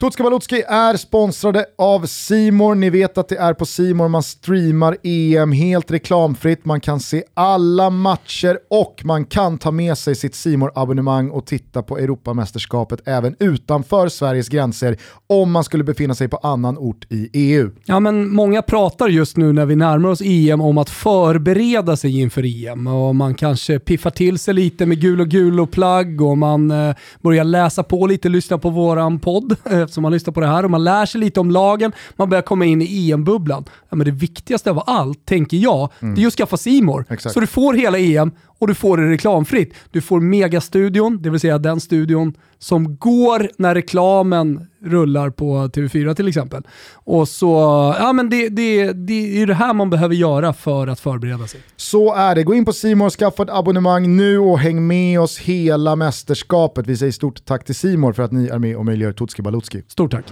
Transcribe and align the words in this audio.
Tutska 0.00 0.22
Balutski 0.22 0.62
är 0.68 0.96
sponsrade 0.96 1.64
av 1.78 2.06
Simor. 2.06 2.74
Ni 2.74 2.90
vet 2.90 3.18
att 3.18 3.28
det 3.28 3.36
är 3.36 3.54
på 3.54 3.66
Simor 3.66 4.08
man 4.08 4.22
streamar 4.22 4.96
EM 5.02 5.52
helt 5.52 5.90
reklamfritt. 5.90 6.64
Man 6.64 6.80
kan 6.80 7.00
se 7.00 7.24
alla 7.34 7.90
matcher 7.90 8.58
och 8.70 9.02
man 9.04 9.24
kan 9.24 9.58
ta 9.58 9.70
med 9.70 9.98
sig 9.98 10.14
sitt 10.14 10.34
simor 10.34 10.72
abonnemang 10.74 11.30
och 11.30 11.46
titta 11.46 11.82
på 11.82 11.98
Europamästerskapet 11.98 13.00
även 13.04 13.36
utanför 13.38 14.08
Sveriges 14.08 14.48
gränser 14.48 14.96
om 15.26 15.52
man 15.52 15.64
skulle 15.64 15.84
befinna 15.84 16.14
sig 16.14 16.28
på 16.28 16.36
annan 16.36 16.78
ort 16.78 17.06
i 17.10 17.30
EU. 17.32 17.70
Ja, 17.84 18.00
men 18.00 18.34
många 18.34 18.62
pratar 18.62 19.08
just 19.08 19.36
nu 19.36 19.52
när 19.52 19.66
vi 19.66 19.76
närmar 19.76 20.08
oss 20.08 20.20
EM 20.24 20.60
om 20.60 20.78
att 20.78 20.90
förbereda 20.90 21.96
sig 21.96 22.20
inför 22.20 22.66
EM 22.66 22.86
och 22.86 23.16
man 23.16 23.34
kanske 23.34 23.78
piffar 23.78 24.10
till 24.10 24.38
sig 24.38 24.54
lite 24.54 24.86
med 24.86 25.00
gul 25.00 25.20
och 25.20 25.28
gul 25.28 25.60
och 25.60 25.70
plagg 25.70 26.20
och 26.20 26.38
man 26.38 26.70
eh, 26.70 26.94
börjar 27.20 27.44
läsa 27.44 27.82
på 27.82 28.06
lite, 28.06 28.28
lyssna 28.28 28.58
på 28.58 28.70
våran 28.70 29.18
podd 29.18 29.56
eh, 29.70 29.85
eftersom 29.86 30.02
man 30.02 30.12
lyssnar 30.12 30.32
på 30.32 30.40
det 30.40 30.46
här 30.46 30.64
och 30.64 30.70
man 30.70 30.84
lär 30.84 31.06
sig 31.06 31.20
lite 31.20 31.40
om 31.40 31.50
lagen, 31.50 31.92
man 32.16 32.28
börjar 32.30 32.42
komma 32.42 32.64
in 32.64 32.82
i 32.82 33.10
EM-bubblan. 33.10 33.64
Ja, 33.88 33.96
men 33.96 34.04
det 34.04 34.10
viktigaste 34.10 34.70
av 34.70 34.82
allt, 34.86 35.26
tänker 35.26 35.56
jag, 35.56 35.90
mm. 36.00 36.14
det 36.14 36.22
är 36.22 36.26
att 36.26 36.32
skaffa 36.32 36.56
Simor. 36.56 37.04
Så 37.18 37.40
du 37.40 37.46
får 37.46 37.74
hela 37.74 37.98
EM 37.98 38.30
och 38.58 38.66
du 38.66 38.74
får 38.74 38.96
det 38.96 39.10
reklamfritt. 39.10 39.74
Du 39.90 40.00
får 40.00 40.20
Megastudion, 40.20 41.22
det 41.22 41.30
vill 41.30 41.40
säga 41.40 41.58
den 41.58 41.80
studion 41.80 42.34
som 42.58 42.96
går 42.96 43.50
när 43.58 43.74
reklamen 43.74 44.66
rullar 44.84 45.30
på 45.30 45.54
TV4 45.54 46.14
till 46.14 46.28
exempel. 46.28 46.62
Och 46.92 47.28
så, 47.28 47.54
ja 47.98 48.12
men 48.12 48.30
det, 48.30 48.48
det, 48.48 48.92
det 48.92 49.42
är 49.42 49.46
det 49.46 49.54
här 49.54 49.74
man 49.74 49.90
behöver 49.90 50.14
göra 50.14 50.52
för 50.52 50.86
att 50.86 51.00
förbereda 51.00 51.46
sig. 51.46 51.60
Så 51.76 52.14
är 52.14 52.34
det. 52.34 52.42
Gå 52.42 52.54
in 52.54 52.64
på 52.64 52.72
Simor, 52.72 53.10
skaffa 53.10 53.42
ett 53.42 53.50
abonnemang 53.50 54.16
nu 54.16 54.38
och 54.38 54.58
häng 54.58 54.86
med 54.86 55.20
oss 55.20 55.38
hela 55.38 55.96
mästerskapet. 55.96 56.86
Vi 56.86 56.96
säger 56.96 57.12
stort 57.12 57.44
tack 57.44 57.64
till 57.64 57.74
Simor 57.74 58.12
för 58.12 58.22
att 58.22 58.32
ni 58.32 58.46
är 58.46 58.58
med 58.58 58.76
och 58.76 58.84
möjliggör 58.84 59.12
Tutski 59.12 59.42
Balutski. 59.42 59.82
Stort 59.88 60.10
tack. 60.10 60.24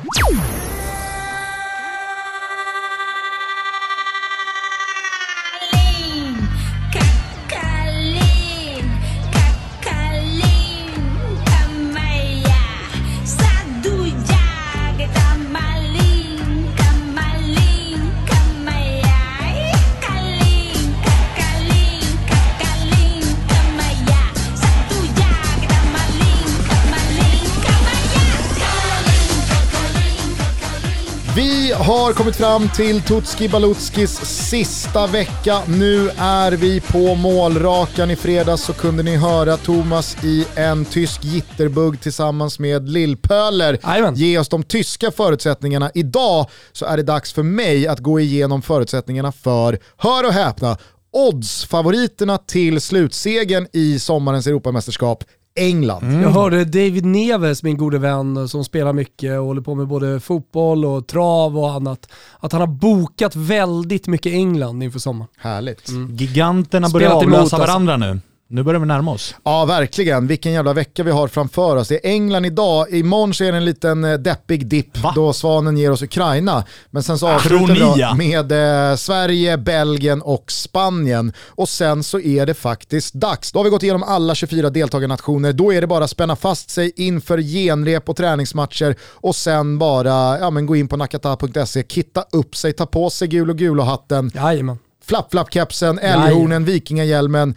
Har 32.04 32.12
kommit 32.12 32.36
fram 32.36 32.68
till 32.68 33.02
Tutski 33.02 33.48
Balutskis 33.48 34.10
sista 34.24 35.06
vecka. 35.06 35.62
Nu 35.68 36.10
är 36.16 36.52
vi 36.52 36.80
på 36.80 37.14
målrakan. 37.14 38.10
I 38.10 38.16
fredags 38.16 38.62
så 38.62 38.72
kunde 38.72 39.02
ni 39.02 39.16
höra 39.16 39.56
Thomas 39.56 40.24
i 40.24 40.46
en 40.54 40.84
tysk 40.84 41.24
jitterbug 41.24 42.00
tillsammans 42.00 42.58
med 42.58 42.88
Lillpöler 42.88 43.78
ge 44.14 44.38
oss 44.38 44.48
de 44.48 44.62
tyska 44.62 45.10
förutsättningarna. 45.10 45.90
Idag 45.94 46.50
så 46.72 46.86
är 46.86 46.96
det 46.96 47.02
dags 47.02 47.32
för 47.32 47.42
mig 47.42 47.86
att 47.86 47.98
gå 47.98 48.20
igenom 48.20 48.62
förutsättningarna 48.62 49.32
för, 49.32 49.78
hör 49.96 50.26
och 50.26 50.32
häpna, 50.32 50.76
odds-favoriterna 51.12 52.38
till 52.38 52.80
slutsegen 52.80 53.68
i 53.72 53.98
sommarens 53.98 54.46
Europamästerskap 54.46 55.24
England. 55.56 56.02
Mm. 56.02 56.22
Jag 56.22 56.30
hörde 56.30 56.64
David 56.64 57.04
Neves, 57.04 57.62
min 57.62 57.76
gode 57.76 57.98
vän 57.98 58.48
som 58.48 58.64
spelar 58.64 58.92
mycket 58.92 59.38
och 59.38 59.46
håller 59.46 59.62
på 59.62 59.74
med 59.74 59.86
både 59.86 60.20
fotboll 60.20 60.84
och 60.84 61.06
trav 61.06 61.58
och 61.58 61.70
annat, 61.70 62.08
att 62.40 62.52
han 62.52 62.60
har 62.60 62.68
bokat 62.68 63.36
väldigt 63.36 64.06
mycket 64.06 64.32
England 64.32 64.82
inför 64.82 64.98
sommaren. 64.98 65.30
Härligt. 65.36 65.88
Mm. 65.88 66.16
Giganterna 66.16 66.88
börjar 66.88 67.10
avlösa 67.10 67.58
varandra 67.58 67.96
nu. 67.96 68.20
Nu 68.54 68.62
börjar 68.62 68.80
vi 68.80 68.86
närma 68.86 69.12
oss. 69.12 69.34
Ja, 69.44 69.64
verkligen. 69.64 70.26
Vilken 70.26 70.52
jävla 70.52 70.72
vecka 70.72 71.02
vi 71.02 71.10
har 71.10 71.28
framför 71.28 71.76
oss. 71.76 71.88
Det 71.88 72.06
är 72.06 72.10
England 72.10 72.46
idag, 72.46 72.90
imorgon 72.90 73.34
så 73.34 73.44
är 73.44 73.52
det 73.52 73.58
en 73.58 73.64
liten 73.64 74.04
eh, 74.04 74.14
deppig 74.14 74.66
dipp 74.66 74.98
då 75.14 75.32
Svanen 75.32 75.76
ger 75.76 75.90
oss 75.90 76.02
Ukraina. 76.02 76.64
Men 76.90 77.02
sen 77.02 77.18
så 77.18 77.28
avslutar 77.28 78.14
vi 78.16 78.28
med 78.28 78.52
eh, 78.52 78.96
Sverige, 78.96 79.58
Belgien 79.58 80.22
och 80.22 80.52
Spanien. 80.52 81.32
Och 81.48 81.68
sen 81.68 82.02
så 82.02 82.20
är 82.20 82.46
det 82.46 82.54
faktiskt 82.54 83.14
dags. 83.14 83.52
Då 83.52 83.58
har 83.58 83.64
vi 83.64 83.70
gått 83.70 83.82
igenom 83.82 84.02
alla 84.02 84.34
24 84.34 84.70
deltagarnationer. 84.70 85.52
Då 85.52 85.72
är 85.72 85.80
det 85.80 85.86
bara 85.86 86.04
att 86.04 86.10
spänna 86.10 86.36
fast 86.36 86.70
sig 86.70 86.92
inför 86.96 87.38
genrep 87.38 88.08
och 88.08 88.16
träningsmatcher 88.16 88.96
och 89.02 89.36
sen 89.36 89.78
bara 89.78 90.38
ja, 90.38 90.50
men 90.50 90.66
gå 90.66 90.76
in 90.76 90.88
på 90.88 90.96
nakata.se, 90.96 91.84
kitta 91.88 92.24
upp 92.32 92.56
sig, 92.56 92.72
ta 92.72 92.86
på 92.86 93.10
sig 93.10 93.28
gul 93.28 93.50
och 93.50 93.58
gul 93.58 93.80
och 93.80 93.86
hatten. 93.86 94.30
Jajamän. 94.34 94.78
Flapp-flapp-kepsen, 95.04 95.98
älghornen, 95.98 96.64
vikingahjälmen 96.64 97.54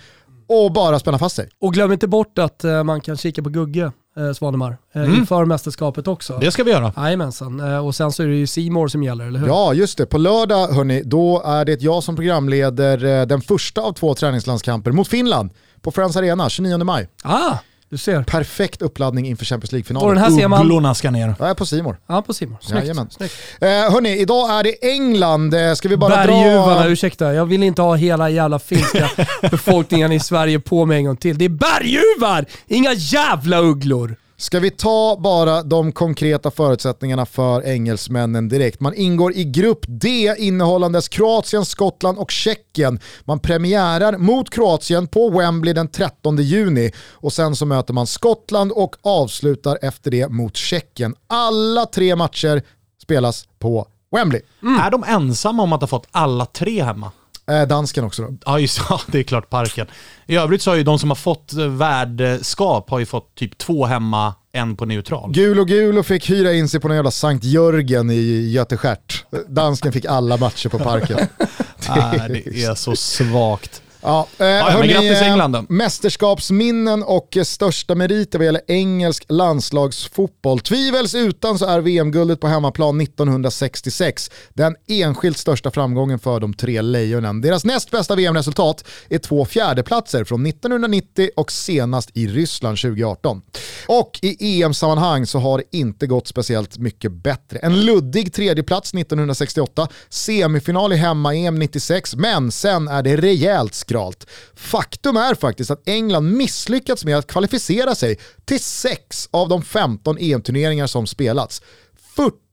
och 0.47 0.71
bara 0.71 0.99
spänna 0.99 1.19
fast 1.19 1.35
sig. 1.35 1.49
Och 1.61 1.73
glöm 1.73 1.91
inte 1.91 2.07
bort 2.07 2.39
att 2.39 2.65
uh, 2.65 2.83
man 2.83 3.01
kan 3.01 3.17
kika 3.17 3.43
på 3.43 3.49
Gugge 3.49 3.91
eh, 4.17 4.33
Svanemar 4.33 4.77
eh, 4.93 5.01
mm. 5.01 5.15
inför 5.15 5.45
mästerskapet 5.45 6.07
också. 6.07 6.37
Det 6.41 6.51
ska 6.51 6.63
vi 6.63 6.71
göra. 6.71 6.93
Jajamensan. 6.97 7.59
Eh, 7.59 7.85
och 7.85 7.95
sen 7.95 8.11
så 8.11 8.23
är 8.23 8.27
det 8.27 8.35
ju 8.35 8.47
Simor 8.47 8.87
som 8.87 9.03
gäller, 9.03 9.25
eller 9.25 9.39
hur? 9.39 9.47
Ja, 9.47 9.73
just 9.73 9.97
det. 9.97 10.05
På 10.05 10.17
lördag, 10.17 10.67
hörni, 10.67 11.03
då 11.05 11.41
är 11.45 11.65
det 11.65 11.81
jag 11.81 12.03
som 12.03 12.15
programleder 12.15 13.05
eh, 13.05 13.25
den 13.25 13.41
första 13.41 13.81
av 13.81 13.93
två 13.93 14.13
träningslandskamper 14.13 14.91
mot 14.91 15.07
Finland 15.07 15.49
på 15.81 15.91
Friends 15.91 16.17
Arena 16.17 16.49
29 16.49 16.77
maj. 16.77 17.07
Ah! 17.23 17.57
Du 17.89 17.97
ser. 17.97 18.23
Perfekt 18.23 18.81
uppladdning 18.81 19.27
inför 19.27 19.45
Champions 19.45 19.71
League-finalen. 19.71 20.07
Och 20.09 20.15
den 20.15 20.23
här 20.23 20.31
ser 20.31 20.47
man... 20.47 20.61
Ugglorna 20.61 20.95
ska 20.95 21.11
ner. 21.11 21.35
Ja, 21.39 21.55
på 21.55 21.65
Simor. 21.65 21.97
Ja, 22.07 22.21
på 22.21 22.33
Simor. 22.33 22.57
Snyggt. 22.61 23.13
Snyggt. 23.13 23.33
Eh, 23.61 23.67
hörni, 23.67 24.17
idag 24.17 24.59
är 24.59 24.63
det 24.63 24.91
England. 24.91 25.53
Eh, 25.53 25.73
ska 25.73 25.89
vi 25.89 25.97
bara 25.97 26.15
Berguvarna, 26.15 26.81
dra... 26.83 26.89
ursäkta. 26.89 27.33
Jag 27.33 27.45
vill 27.45 27.63
inte 27.63 27.81
ha 27.81 27.95
hela 27.95 28.29
jävla 28.29 28.59
finska 28.59 29.09
befolkningen 29.41 30.11
i 30.11 30.19
Sverige 30.19 30.59
på 30.59 30.85
mig 30.85 30.97
en 30.97 31.05
gång 31.05 31.17
till. 31.17 31.37
Det 31.37 31.45
är 31.45 31.49
berguvar! 31.49 32.45
Inga 32.67 32.93
jävla 32.93 33.59
ugglor! 33.59 34.15
Ska 34.39 34.59
vi 34.59 34.71
ta 34.71 35.17
bara 35.19 35.63
de 35.63 35.91
konkreta 35.91 36.51
förutsättningarna 36.51 37.25
för 37.25 37.65
engelsmännen 37.65 38.49
direkt? 38.49 38.79
Man 38.79 38.93
ingår 38.93 39.33
i 39.33 39.43
grupp 39.43 39.85
D 39.87 40.35
innehållandes 40.37 41.07
Kroatien, 41.07 41.65
Skottland 41.65 42.17
och 42.17 42.31
Tjeckien. 42.31 42.99
Man 43.23 43.39
premiärar 43.39 44.17
mot 44.17 44.49
Kroatien 44.49 45.07
på 45.07 45.29
Wembley 45.29 45.73
den 45.73 45.87
13 45.87 46.37
juni 46.37 46.91
och 47.11 47.33
sen 47.33 47.55
så 47.55 47.65
möter 47.65 47.93
man 47.93 48.07
Skottland 48.07 48.71
och 48.71 48.95
avslutar 49.01 49.79
efter 49.81 50.11
det 50.11 50.29
mot 50.29 50.57
Tjeckien. 50.57 51.15
Alla 51.27 51.85
tre 51.85 52.15
matcher 52.15 52.61
spelas 53.01 53.45
på 53.59 53.87
Wembley. 54.11 54.41
Mm. 54.61 54.79
Är 54.79 54.91
de 54.91 55.03
ensamma 55.03 55.63
om 55.63 55.73
att 55.73 55.81
ha 55.81 55.87
fått 55.87 56.07
alla 56.11 56.45
tre 56.45 56.83
hemma? 56.83 57.11
Eh, 57.51 57.67
dansken 57.67 58.03
också 58.03 58.21
då. 58.21 58.37
Ja, 58.45 58.59
just 58.59 58.81
ja, 58.89 59.01
det 59.07 59.19
är 59.19 59.23
klart 59.23 59.49
parken. 59.49 59.87
I 60.25 60.35
övrigt 60.35 60.61
så 60.61 60.71
har 60.71 60.75
ju 60.75 60.83
de 60.83 60.99
som 60.99 61.09
har 61.09 61.15
fått 61.15 61.53
värdskap 61.53 62.89
har 62.89 62.99
ju 62.99 63.05
fått 63.05 63.35
typ 63.35 63.57
två 63.57 63.85
hemma, 63.85 64.33
en 64.51 64.75
på 64.75 64.85
neutral. 64.85 65.31
Gul 65.31 65.59
och 65.59 65.67
gul 65.67 65.97
och 65.97 66.05
fick 66.05 66.29
hyra 66.29 66.53
in 66.53 66.69
sig 66.69 66.79
på 66.79 66.87
någon 66.87 66.95
jävla 66.95 67.11
Sankt 67.11 67.45
Jörgen 67.45 68.09
i 68.09 68.49
Göteskärt. 68.51 69.25
Dansken 69.47 69.93
fick 69.93 70.05
alla 70.05 70.37
matcher 70.37 70.69
på 70.69 70.79
parken. 70.79 71.17
det, 71.17 72.27
det 72.45 72.63
är 72.63 72.75
så 72.75 72.95
svagt. 72.95 73.81
Ja, 74.07 74.27
eh, 74.37 74.47
ja, 74.47 74.69
hörni, 74.69 74.87
grattis 74.87 75.21
England 75.21 75.51
då. 75.51 75.65
Mästerskapsminnen 75.69 77.03
och 77.03 77.37
största 77.43 77.95
meriter 77.95 78.39
vad 78.39 78.45
gäller 78.45 78.61
engelsk 78.67 79.25
landslagsfotboll. 79.29 80.59
Tvivels 80.59 81.15
utan 81.15 81.59
så 81.59 81.65
är 81.65 81.81
VM-guldet 81.81 82.39
på 82.39 82.47
hemmaplan 82.47 83.01
1966 83.01 84.31
den 84.53 84.75
enskilt 84.87 85.37
största 85.37 85.71
framgången 85.71 86.19
för 86.19 86.39
de 86.39 86.53
tre 86.53 86.81
lejonen. 86.81 87.41
Deras 87.41 87.65
näst 87.65 87.91
bästa 87.91 88.15
VM-resultat 88.15 88.87
är 89.09 89.17
två 89.17 89.45
fjärdeplatser 89.45 90.23
från 90.23 90.45
1990 90.45 91.29
och 91.35 91.51
senast 91.51 92.09
i 92.13 92.27
Ryssland 92.27 92.77
2018. 92.77 93.41
Och 93.87 94.19
i 94.21 94.63
EM-sammanhang 94.63 95.25
så 95.25 95.39
har 95.39 95.57
det 95.57 95.77
inte 95.77 96.07
gått 96.07 96.27
speciellt 96.27 96.77
mycket 96.77 97.11
bättre. 97.11 97.59
En 97.59 97.85
luddig 97.85 98.33
tredjeplats 98.33 98.93
1968, 98.93 99.87
semifinal 100.09 100.93
i 100.93 100.95
hemma-EM 100.95 101.59
96, 101.59 102.15
men 102.15 102.51
sen 102.51 102.87
är 102.87 103.03
det 103.03 103.17
rejält 103.17 103.73
skralt. 103.97 104.27
Faktum 104.55 105.17
är 105.17 105.35
faktiskt 105.35 105.71
att 105.71 105.87
England 105.87 106.31
misslyckats 106.37 107.05
med 107.05 107.17
att 107.17 107.27
kvalificera 107.27 107.95
sig 107.95 108.19
till 108.45 108.59
sex 108.59 109.29
av 109.31 109.49
de 109.49 109.61
15 109.61 110.17
EM-turneringar 110.19 110.87
som 110.87 111.07
spelats. 111.07 111.61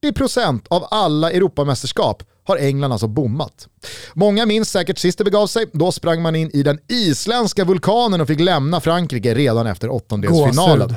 40% 0.03 0.67
av 0.69 0.89
alla 0.91 1.31
Europamästerskap 1.31 2.23
har 2.47 2.57
England 2.57 2.93
alltså 2.93 3.07
bommat. 3.07 3.69
Många 4.15 4.47
minns 4.47 4.71
säkert 4.71 4.99
sist 4.99 5.19
det 5.19 5.25
begav 5.25 5.47
sig, 5.47 5.67
då 5.73 5.93
sprang 5.93 6.23
man 6.23 6.37
in 6.37 6.51
i 6.55 6.63
den 6.63 6.79
isländska 6.89 7.65
vulkanen 7.65 8.21
och 8.21 8.27
fick 8.27 8.41
lämna 8.41 8.81
Frankrike 8.81 9.35
redan 9.35 9.67
efter 9.67 9.91
åttondelsfinalen. 9.91 10.97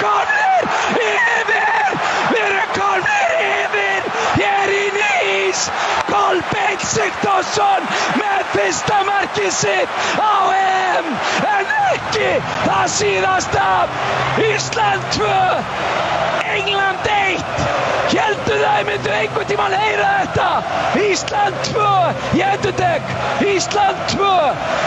Tanni 0.00 0.35
Det 6.96 7.02
är 7.02 8.45
i 8.56 8.66
Nice! 8.66 8.86
Kolpen 9.36 9.52
Sigthorsson 9.52 10.54
EM 10.54 11.06
en 11.46 11.66
ekki 11.92 12.28
það 12.64 12.86
síðasta 12.94 13.66
Ísland 14.42 15.02
2 15.12 15.24
England 16.56 16.98
1 17.04 17.44
Hjälpte 18.10 18.54
dig 18.54 18.86
med 18.86 19.00
du 19.04 19.10
einhvern 19.10 19.48
tíman 19.48 19.72
heyra 19.72 20.08
þetta 20.20 20.48
Ísland 21.02 21.54
2 21.68 21.86
ég 22.38 22.54
endurtek 22.54 23.02
Ísland 23.44 23.98
2 24.14 24.30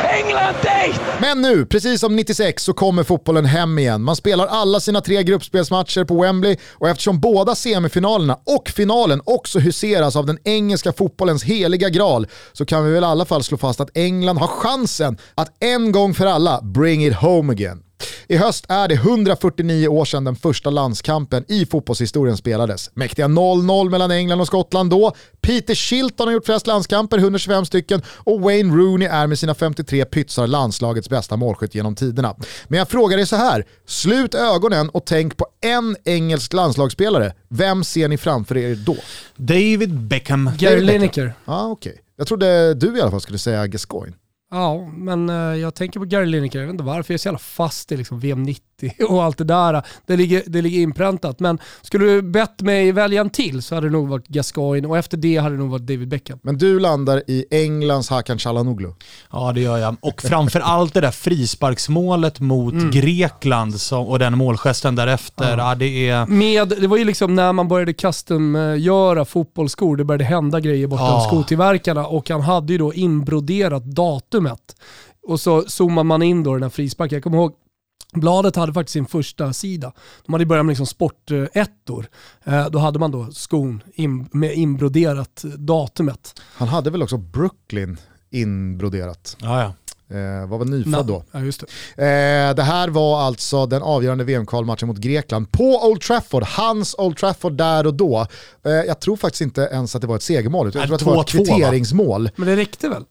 England 0.09 0.57
1 0.63 0.99
Men 1.21 1.41
nu, 1.41 1.65
precis 1.65 1.99
som 1.99 2.15
96 2.15 2.63
så 2.63 2.73
kommer 2.73 3.03
fotbollen 3.03 3.45
hem 3.45 3.79
igen. 3.79 4.01
Man 4.01 4.15
spelar 4.15 4.47
alla 4.47 4.79
sina 4.79 5.01
tre 5.01 5.23
gruppspelsmatcher 5.23 6.03
på 6.03 6.21
Wembley 6.21 6.57
och 6.73 6.89
eftersom 6.89 7.19
båda 7.19 7.55
semifinalerna 7.55 8.39
och 8.45 8.69
finalen 8.69 9.21
också 9.25 9.59
huseras 9.59 10.15
av 10.15 10.25
den 10.25 10.37
engelska 10.43 10.93
fotbollens 10.93 11.43
heliga 11.43 11.89
graal 11.89 12.27
så 12.53 12.65
kan 12.65 12.85
vi 12.85 12.91
väl 12.91 13.03
i 13.03 13.05
alla 13.05 13.25
fall 13.25 13.43
slå 13.43 13.57
fast 13.59 13.79
att 13.79 13.97
England 13.97 14.37
har 14.37 14.47
chansen 14.47 15.17
att 15.35 15.51
en 15.59 15.91
gång 15.91 16.13
för 16.13 16.25
alla 16.25 16.61
bring 16.61 17.05
it 17.05 17.15
home 17.15 17.53
again. 17.53 17.83
I 18.27 18.37
höst 18.37 18.65
är 18.69 18.87
det 18.87 18.93
149 18.93 19.87
år 19.87 20.05
sedan 20.05 20.23
den 20.23 20.35
första 20.35 20.69
landskampen 20.69 21.45
i 21.47 21.65
fotbollshistorien 21.65 22.37
spelades. 22.37 22.89
Mäktiga 22.93 23.27
0-0 23.27 23.89
mellan 23.89 24.11
England 24.11 24.41
och 24.41 24.47
Skottland 24.47 24.89
då. 24.89 25.15
Peter 25.41 25.75
Shilton 25.75 26.27
har 26.27 26.33
gjort 26.33 26.45
flest 26.45 26.67
landskamper, 26.67 27.17
125 27.17 27.65
stycken, 27.65 28.01
och 28.07 28.41
Wayne 28.41 28.75
Rooney 28.75 29.07
är 29.07 29.27
med 29.27 29.39
sina 29.39 29.55
53 29.55 30.05
pytsar 30.05 30.47
landslagets 30.47 31.09
bästa 31.09 31.37
målskytt 31.37 31.75
genom 31.75 31.95
tiderna. 31.95 32.35
Men 32.67 32.79
jag 32.79 32.89
frågar 32.89 33.17
dig 33.17 33.25
så 33.25 33.35
här, 33.35 33.65
slut 33.87 34.35
ögonen 34.35 34.89
och 34.89 35.05
tänk 35.05 35.37
på 35.37 35.47
en 35.61 35.95
engelsk 36.05 36.53
landslagsspelare. 36.53 37.33
Vem 37.49 37.83
ser 37.83 38.07
ni 38.07 38.17
framför 38.17 38.57
er 38.57 38.75
då? 38.75 38.95
David 39.35 39.99
Beckham. 39.99 40.51
Gary 40.57 40.81
Lineker. 40.81 41.33
Ja, 41.45 41.53
ah. 41.53 41.67
Okay. 41.67 41.93
Jag 42.19 42.27
trodde 42.27 42.73
du 42.73 42.97
i 42.97 43.01
alla 43.01 43.11
fall 43.11 43.21
skulle 43.21 43.37
säga 43.37 43.67
Gascoigne. 43.67 44.15
Ja, 44.51 44.91
men 44.93 45.29
uh, 45.29 45.57
jag 45.57 45.75
tänker 45.75 45.99
på 45.99 46.05
Gary 46.05 46.25
Lineker, 46.25 46.59
jag 46.59 46.65
vet 46.65 46.73
inte 46.73 46.83
varför 46.83 47.13
jag 47.13 47.15
är 47.15 47.19
så 47.19 47.27
jävla 47.27 47.39
fast 47.39 47.91
i 47.91 47.97
liksom 47.97 48.19
VM 48.19 48.43
90 48.43 48.63
och 49.09 49.23
allt 49.23 49.37
det 49.37 49.43
där. 49.43 49.83
Det 50.05 50.17
ligger, 50.17 50.43
det 50.47 50.61
ligger 50.61 50.79
inpräntat. 50.79 51.39
Men 51.39 51.59
skulle 51.81 52.05
du 52.05 52.21
bett 52.21 52.61
mig 52.61 52.91
välja 52.91 53.21
en 53.21 53.29
till 53.29 53.61
så 53.61 53.75
hade 53.75 53.87
det 53.87 53.91
nog 53.91 54.07
varit 54.07 54.27
Gascoigne 54.27 54.87
och 54.87 54.97
efter 54.97 55.17
det 55.17 55.37
hade 55.37 55.55
det 55.55 55.59
nog 55.59 55.69
varit 55.69 55.87
David 55.87 56.07
Beckham. 56.07 56.39
Men 56.41 56.57
du 56.57 56.79
landar 56.79 57.23
i 57.27 57.45
Englands 57.51 58.09
Hakan 58.09 58.37
Calhanoglu. 58.37 58.93
Ja 59.31 59.51
det 59.51 59.61
gör 59.61 59.77
jag. 59.77 59.95
Och 60.01 60.21
framförallt 60.21 60.93
det 60.93 61.01
där 61.01 61.11
frisparksmålet 61.11 62.39
mot 62.39 62.73
mm. 62.73 62.91
Grekland 62.91 63.81
som, 63.81 64.07
och 64.07 64.19
den 64.19 64.37
målgesten 64.37 64.95
därefter. 64.95 65.57
Ja. 65.57 65.69
ja. 65.69 65.75
det, 65.75 66.09
är... 66.09 66.25
Med, 66.25 66.67
det 66.67 66.87
var 66.87 66.97
ju 66.97 67.05
liksom 67.05 67.35
när 67.35 67.53
man 67.53 67.67
började 67.67 67.93
custom-göra 67.93 69.25
fotbollsskor, 69.25 69.97
det 69.97 70.03
började 70.03 70.23
hända 70.23 70.59
grejer 70.59 70.87
borta 70.87 71.03
ja. 71.03 71.25
skotillverkarna 71.27 72.07
och 72.07 72.29
han 72.29 72.41
hade 72.41 72.73
ju 72.73 72.79
då 72.79 72.93
inbroderat 72.93 73.95
datumet. 74.39 74.75
Och 75.23 75.39
så 75.39 75.61
zoomar 75.61 76.03
man 76.03 76.21
in 76.21 76.43
då 76.43 76.53
den 76.53 76.63
här 76.63 76.69
frisparken. 76.69 77.15
Jag 77.15 77.23
kommer 77.23 77.37
ihåg 77.37 77.53
Bladet 78.13 78.55
hade 78.55 78.73
faktiskt 78.73 78.93
sin 78.93 79.05
första 79.05 79.53
sida. 79.53 79.93
De 80.25 80.33
hade 80.33 80.45
börjat 80.45 80.65
med 80.65 80.71
liksom 80.71 80.85
sportettor. 80.85 82.09
Eh, 82.43 82.69
då 82.69 82.79
hade 82.79 82.99
man 82.99 83.11
då 83.11 83.31
skon 83.31 83.83
med 84.31 84.53
inbroderat 84.53 85.43
datumet. 85.57 86.41
Han 86.53 86.67
hade 86.67 86.89
väl 86.89 87.03
också 87.03 87.17
Brooklyn 87.17 87.97
inbroderat? 88.29 89.37
Ja, 89.39 89.61
ja. 89.61 89.73
Eh, 90.15 90.47
var 90.47 90.57
väl 90.57 90.69
nyfödd 90.69 91.05
då. 91.05 91.23
Ja, 91.31 91.39
just 91.39 91.63
det. 91.95 92.03
Eh, 92.03 92.55
det 92.55 92.63
här 92.63 92.89
var 92.89 93.21
alltså 93.21 93.65
den 93.65 93.81
avgörande 93.81 94.23
VM-kvalmatchen 94.23 94.87
mot 94.87 94.97
Grekland 94.97 95.51
på 95.51 95.87
Old 95.87 96.01
Trafford. 96.01 96.43
Hans 96.43 96.95
Old 96.97 97.17
Trafford 97.17 97.53
där 97.53 97.87
och 97.87 97.93
då. 97.93 98.27
Eh, 98.65 98.71
jag 98.71 98.99
tror 98.99 99.17
faktiskt 99.17 99.41
inte 99.41 99.61
ens 99.61 99.95
att 99.95 100.01
det 100.01 100.07
var 100.07 100.15
ett 100.15 100.23
segermål, 100.23 100.67
utan 100.67 100.79
jag 100.79 100.87
tror 100.87 100.95
att 100.95 100.99
det 100.99 101.05
var 101.05 101.21
ett 101.21 101.47
kvitteringsmål. 101.47 102.29
Men 102.35 102.47
det 102.47 102.55
räckte 102.55 102.89
väl? 102.89 103.05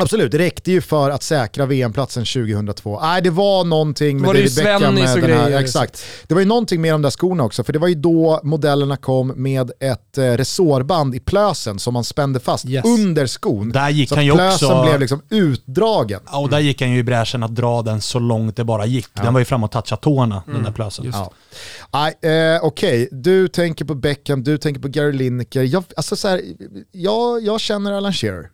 Absolut, 0.00 0.32
det 0.32 0.38
räckte 0.38 0.70
ju 0.70 0.80
för 0.80 1.10
att 1.10 1.22
säkra 1.22 1.66
VM-platsen 1.66 2.24
2002. 2.24 3.00
Nej, 3.00 3.22
det 3.22 3.30
var 3.30 3.64
någonting 3.64 4.16
med 4.16 4.26
var 4.26 4.34
David 4.34 4.54
Beckham. 4.56 4.94
Med 4.94 5.02
den 5.02 5.08
här, 5.08 5.20
grejer, 5.20 5.60
exakt. 5.60 6.04
Det 6.26 6.34
var 6.34 6.40
ju 6.40 6.46
någonting 6.46 6.80
med 6.80 6.94
de 6.94 7.02
där 7.02 7.10
skorna 7.10 7.44
också, 7.44 7.64
för 7.64 7.72
det 7.72 7.78
var 7.78 7.88
ju 7.88 7.94
då 7.94 8.40
modellerna 8.42 8.96
kom 8.96 9.32
med 9.36 9.70
ett 9.80 10.18
eh, 10.18 10.22
resårband 10.22 11.14
i 11.14 11.20
plösen 11.20 11.78
som 11.78 11.94
man 11.94 12.04
spände 12.04 12.40
fast 12.40 12.66
yes. 12.66 12.84
under 12.84 13.26
skon. 13.26 13.72
Där 13.72 13.90
gick 13.90 14.08
så 14.08 14.14
han 14.14 14.26
ju 14.26 14.32
plösen 14.32 14.70
också... 14.70 14.82
blev 14.82 15.00
liksom 15.00 15.22
utdragen. 15.30 16.20
Ja, 16.26 16.38
och 16.38 16.50
där 16.50 16.60
gick 16.60 16.80
han 16.80 16.90
ju 16.90 16.98
i 16.98 17.02
bräschen 17.02 17.42
att 17.42 17.54
dra 17.54 17.82
den 17.82 18.00
så 18.00 18.18
långt 18.18 18.56
det 18.56 18.64
bara 18.64 18.86
gick. 18.86 19.08
Ja. 19.12 19.22
Den 19.22 19.32
var 19.32 19.40
ju 19.40 19.44
fram 19.44 19.64
och 19.64 19.70
touchade 19.70 20.02
tårna, 20.02 20.42
mm. 20.46 20.54
den 20.56 20.64
där 20.64 20.72
plösen. 20.72 21.12
Ja. 21.12 21.32
eh, 22.08 22.10
Okej, 22.62 22.62
okay. 22.62 23.08
du 23.10 23.48
tänker 23.48 23.84
på 23.84 23.94
Beckham, 23.94 24.44
du 24.44 24.58
tänker 24.58 24.80
på 24.80 24.88
Gary 24.88 25.12
Lineker. 25.12 25.62
Jag, 25.62 25.84
alltså 25.96 26.16
så 26.16 26.28
här, 26.28 26.40
jag, 26.92 27.42
jag 27.42 27.60
känner 27.60 27.92
Alan 27.92 28.12
Shearer. 28.12 28.50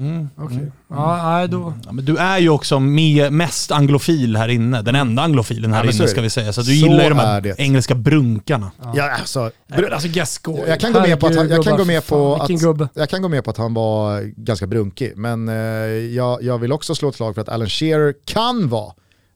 Mm, 0.00 0.28
okay. 0.36 0.56
mm. 0.56 0.72
Ja, 0.88 1.46
då... 1.46 1.74
Ja, 1.84 1.92
men 1.92 2.04
du 2.04 2.16
är 2.16 2.38
ju 2.38 2.48
också 2.48 2.80
med, 2.80 3.32
mest 3.32 3.70
anglofil 3.70 4.36
här 4.36 4.48
inne, 4.48 4.82
den 4.82 4.94
enda 4.94 5.22
anglofilen 5.22 5.72
här 5.72 5.84
ja, 5.84 5.90
inne 5.90 6.08
ska 6.08 6.20
vi 6.20 6.30
säga. 6.30 6.52
Så 6.52 6.60
du 6.60 6.66
så 6.66 6.72
gillar 6.72 7.02
ju 7.02 7.08
de 7.08 7.18
här 7.18 7.40
det. 7.40 7.58
engelska 7.58 7.94
brunkarna. 7.94 8.70
Ja. 8.82 8.92
Ja, 8.96 9.10
alltså, 9.10 9.50
br 9.76 9.92
alltså 9.92 10.08
Gascoigne. 10.08 10.68
Jag 10.68 10.80
kan 10.80 10.92
gå 10.92 11.00
med 11.00 11.20
på 11.20 11.26
att 11.26 11.36
han, 11.36 11.48
jag 11.48 11.64
kan 11.64 11.76
gå 11.76 11.84
med 11.84 12.06
på 12.06 12.34
att, 12.34 12.50
jag 12.94 13.08
kan 13.08 13.22
gå 13.22 13.28
med 13.28 13.44
på 13.44 13.50
att 13.50 13.56
han 13.56 13.74
var 13.74 14.20
ganska 14.20 14.66
brunkig, 14.66 15.12
men 15.16 15.48
eh, 15.48 15.54
jag, 15.54 16.42
jag 16.42 16.58
vill 16.58 16.72
också 16.72 16.94
slå 16.94 17.08
ett 17.08 17.14
slag 17.14 17.34
för 17.34 17.42
att 17.42 17.48
Alan 17.48 17.68
Shearer 17.68 18.14
kan 18.24 18.68
vara 18.68 18.92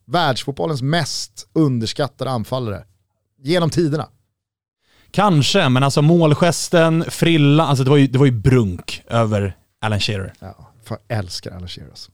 världsfotbollens 0.07 0.83
mest 0.83 1.49
underskattade 1.53 2.31
anfallare 2.31 2.85
genom 3.43 3.71
tiderna. 3.71 4.09
Kanske, 5.11 5.69
men 5.69 5.83
alltså 5.83 6.03
målgesten, 6.03 7.05
frilla, 7.09 7.67
alltså 7.67 7.85
det 7.85 7.91
var 7.91 7.97
ju, 7.97 8.07
det 8.07 8.19
var 8.19 8.27
ju 8.27 8.33
brunk 8.33 9.03
över 9.09 9.57
Alan 9.85 10.01
Shearer. 10.01 10.33
Ja, 10.41 10.73
fan 10.85 10.99
älskar 11.09 11.51
Alan 11.51 11.69
Shearer 11.69 11.91
alltså. 11.91 12.11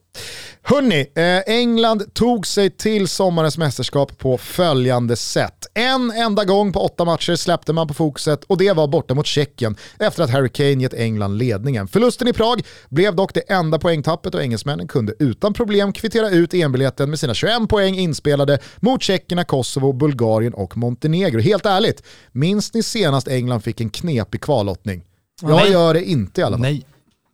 Hörni, 0.63 1.07
eh, 1.15 1.55
England 1.55 2.15
tog 2.15 2.47
sig 2.47 2.71
till 2.71 3.09
sommarens 3.09 3.59
mästerskap 3.59 4.19
på 4.19 4.39
följande 4.39 5.17
sätt. 5.17 5.67
En 5.75 6.11
enda 6.11 6.45
gång 6.45 6.73
på 6.73 6.81
åtta 6.81 7.05
matcher 7.05 7.37
släppte 7.37 7.73
man 7.73 7.89
på 7.89 7.95
fokuset 7.95 8.45
och 8.45 8.59
det 8.59 8.73
var 8.73 8.87
borta 8.87 9.15
mot 9.15 9.27
Tjeckien 9.27 9.77
efter 9.99 10.23
att 10.23 10.31
Harry 10.31 10.49
Kane 10.49 10.83
gett 10.83 10.95
England 10.95 11.39
ledningen. 11.39 11.89
Förlusten 11.89 12.29
i 12.29 12.33
Prag 12.33 12.63
blev 12.89 13.15
dock 13.17 13.35
det 13.35 13.41
enda 13.41 13.79
poängtappet 13.79 14.35
och 14.35 14.43
engelsmännen 14.43 14.89
kunde 14.89 15.15
utan 15.19 15.55
problem 15.55 15.93
kvittera 15.93 16.31
ut 16.31 16.55
EM-biljetten 16.55 17.11
med 17.11 17.19
sina 17.19 17.35
21 17.35 17.69
poäng 17.69 17.95
inspelade 17.95 18.59
mot 18.81 19.03
Tjeckerna, 19.03 19.45
Kosovo, 19.45 19.93
Bulgarien 19.93 20.55
och 20.55 20.77
Montenegro. 20.77 21.41
Helt 21.41 21.67
ärligt, 21.67 22.03
minns 22.33 22.75
ni 22.75 22.83
senast 22.83 23.29
England 23.29 23.61
fick 23.61 23.81
en 23.81 23.91
knepig 23.91 24.41
kvallottning? 24.41 25.05
Jag 25.43 25.51
Nej. 25.51 25.73
gör 25.73 25.95
det 25.95 26.05
inte 26.05 26.41
i 26.41 26.45
alla 26.45 26.57
fall. 26.57 26.61
Nej. 26.63 26.87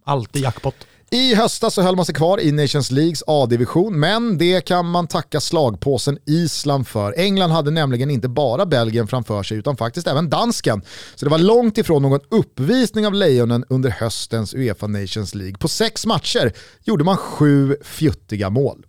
Alltid 0.08 0.42
jackpot. 0.42 0.74
I 1.10 1.34
höstas 1.34 1.74
så 1.74 1.82
höll 1.82 1.96
man 1.96 2.04
sig 2.04 2.14
kvar 2.14 2.40
i 2.40 2.52
Nations 2.52 2.90
Leagues 2.90 3.22
A-division, 3.26 4.00
men 4.00 4.38
det 4.38 4.60
kan 4.60 4.86
man 4.90 5.06
tacka 5.06 5.40
slagpåsen 5.40 6.18
Island 6.26 6.88
för. 6.88 7.14
England 7.18 7.50
hade 7.50 7.70
nämligen 7.70 8.10
inte 8.10 8.28
bara 8.28 8.66
Belgien 8.66 9.06
framför 9.06 9.42
sig, 9.42 9.58
utan 9.58 9.76
faktiskt 9.76 10.06
även 10.06 10.30
dansken. 10.30 10.82
Så 11.14 11.24
det 11.24 11.30
var 11.30 11.38
långt 11.38 11.78
ifrån 11.78 12.02
någon 12.02 12.20
uppvisning 12.28 13.06
av 13.06 13.14
lejonen 13.14 13.64
under 13.68 13.90
höstens 13.90 14.54
Uefa 14.54 14.86
Nations 14.86 15.34
League. 15.34 15.58
På 15.58 15.68
sex 15.68 16.06
matcher 16.06 16.52
gjorde 16.84 17.04
man 17.04 17.16
sju 17.16 17.76
fjuttiga 17.82 18.50
mål. 18.50 18.84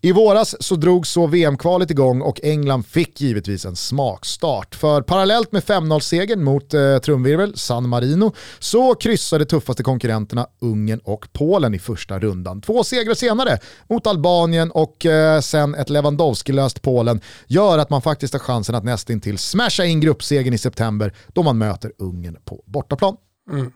I 0.00 0.12
våras 0.12 0.62
så 0.62 0.76
drog 0.76 1.06
så 1.06 1.26
VM-kvalet 1.26 1.90
igång 1.90 2.22
och 2.22 2.40
England 2.42 2.86
fick 2.86 3.20
givetvis 3.20 3.64
en 3.64 3.76
smakstart. 3.76 4.74
För 4.74 5.02
parallellt 5.02 5.52
med 5.52 5.62
5-0-segern 5.62 6.44
mot 6.44 6.74
eh, 6.74 6.98
trumvirvel 6.98 7.56
San 7.56 7.88
Marino 7.88 8.34
så 8.58 8.94
kryssade 8.94 9.44
tuffaste 9.44 9.82
konkurrenterna 9.82 10.46
Ungern 10.60 11.00
och 11.04 11.28
Polen 11.32 11.74
i 11.74 11.78
första 11.78 12.18
rundan. 12.18 12.60
Två 12.60 12.84
segrar 12.84 13.14
senare 13.14 13.58
mot 13.88 14.06
Albanien 14.06 14.70
och 14.70 15.06
eh, 15.06 15.40
sen 15.40 15.74
ett 15.74 15.90
Lewandowski-löst 15.90 16.82
Polen 16.82 17.20
gör 17.46 17.78
att 17.78 17.90
man 17.90 18.02
faktiskt 18.02 18.32
har 18.32 18.40
chansen 18.40 18.74
att 18.74 18.84
nästintill 18.84 19.38
smasha 19.38 19.84
in 19.84 20.00
gruppsegern 20.00 20.54
i 20.54 20.58
september 20.58 21.14
då 21.28 21.42
man 21.42 21.58
möter 21.58 21.92
Ungern 21.98 22.36
på 22.44 22.62
bortaplan. 22.66 23.16
Mm. 23.50 23.72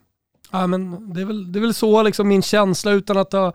Ja, 0.52 0.66
men 0.66 1.12
det, 1.12 1.20
är 1.20 1.24
väl, 1.24 1.52
det 1.52 1.58
är 1.58 1.60
väl 1.60 1.74
så 1.74 2.02
liksom 2.02 2.28
min 2.28 2.42
känsla 2.42 2.92
utan 2.92 3.16
att 3.16 3.32
ha 3.32 3.52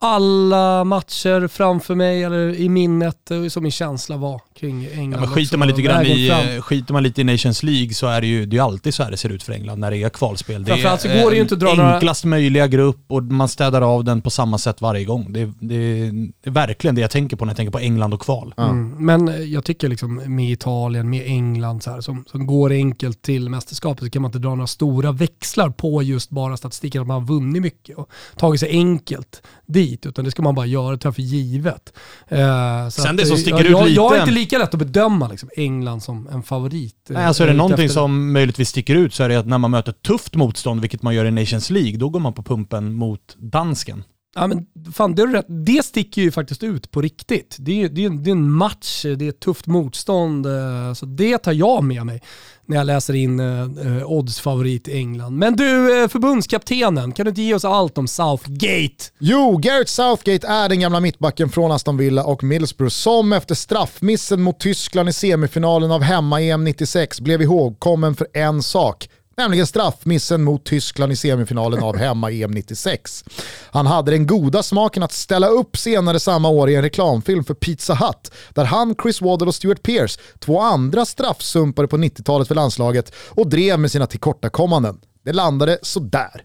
alla 0.00 0.84
matcher 0.84 1.48
framför 1.48 1.94
mig 1.94 2.22
eller 2.22 2.54
i 2.54 2.68
minnet, 2.68 3.30
som 3.50 3.62
min 3.62 3.72
känsla 3.72 4.16
var 4.16 4.40
kring 4.54 4.86
England. 4.92 5.12
Ja, 5.12 5.20
men 5.20 5.28
skiter, 5.28 5.58
man 5.58 5.68
lite 5.68 5.82
grann 5.82 6.06
i, 6.06 6.60
skiter 6.62 6.92
man 6.92 7.02
lite 7.02 7.20
i 7.20 7.24
Nations 7.24 7.62
League 7.62 7.94
så 7.94 8.06
är 8.06 8.20
det 8.20 8.26
ju 8.26 8.46
det 8.46 8.56
är 8.56 8.62
alltid 8.62 8.94
så 8.94 9.02
här 9.02 9.10
det 9.10 9.16
ser 9.16 9.28
ut 9.28 9.42
för 9.42 9.52
England 9.52 9.80
när 9.80 9.90
det 9.90 9.96
är 9.96 10.08
kvalspel. 10.08 10.64
Det 10.64 10.72
är 10.72 10.96
så 10.96 11.08
går 11.08 11.30
det 11.30 11.36
ju 11.36 11.42
inte 11.42 11.54
att 11.54 11.60
dra 11.60 11.94
enklast 11.94 12.24
några... 12.24 12.36
möjliga 12.36 12.66
grupp 12.66 13.04
och 13.06 13.22
man 13.22 13.48
städar 13.48 13.82
av 13.82 14.04
den 14.04 14.22
på 14.22 14.30
samma 14.30 14.58
sätt 14.58 14.80
varje 14.80 15.04
gång. 15.04 15.32
Det, 15.32 15.44
det, 15.60 16.10
det 16.42 16.48
är 16.48 16.50
verkligen 16.50 16.94
det 16.94 17.00
jag 17.00 17.10
tänker 17.10 17.36
på 17.36 17.44
när 17.44 17.50
jag 17.50 17.56
tänker 17.56 17.72
på 17.72 17.78
England 17.78 18.14
och 18.14 18.20
kval. 18.20 18.54
Mm. 18.56 18.94
Men 18.98 19.50
jag 19.52 19.64
tycker 19.64 19.88
liksom 19.88 20.14
med 20.36 20.50
Italien, 20.50 21.10
med 21.10 21.22
England 21.26 21.82
så 21.82 21.90
här, 21.90 22.00
som, 22.00 22.24
som 22.30 22.46
går 22.46 22.72
enkelt 22.72 23.22
till 23.22 23.48
mästerskapet 23.48 24.04
så 24.04 24.10
kan 24.10 24.22
man 24.22 24.28
inte 24.28 24.38
dra 24.38 24.50
några 24.50 24.66
stora 24.66 25.12
växlar 25.12 25.70
på 25.70 26.02
just 26.02 26.30
bara 26.30 26.56
statistiken 26.56 27.00
att 27.00 27.08
man 27.08 27.20
har 27.20 27.28
vunnit 27.28 27.62
mycket 27.62 27.98
och 27.98 28.10
tagit 28.36 28.60
sig 28.60 28.70
enkelt 28.70 29.42
dit, 29.66 29.87
utan 29.92 30.24
det 30.24 30.30
ska 30.30 30.42
man 30.42 30.54
bara 30.54 30.66
göra, 30.66 30.96
ta 30.96 31.12
för 31.12 31.22
givet. 31.22 31.92
Uh, 32.32 32.88
Sen 32.88 33.16
det 33.16 33.26
som 33.26 33.36
sticker 33.36 33.64
jag, 33.64 33.82
ut 33.82 33.88
lite... 33.88 34.00
Jag 34.00 34.16
är 34.16 34.20
inte 34.20 34.32
lika 34.32 34.58
lätt 34.58 34.74
att 34.74 34.78
bedöma 34.78 35.28
liksom, 35.28 35.48
England 35.56 36.00
som 36.00 36.28
en 36.28 36.42
favorit. 36.42 37.06
Nej, 37.08 37.24
alltså 37.24 37.42
är 37.42 37.46
det 37.46 37.52
någonting 37.52 37.84
efter... 37.84 37.94
som 37.94 38.32
möjligtvis 38.32 38.68
sticker 38.68 38.94
ut 38.94 39.14
så 39.14 39.22
är 39.22 39.28
det 39.28 39.36
att 39.36 39.46
när 39.46 39.58
man 39.58 39.70
möter 39.70 39.92
tufft 39.92 40.34
motstånd, 40.34 40.80
vilket 40.80 41.02
man 41.02 41.14
gör 41.14 41.24
i 41.24 41.30
Nations 41.30 41.70
League, 41.70 41.96
då 41.96 42.08
går 42.08 42.20
man 42.20 42.32
på 42.32 42.42
pumpen 42.42 42.92
mot 42.92 43.36
dansken. 43.38 44.04
Ja, 44.34 44.46
men 44.46 44.66
fan, 44.92 45.14
det, 45.14 45.22
är 45.22 45.26
rätt. 45.26 45.46
det 45.48 45.84
sticker 45.84 46.22
ju 46.22 46.30
faktiskt 46.30 46.62
ut 46.62 46.90
på 46.90 47.00
riktigt. 47.00 47.56
Det 47.58 47.82
är, 47.82 47.88
det, 47.88 48.04
är, 48.04 48.10
det 48.10 48.30
är 48.30 48.32
en 48.32 48.50
match, 48.50 49.02
det 49.02 49.24
är 49.24 49.28
ett 49.28 49.40
tufft 49.40 49.66
motstånd. 49.66 50.46
Eh, 50.46 50.94
så 50.94 51.06
det 51.06 51.38
tar 51.38 51.52
jag 51.52 51.84
med 51.84 52.06
mig 52.06 52.22
när 52.68 52.76
jag 52.76 52.86
läser 52.86 53.14
in 53.14 53.40
eh, 53.40 53.62
eh, 53.62 54.12
odds 54.12 54.40
favorit 54.40 54.88
i 54.88 54.92
England. 54.92 55.36
Men 55.36 55.56
du, 55.56 56.02
eh, 56.02 56.08
förbundskaptenen, 56.08 57.12
kan 57.12 57.24
du 57.24 57.28
inte 57.28 57.42
ge 57.42 57.54
oss 57.54 57.64
allt 57.64 57.98
om 57.98 58.08
Southgate? 58.08 59.04
Jo, 59.18 59.56
Gareth 59.56 59.90
Southgate 59.90 60.46
är 60.46 60.68
den 60.68 60.80
gamla 60.80 61.00
mittbacken 61.00 61.48
från 61.48 61.72
Aston 61.72 61.96
Villa 61.96 62.24
och 62.24 62.44
Middlesbrough 62.44 62.90
som 62.90 63.32
efter 63.32 63.54
straffmissen 63.54 64.42
mot 64.42 64.60
Tyskland 64.60 65.08
i 65.08 65.12
semifinalen 65.12 65.90
av 65.90 66.02
hemma-EM 66.02 66.64
96 66.64 67.20
blev 67.20 67.42
ihågkommen 67.42 68.14
för 68.14 68.26
en 68.32 68.62
sak 68.62 69.08
nämligen 69.38 69.66
straffmissen 69.66 70.44
mot 70.44 70.64
Tyskland 70.64 71.12
i 71.12 71.16
semifinalen 71.16 71.82
av 71.82 71.96
hemma-EM 71.96 72.50
96. 72.50 73.24
Han 73.70 73.86
hade 73.86 74.10
den 74.10 74.26
goda 74.26 74.62
smaken 74.62 75.02
att 75.02 75.12
ställa 75.12 75.48
upp 75.48 75.76
senare 75.76 76.20
samma 76.20 76.48
år 76.48 76.70
i 76.70 76.74
en 76.74 76.82
reklamfilm 76.82 77.44
för 77.44 77.54
Pizza 77.54 77.94
Hut 77.94 78.32
där 78.54 78.64
han, 78.64 78.94
Chris 79.02 79.20
Waddle 79.20 79.46
och 79.48 79.54
Stuart 79.54 79.82
Pearce, 79.82 80.20
två 80.38 80.60
andra 80.60 81.04
straffsumpare 81.04 81.86
på 81.86 81.96
90-talet 81.96 82.48
för 82.48 82.54
landslaget 82.54 83.12
och 83.28 83.48
drev 83.48 83.78
med 83.78 83.90
sina 83.90 84.06
tillkortakommanden. 84.06 85.00
Det 85.24 85.32
landade 85.32 85.78
sådär. 85.82 86.44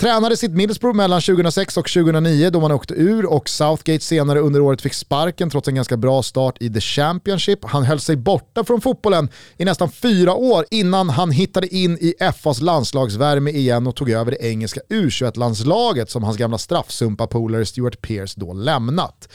Tränade 0.00 0.36
sitt 0.36 0.50
Middlesbrough 0.50 0.96
mellan 0.96 1.20
2006 1.20 1.76
och 1.76 1.88
2009 1.88 2.50
då 2.50 2.60
man 2.60 2.72
åkte 2.72 2.94
ur 2.94 3.26
och 3.26 3.48
Southgate 3.48 4.04
senare 4.04 4.38
under 4.38 4.60
året 4.60 4.82
fick 4.82 4.94
sparken 4.94 5.50
trots 5.50 5.68
en 5.68 5.74
ganska 5.74 5.96
bra 5.96 6.22
start 6.22 6.56
i 6.60 6.70
The 6.70 6.80
Championship. 6.80 7.64
Han 7.64 7.82
höll 7.82 8.00
sig 8.00 8.16
borta 8.16 8.64
från 8.64 8.80
fotbollen 8.80 9.28
i 9.56 9.64
nästan 9.64 9.90
fyra 9.90 10.34
år 10.34 10.64
innan 10.70 11.08
han 11.08 11.30
hittade 11.30 11.74
in 11.74 11.98
i 12.00 12.14
FAs 12.36 12.60
landslagsvärme 12.60 13.50
igen 13.50 13.86
och 13.86 13.96
tog 13.96 14.10
över 14.10 14.30
det 14.30 14.46
engelska 14.46 14.80
U21-landslaget 14.88 16.10
som 16.10 16.22
hans 16.22 16.36
gamla 16.36 16.58
straffsumpa-polare 16.58 17.66
Stuart 17.66 18.02
Pearce 18.02 18.40
då 18.40 18.52
lämnat. 18.52 19.28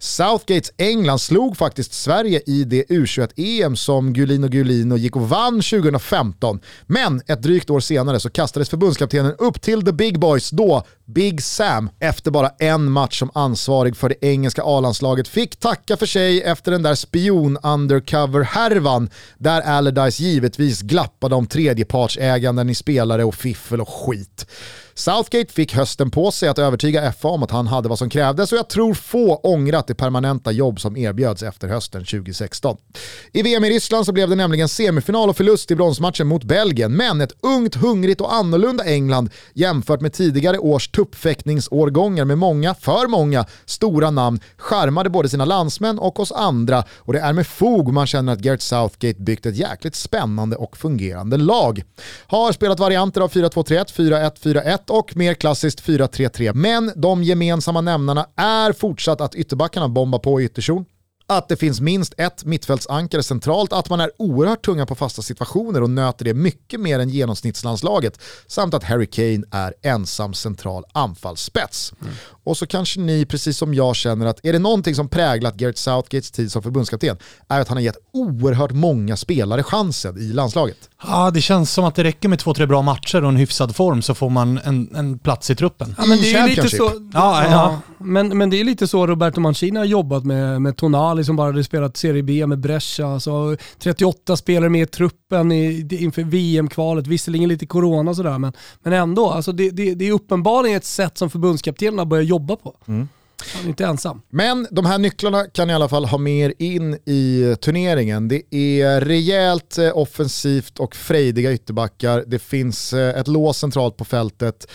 Southgates 0.00 0.72
England 0.76 1.18
slog 1.18 1.56
faktiskt 1.56 1.92
Sverige 1.92 2.40
i 2.46 2.64
det 2.64 2.84
U21-EM 2.84 3.76
som 3.76 4.12
Gulino 4.12 4.48
Gulino 4.48 4.96
gick 4.96 5.16
och 5.16 5.28
vann 5.28 5.54
2015. 5.54 6.60
Men 6.86 7.20
ett 7.26 7.42
drygt 7.42 7.70
år 7.70 7.80
senare 7.80 8.20
så 8.20 8.30
kastades 8.30 8.70
förbundskaptenen 8.70 9.34
upp 9.38 9.60
till 9.60 9.84
the 9.84 9.92
big 9.92 10.18
boys 10.18 10.50
då 10.50 10.82
Big 11.06 11.42
Sam 11.42 11.90
efter 12.00 12.30
bara 12.30 12.50
en 12.58 12.90
match 12.90 13.18
som 13.18 13.30
ansvarig 13.34 13.96
för 13.96 14.08
det 14.08 14.24
engelska 14.24 14.62
A-landslaget 14.64 15.28
fick 15.28 15.56
tacka 15.56 15.96
för 15.96 16.06
sig 16.06 16.42
efter 16.42 16.72
den 16.72 16.82
där 16.82 16.94
spion-undercover-härvan 16.94 19.10
där 19.38 19.60
Allardyce 19.60 20.22
givetvis 20.22 20.82
glappade 20.82 21.34
om 21.34 21.46
tredjepartsäganden 21.46 22.70
i 22.70 22.74
spelare 22.74 23.24
och 23.24 23.34
fiffel 23.34 23.80
och 23.80 23.88
skit. 23.88 24.46
Southgate 24.98 25.52
fick 25.52 25.74
hösten 25.74 26.10
på 26.10 26.30
sig 26.30 26.48
att 26.48 26.58
övertyga 26.58 27.12
FA 27.12 27.28
om 27.28 27.42
att 27.42 27.50
han 27.50 27.66
hade 27.66 27.88
vad 27.88 27.98
som 27.98 28.10
krävdes 28.10 28.52
och 28.52 28.58
jag 28.58 28.68
tror 28.68 28.94
få 28.94 29.36
ångrat 29.36 29.86
det 29.86 29.94
permanenta 29.94 30.52
jobb 30.52 30.80
som 30.80 30.96
erbjöds 30.96 31.42
efter 31.42 31.68
hösten 31.68 32.04
2016. 32.04 32.76
I 33.32 33.42
VM 33.42 33.64
i 33.64 33.70
Ryssland 33.70 34.06
så 34.06 34.12
blev 34.12 34.28
det 34.28 34.36
nämligen 34.36 34.68
semifinal 34.68 35.28
och 35.28 35.36
förlust 35.36 35.70
i 35.70 35.76
bronsmatchen 35.76 36.26
mot 36.26 36.44
Belgien, 36.44 36.96
men 36.96 37.20
ett 37.20 37.32
ungt, 37.40 37.74
hungrigt 37.74 38.20
och 38.20 38.34
annorlunda 38.34 38.84
England 38.84 39.30
jämfört 39.54 40.00
med 40.00 40.12
tidigare 40.12 40.58
års 40.58 40.88
tuppfäktningsårgångar 40.88 42.24
med 42.24 42.38
många, 42.38 42.74
för 42.74 43.06
många, 43.06 43.46
stora 43.64 44.10
namn 44.10 44.40
charmade 44.56 45.10
både 45.10 45.28
sina 45.28 45.44
landsmän 45.44 45.98
och 45.98 46.20
oss 46.20 46.32
andra 46.32 46.84
och 46.96 47.12
det 47.12 47.20
är 47.20 47.32
med 47.32 47.46
fog 47.46 47.92
man 47.92 48.06
känner 48.06 48.32
att 48.32 48.38
Gareth 48.38 48.64
Southgate 48.64 49.22
byggt 49.22 49.46
ett 49.46 49.56
jäkligt 49.56 49.94
spännande 49.94 50.56
och 50.56 50.76
fungerande 50.76 51.36
lag. 51.36 51.82
Har 52.26 52.52
spelat 52.52 52.80
varianter 52.80 53.20
av 53.20 53.32
4-2-3-1, 53.32 54.87
4-1-4-1 54.88 54.98
och 54.98 55.16
mer 55.16 55.34
klassiskt 55.34 55.82
4-3-3. 55.82 56.54
Men 56.54 56.92
de 56.96 57.22
gemensamma 57.22 57.80
nämnarna 57.80 58.26
är 58.36 58.72
fortsatt 58.72 59.20
att 59.20 59.34
ytterbackarna 59.34 59.88
bombar 59.88 60.18
på 60.18 60.40
i 60.40 60.44
ytterzon, 60.44 60.84
att 61.30 61.48
det 61.48 61.56
finns 61.56 61.80
minst 61.80 62.14
ett 62.16 62.44
mittfältsankare 62.44 63.22
centralt, 63.22 63.72
att 63.72 63.90
man 63.90 64.00
är 64.00 64.10
oerhört 64.18 64.64
tunga 64.64 64.86
på 64.86 64.94
fasta 64.94 65.22
situationer 65.22 65.82
och 65.82 65.90
nöter 65.90 66.24
det 66.24 66.34
mycket 66.34 66.80
mer 66.80 66.98
än 66.98 67.08
genomsnittslandslaget, 67.08 68.20
samt 68.46 68.74
att 68.74 68.84
Harry 68.84 69.06
Kane 69.06 69.42
är 69.50 69.74
ensam 69.82 70.34
central 70.34 70.84
anfallsspets. 70.92 71.92
Mm. 72.00 72.14
Och 72.44 72.56
så 72.56 72.66
kanske 72.66 73.00
ni, 73.00 73.26
precis 73.26 73.58
som 73.58 73.74
jag, 73.74 73.96
känner 73.96 74.26
att 74.26 74.44
är 74.44 74.52
det 74.52 74.58
någonting 74.58 74.94
som 74.94 75.08
präglat 75.08 75.54
Gareth 75.54 75.78
Southgates 75.78 76.30
tid 76.30 76.52
som 76.52 76.62
förbundskapten 76.62 77.16
är 77.48 77.60
att 77.60 77.68
han 77.68 77.76
har 77.76 77.82
gett 77.82 77.98
oerhört 78.12 78.72
många 78.72 79.16
spelare 79.16 79.62
chansen 79.62 80.18
i 80.18 80.32
landslaget. 80.32 80.90
Ja, 81.02 81.30
det 81.30 81.40
känns 81.40 81.72
som 81.72 81.84
att 81.84 81.94
det 81.94 82.04
räcker 82.04 82.28
med 82.28 82.38
två, 82.38 82.54
tre 82.54 82.66
bra 82.66 82.82
matcher 82.82 83.22
och 83.22 83.28
en 83.28 83.36
hyfsad 83.36 83.76
form 83.76 84.02
så 84.02 84.14
får 84.14 84.30
man 84.30 84.58
en, 84.58 84.94
en 84.94 85.18
plats 85.18 85.50
i 85.50 85.54
truppen. 85.54 85.94
Ja, 85.98 86.06
men 86.06 86.18
det 86.18 86.34
är 86.34 86.48
lite 86.48 86.68
så, 86.68 86.92
ja, 87.12 87.44
ja. 87.44 87.80
Men, 87.98 88.38
men 88.38 88.50
det 88.50 88.60
är 88.60 88.64
lite 88.64 88.86
så 88.86 89.06
Roberto 89.06 89.40
Mancini 89.40 89.78
har 89.78 89.84
jobbat 89.84 90.24
med, 90.24 90.62
med 90.62 90.76
Tonali 90.76 91.24
som 91.24 91.36
bara 91.36 91.46
hade 91.46 91.64
spelat 91.64 91.96
Serie 91.96 92.22
B 92.22 92.46
med 92.46 92.58
Brescia. 92.58 93.06
Alltså 93.06 93.56
38 93.78 94.36
spelare 94.36 94.70
med 94.70 94.82
i 94.82 94.86
truppen 94.86 95.52
i, 95.52 95.88
inför 95.90 96.22
VM-kvalet, 96.22 97.06
visserligen 97.06 97.48
lite 97.48 97.66
corona 97.66 98.10
och 98.10 98.16
sådär, 98.16 98.38
men, 98.38 98.52
men 98.82 98.92
ändå. 98.92 99.30
Alltså 99.30 99.52
det, 99.52 99.70
det, 99.70 99.94
det 99.94 100.08
är 100.08 100.12
uppenbarligen 100.12 100.76
ett 100.76 100.84
sätt 100.84 101.18
som 101.18 101.30
förbundskaptenen 101.30 101.98
har 101.98 102.06
börjat 102.06 102.26
jobba 102.26 102.56
på. 102.56 102.76
Mm. 102.88 103.08
Han 103.54 103.64
är 103.64 103.68
inte 103.68 103.86
ensam. 103.86 104.22
Men 104.30 104.66
de 104.70 104.86
här 104.86 104.98
nycklarna 104.98 105.44
kan 105.44 105.70
i 105.70 105.74
alla 105.74 105.88
fall 105.88 106.04
ha 106.04 106.18
mer 106.18 106.54
in 106.58 106.94
i 106.94 107.56
turneringen. 107.60 108.28
Det 108.28 108.54
är 108.54 109.00
rejält 109.00 109.78
eh, 109.78 109.96
offensivt 109.98 110.78
och 110.78 110.96
frejdiga 110.96 111.52
ytterbackar. 111.52 112.24
Det 112.26 112.38
finns 112.38 112.92
eh, 112.92 113.20
ett 113.20 113.28
lås 113.28 113.58
centralt 113.58 113.96
på 113.96 114.04
fältet. 114.04 114.66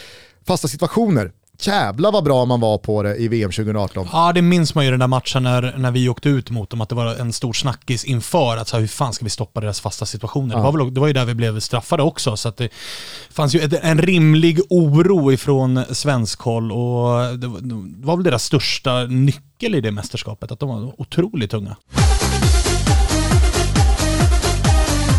Fasta 0.45 0.67
situationer 0.67 1.31
Jävlar 1.67 2.11
vad 2.11 2.23
bra 2.23 2.45
man 2.45 2.59
var 2.59 2.77
på 2.77 3.03
det 3.03 3.15
i 3.15 3.27
VM 3.27 3.51
2018. 3.51 4.07
Ja, 4.11 4.31
det 4.33 4.41
minns 4.41 4.75
man 4.75 4.85
ju 4.85 4.91
den 4.91 4.99
där 4.99 5.07
matchen 5.07 5.43
när, 5.43 5.77
när 5.77 5.91
vi 5.91 6.09
åkte 6.09 6.29
ut 6.29 6.49
mot 6.49 6.69
dem, 6.69 6.81
att 6.81 6.89
det 6.89 6.95
var 6.95 7.15
en 7.15 7.33
stor 7.33 7.53
snackis 7.53 8.03
inför 8.03 8.57
att 8.57 8.67
så 8.67 8.75
här, 8.75 8.81
hur 8.81 8.87
fan 8.87 9.13
ska 9.13 9.25
vi 9.25 9.29
stoppa 9.29 9.61
deras 9.61 9.81
fasta 9.81 10.05
situationer? 10.05 10.55
Ja. 10.55 10.57
Det, 10.57 10.63
var 10.63 10.71
väl, 10.71 10.93
det 10.93 10.99
var 10.99 11.07
ju 11.07 11.13
där 11.13 11.25
vi 11.25 11.33
blev 11.33 11.59
straffade 11.59 12.03
också, 12.03 12.37
så 12.37 12.49
att 12.49 12.57
det 12.57 12.69
fanns 13.29 13.55
ju 13.55 13.59
ett, 13.59 13.73
en 13.81 14.01
rimlig 14.01 14.59
oro 14.69 15.31
ifrån 15.31 15.83
svensk 15.91 16.41
håll 16.41 16.71
och 16.71 17.37
det, 17.37 17.47
det 17.61 18.05
var 18.05 18.15
väl 18.15 18.23
deras 18.23 18.43
största 18.43 19.03
nyckel 19.03 19.75
i 19.75 19.81
det 19.81 19.91
mästerskapet, 19.91 20.51
att 20.51 20.59
de 20.59 20.69
var 20.69 21.01
otroligt 21.01 21.51
tunga. 21.51 21.75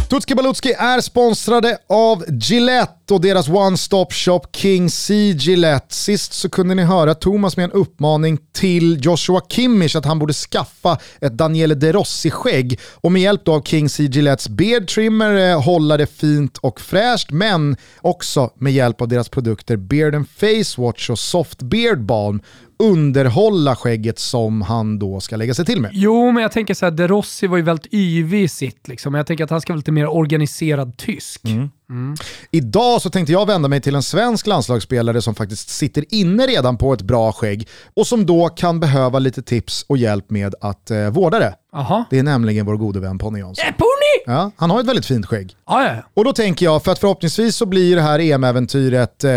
Tutski 0.09 0.35
Balutski 0.35 0.73
är 0.73 1.01
sponsrade 1.01 1.79
av 1.89 2.25
Gillette 2.29 3.15
och 3.15 3.21
deras 3.21 3.49
one-stop 3.49 4.13
shop 4.13 4.41
King 4.53 4.91
C 4.91 5.15
Gillette. 5.15 5.95
Sist 5.95 6.33
så 6.33 6.51
kunde 6.51 6.75
ni 6.75 6.83
höra 6.83 7.15
Thomas 7.15 7.57
med 7.57 7.65
en 7.65 7.73
uppmaning 7.73 8.39
till 8.53 9.05
Joshua 9.05 9.41
Kimmich 9.49 9.97
att 9.97 10.05
han 10.05 10.19
borde 10.19 10.33
skaffa 10.33 10.99
ett 11.21 11.33
Daniele 11.33 11.75
De 11.75 11.93
Rossi-skägg 11.93 12.81
och 12.95 13.13
med 13.13 13.23
hjälp 13.23 13.49
av 13.49 13.63
King 13.63 13.89
C 13.89 14.03
Gillettes 14.03 14.49
beard 14.49 14.89
trimmer 14.89 15.51
eh, 15.51 15.63
hålla 15.63 15.97
det 15.97 16.07
fint 16.07 16.59
och 16.59 16.81
fräscht 16.81 17.31
men 17.31 17.77
också 18.01 18.51
med 18.57 18.73
hjälp 18.73 19.01
av 19.01 19.09
deras 19.09 19.29
produkter 19.29 19.77
Beard 19.77 20.15
and 20.15 20.29
Face 20.29 20.83
Watch 20.83 21.11
och 21.11 21.19
Soft 21.19 21.63
Beard 21.63 22.05
Balm 22.05 22.41
underhålla 22.79 23.77
skägget 23.77 24.19
som 24.19 24.63
han 24.63 24.99
då 24.99 25.21
ska 25.21 25.37
lägga 25.37 25.55
sig 25.55 25.65
till 25.65 25.81
med. 25.81 25.91
Jo, 25.95 26.33
men 26.33 26.43
jag 26.43 26.53
tänker 26.53 26.75
så 26.75 26.87
här, 26.87 26.91
De 26.91 27.09
Rossi 27.09 27.47
var 27.47 27.57
ju 27.57 27.63
väldigt 27.63 27.95
yvig 27.95 28.43
i 28.43 28.49
sitt. 28.49 28.89
Liksom. 28.89 29.15
Jag 29.15 29.27
tänker 29.27 29.45
att 29.45 29.51
han 29.51 29.61
ska 29.61 29.73
vara 29.73 29.79
lite 29.79 29.93
mer 29.93 30.07
organiserad 30.07 30.97
tysk. 30.97 31.45
Mm. 31.45 31.71
Mm. 31.91 32.17
Idag 32.51 33.03
så 33.03 33.11
tänkte 33.11 33.33
jag 33.33 33.47
vända 33.47 33.69
mig 33.69 33.81
till 33.81 33.95
en 33.95 34.03
svensk 34.03 34.47
landslagsspelare 34.47 35.23
som 35.23 35.35
faktiskt 35.35 35.69
sitter 35.69 36.05
inne 36.15 36.47
redan 36.47 36.79
på 36.79 36.93
ett 36.93 37.03
bra 37.03 37.33
skägg 37.33 37.69
och 37.97 38.07
som 38.07 38.27
då 38.27 38.49
kan 38.49 38.81
behöva 38.81 39.19
lite 39.19 39.43
tips 39.43 39.85
och 39.89 39.97
hjälp 39.97 40.31
med 40.31 40.55
att 40.61 40.91
eh, 40.91 41.11
vårda 41.11 41.39
det. 41.39 41.55
Aha. 41.75 42.05
Det 42.11 42.19
är 42.19 42.23
nämligen 42.23 42.67
vår 42.67 42.77
gode 42.77 43.01
vän 43.01 43.19
Ponny 43.19 43.39
Jansson. 43.39 43.65
Äh, 43.69 43.75
Pony! 43.75 44.35
Ja, 44.35 44.51
han 44.57 44.71
har 44.71 44.81
ett 44.81 44.87
väldigt 44.87 45.07
fint 45.07 45.27
skägg. 45.27 45.57
Ah, 45.65 45.83
ja. 45.83 45.95
Och 46.15 46.25
då 46.25 46.33
tänker 46.33 46.67
jag, 46.67 46.85
för 46.85 46.93
att 46.93 46.99
förhoppningsvis 46.99 47.57
så 47.57 47.67
blir 47.67 47.97
det 47.97 48.03
här 48.03 48.19
EM-äventyret 48.19 49.25
eh, 49.25 49.33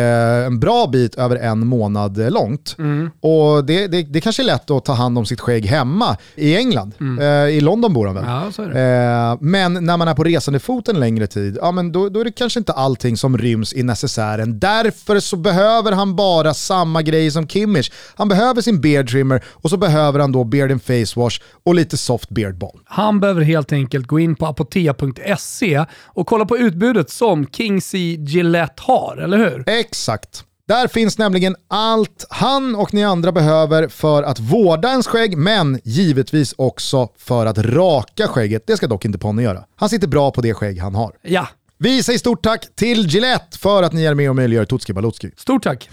en 0.45 0.59
bra 0.59 0.87
bit 0.87 1.15
över 1.15 1.35
en 1.35 1.67
månad 1.67 2.19
eh, 2.19 2.31
långt. 2.31 2.75
Mm. 2.79 3.11
Och 3.21 3.65
det, 3.65 3.87
det, 3.87 4.03
det 4.03 4.21
kanske 4.21 4.41
är 4.41 4.45
lätt 4.45 4.71
att 4.71 4.85
ta 4.85 4.93
hand 4.93 5.17
om 5.17 5.25
sitt 5.25 5.39
skägg 5.39 5.65
hemma 5.65 6.17
i 6.35 6.57
England. 6.57 6.93
Mm. 6.99 7.19
Eh, 7.19 7.55
I 7.57 7.61
London 7.61 7.93
bor 7.93 8.05
han 8.05 8.15
väl? 8.15 8.25
Ja, 8.25 8.63
eh, 8.63 9.37
men 9.39 9.85
när 9.85 9.97
man 9.97 10.07
är 10.07 10.13
på 10.13 10.23
resande 10.23 10.59
fot 10.59 10.87
en 10.87 10.99
längre 10.99 11.27
tid, 11.27 11.57
ja, 11.61 11.71
men 11.71 11.91
då, 11.91 12.09
då 12.09 12.19
är 12.19 12.25
det 12.25 12.31
kanske 12.31 12.59
inte 12.59 12.73
allting 12.73 13.17
som 13.17 13.37
ryms 13.37 13.73
i 13.73 13.83
necessären. 13.83 14.59
Därför 14.59 15.19
så 15.19 15.35
behöver 15.35 15.91
han 15.91 16.15
bara 16.15 16.53
samma 16.53 17.01
grej 17.01 17.31
som 17.31 17.47
Kimmich. 17.47 17.91
Han 18.15 18.27
behöver 18.27 18.61
sin 18.61 18.81
beard 18.81 19.09
trimmer 19.09 19.43
och 19.47 19.69
så 19.69 19.77
behöver 19.77 20.19
han 20.19 20.31
då 20.31 20.43
beard 20.43 20.71
and 20.71 20.83
face 20.83 21.19
wash 21.19 21.41
och 21.63 21.75
lite 21.75 21.97
soft 21.97 22.26
beard 22.29 22.57
balm. 22.57 22.79
Han 22.85 23.19
behöver 23.19 23.41
helt 23.41 23.71
enkelt 23.71 24.07
gå 24.07 24.19
in 24.19 24.35
på 24.35 24.45
apotea.se 24.45 25.85
och 26.05 26.27
kolla 26.27 26.45
på 26.45 26.57
utbudet 26.57 27.09
som 27.09 27.47
King 27.47 27.81
C 27.81 27.97
Gillette 28.19 28.83
har, 28.85 29.17
eller 29.17 29.37
hur? 29.37 29.63
Exakt. 29.69 30.43
Där 30.67 30.87
finns 30.87 31.17
nämligen 31.17 31.55
allt 31.67 32.25
han 32.29 32.75
och 32.75 32.93
ni 32.93 33.03
andra 33.03 33.31
behöver 33.31 33.87
för 33.87 34.23
att 34.23 34.39
vårda 34.39 34.89
ens 34.89 35.07
skägg, 35.07 35.37
men 35.37 35.79
givetvis 35.83 36.53
också 36.57 37.09
för 37.17 37.45
att 37.45 37.57
raka 37.57 38.27
skägget. 38.27 38.67
Det 38.67 38.77
ska 38.77 38.87
dock 38.87 39.05
inte 39.05 39.17
Ponny 39.17 39.43
göra. 39.43 39.63
Han 39.75 39.89
sitter 39.89 40.07
bra 40.07 40.31
på 40.31 40.41
det 40.41 40.53
skägg 40.53 40.79
han 40.79 40.95
har. 40.95 41.11
Ja, 41.21 41.47
vi 41.79 42.03
säger 42.03 42.19
stort 42.19 42.43
tack 42.43 42.75
till 42.75 43.07
Gillette 43.07 43.57
för 43.57 43.83
att 43.83 43.93
ni 43.93 44.03
är 44.03 44.13
med 44.13 44.29
och 44.29 44.35
möjliggör 44.35 44.65
Tutski 44.65 44.93
Balutski. 44.93 45.31
Stort 45.37 45.63
tack! 45.63 45.89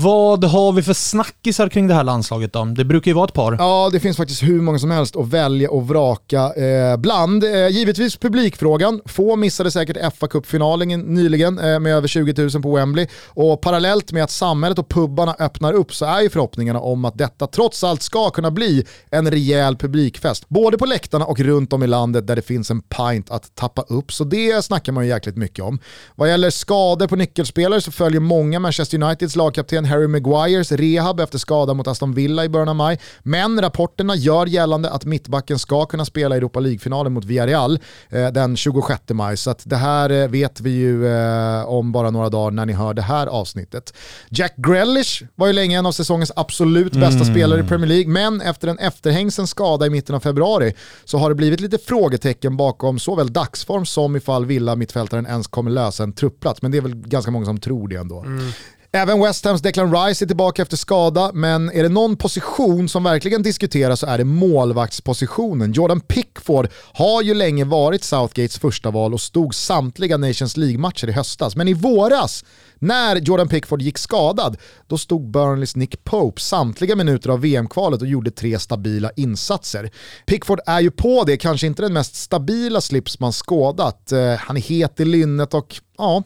Vad 0.00 0.44
har 0.44 0.72
vi 0.72 0.82
för 0.82 0.92
snackisar 0.92 1.68
kring 1.68 1.88
det 1.88 1.94
här 1.94 2.04
landslaget 2.04 2.52
då? 2.52 2.64
Det 2.64 2.84
brukar 2.84 3.10
ju 3.10 3.14
vara 3.14 3.24
ett 3.24 3.34
par. 3.34 3.56
Ja, 3.58 3.90
det 3.92 4.00
finns 4.00 4.16
faktiskt 4.16 4.42
hur 4.42 4.60
många 4.60 4.78
som 4.78 4.90
helst 4.90 5.16
att 5.16 5.28
välja 5.28 5.70
och 5.70 5.88
vraka 5.88 6.52
eh, 6.52 6.96
bland. 6.96 7.44
Eh, 7.44 7.68
givetvis 7.68 8.16
publikfrågan. 8.16 9.00
Få 9.04 9.36
missade 9.36 9.70
säkert 9.70 10.16
fa 10.16 10.26
Cup-finalen 10.26 10.88
nyligen 10.88 11.58
eh, 11.58 11.80
med 11.80 11.94
över 11.94 12.08
20 12.08 12.42
000 12.42 12.62
på 12.62 12.76
Wembley. 12.76 13.06
Och 13.26 13.60
parallellt 13.60 14.12
med 14.12 14.24
att 14.24 14.30
samhället 14.30 14.78
och 14.78 14.88
pubbarna 14.88 15.36
öppnar 15.38 15.72
upp 15.72 15.94
så 15.94 16.04
är 16.04 16.20
ju 16.20 16.30
förhoppningarna 16.30 16.80
om 16.80 17.04
att 17.04 17.18
detta 17.18 17.46
trots 17.46 17.84
allt 17.84 18.02
ska 18.02 18.30
kunna 18.30 18.50
bli 18.50 18.84
en 19.10 19.30
rejäl 19.30 19.76
publikfest. 19.76 20.48
Både 20.48 20.78
på 20.78 20.86
läktarna 20.86 21.24
och 21.24 21.40
runt 21.40 21.72
om 21.72 21.82
i 21.82 21.86
landet 21.86 22.26
där 22.26 22.36
det 22.36 22.42
finns 22.42 22.70
en 22.70 22.80
pint 22.80 23.30
att 23.30 23.54
tappa 23.54 23.82
upp. 23.82 24.12
Så 24.12 24.24
det 24.24 24.64
snackar 24.64 24.92
man 24.92 25.04
ju 25.04 25.10
jäkligt 25.10 25.36
mycket 25.36 25.64
om. 25.64 25.78
Vad 26.14 26.28
gäller 26.28 26.50
skador 26.50 27.06
på 27.06 27.16
nyckelspelare 27.16 27.80
så 27.80 27.90
följer 27.90 28.20
många 28.20 28.58
Manchester 28.58 29.02
Uniteds 29.02 29.36
lagkapten 29.36 29.87
Harry 29.88 30.06
Maguires 30.06 30.72
rehab 30.72 31.20
efter 31.20 31.38
skada 31.38 31.74
mot 31.74 31.86
Aston 31.86 32.14
Villa 32.14 32.44
i 32.44 32.48
början 32.48 32.68
av 32.68 32.76
maj. 32.76 32.98
Men 33.22 33.60
rapporterna 33.60 34.16
gör 34.16 34.46
gällande 34.46 34.90
att 34.90 35.04
mittbacken 35.04 35.58
ska 35.58 35.86
kunna 35.86 36.04
spela 36.04 36.36
Europa 36.36 36.60
League-finalen 36.60 37.12
mot 37.12 37.24
Villarreal 37.24 37.78
eh, 38.08 38.28
den 38.28 38.56
26 38.56 39.02
maj. 39.08 39.36
Så 39.36 39.54
det 39.64 39.76
här 39.76 40.10
eh, 40.10 40.28
vet 40.28 40.60
vi 40.60 40.70
ju 40.70 41.06
eh, 41.06 41.68
om 41.68 41.92
bara 41.92 42.10
några 42.10 42.28
dagar 42.28 42.50
när 42.50 42.66
ni 42.66 42.72
hör 42.72 42.94
det 42.94 43.02
här 43.02 43.26
avsnittet. 43.26 43.94
Jack 44.28 44.56
Grealish 44.56 45.22
var 45.34 45.46
ju 45.46 45.52
länge 45.52 45.78
en 45.78 45.86
av 45.86 45.92
säsongens 45.92 46.32
absolut 46.36 46.92
bästa 46.92 47.22
mm. 47.22 47.34
spelare 47.34 47.60
i 47.60 47.64
Premier 47.64 47.88
League, 47.88 48.08
men 48.08 48.40
efter 48.40 48.68
en 48.68 48.78
efterhängsen 48.78 49.46
skada 49.46 49.86
i 49.86 49.90
mitten 49.90 50.14
av 50.14 50.20
februari 50.20 50.74
så 51.04 51.18
har 51.18 51.28
det 51.28 51.34
blivit 51.34 51.60
lite 51.60 51.78
frågetecken 51.78 52.56
bakom 52.56 52.98
såväl 52.98 53.32
dagsform 53.32 53.86
som 53.86 54.16
ifall 54.16 54.46
Villa-mittfältaren 54.46 55.26
ens 55.26 55.46
kommer 55.46 55.70
lösa 55.70 56.02
en 56.02 56.12
truppplats. 56.12 56.62
Men 56.62 56.70
det 56.70 56.78
är 56.78 56.82
väl 56.82 56.94
ganska 56.94 57.30
många 57.30 57.46
som 57.46 57.60
tror 57.60 57.88
det 57.88 57.96
ändå. 57.96 58.20
Mm. 58.20 58.52
Även 58.92 59.20
West 59.20 59.44
Hams 59.44 59.62
Declan 59.62 59.92
Rice 59.92 60.24
är 60.24 60.26
tillbaka 60.26 60.62
efter 60.62 60.76
skada, 60.76 61.30
men 61.34 61.70
är 61.70 61.82
det 61.82 61.88
någon 61.88 62.16
position 62.16 62.88
som 62.88 63.04
verkligen 63.04 63.42
diskuteras 63.42 64.00
så 64.00 64.06
är 64.06 64.18
det 64.18 64.24
målvaktspositionen. 64.24 65.72
Jordan 65.72 66.00
Pickford 66.00 66.68
har 66.92 67.22
ju 67.22 67.34
länge 67.34 67.64
varit 67.64 68.04
Southgates 68.04 68.58
första 68.58 68.90
val 68.90 69.14
och 69.14 69.20
stod 69.20 69.54
samtliga 69.54 70.16
Nations 70.16 70.56
League-matcher 70.56 71.08
i 71.08 71.12
höstas. 71.12 71.56
Men 71.56 71.68
i 71.68 71.74
våras, 71.74 72.44
när 72.78 73.16
Jordan 73.16 73.48
Pickford 73.48 73.82
gick 73.82 73.98
skadad, 73.98 74.56
då 74.86 74.98
stod 74.98 75.30
Burnleys 75.30 75.76
Nick 75.76 76.04
Pope 76.04 76.40
samtliga 76.40 76.96
minuter 76.96 77.30
av 77.30 77.40
VM-kvalet 77.40 78.00
och 78.00 78.08
gjorde 78.08 78.30
tre 78.30 78.58
stabila 78.58 79.10
insatser. 79.16 79.90
Pickford 80.26 80.60
är 80.66 80.80
ju 80.80 80.90
på 80.90 81.24
det, 81.24 81.36
kanske 81.36 81.66
inte 81.66 81.82
den 81.82 81.92
mest 81.92 82.14
stabila 82.14 82.80
slips 82.80 83.20
man 83.20 83.32
skådat. 83.32 84.12
Eh, 84.12 84.34
han 84.34 84.56
är 84.56 84.60
het 84.60 85.00
i 85.00 85.04
lynnet 85.04 85.54
och 85.54 85.80
ja, 85.98 86.22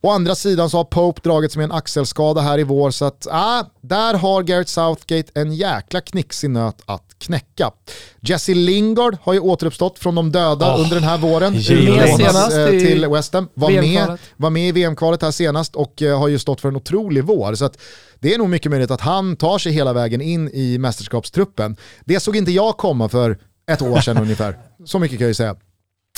Å 0.00 0.10
andra 0.10 0.34
sidan 0.34 0.70
så 0.70 0.76
har 0.76 0.84
Pope 0.84 1.20
dragits 1.24 1.56
med 1.56 1.64
en 1.64 1.72
axelskada 1.72 2.40
här 2.40 2.58
i 2.58 2.62
vår 2.62 2.90
så 2.90 3.04
att 3.04 3.26
äh, 3.26 3.62
där 3.80 4.14
har 4.14 4.42
Garrett 4.42 4.68
Southgate 4.68 5.32
en 5.34 5.52
jäkla 5.54 6.00
knixig 6.00 6.50
nöt 6.50 6.82
att 6.84 7.05
knäcka. 7.18 7.70
Jesse 8.20 8.54
Lingard 8.54 9.16
har 9.22 9.32
ju 9.32 9.40
återuppstått 9.40 9.98
från 9.98 10.14
de 10.14 10.32
döda 10.32 10.74
oh, 10.74 10.80
under 10.80 10.94
den 10.94 11.04
här 11.04 11.18
våren. 11.18 11.54
Utlånas 11.54 12.54
eh, 12.54 12.70
till 12.70 13.08
West 13.08 13.32
Ham. 13.32 13.48
Var 13.54 13.70
med, 13.70 14.18
var 14.36 14.50
med 14.50 14.68
i 14.68 14.72
VM-kvalet 14.72 15.22
här 15.22 15.30
senast 15.30 15.76
och 15.76 16.02
eh, 16.02 16.18
har 16.18 16.28
ju 16.28 16.38
stått 16.38 16.60
för 16.60 16.68
en 16.68 16.76
otrolig 16.76 17.24
vår. 17.24 17.54
Så 17.54 17.64
att 17.64 17.78
det 18.20 18.34
är 18.34 18.38
nog 18.38 18.48
mycket 18.48 18.70
möjligt 18.70 18.90
att 18.90 19.00
han 19.00 19.36
tar 19.36 19.58
sig 19.58 19.72
hela 19.72 19.92
vägen 19.92 20.20
in 20.20 20.50
i 20.52 20.78
mästerskapstruppen. 20.78 21.76
Det 22.04 22.20
såg 22.20 22.36
inte 22.36 22.52
jag 22.52 22.76
komma 22.76 23.08
för 23.08 23.38
ett 23.70 23.82
år 23.82 24.00
sedan 24.00 24.18
ungefär. 24.22 24.58
Så 24.84 24.98
mycket 24.98 25.18
kan 25.18 25.24
jag 25.24 25.30
ju 25.30 25.34
säga. 25.34 25.56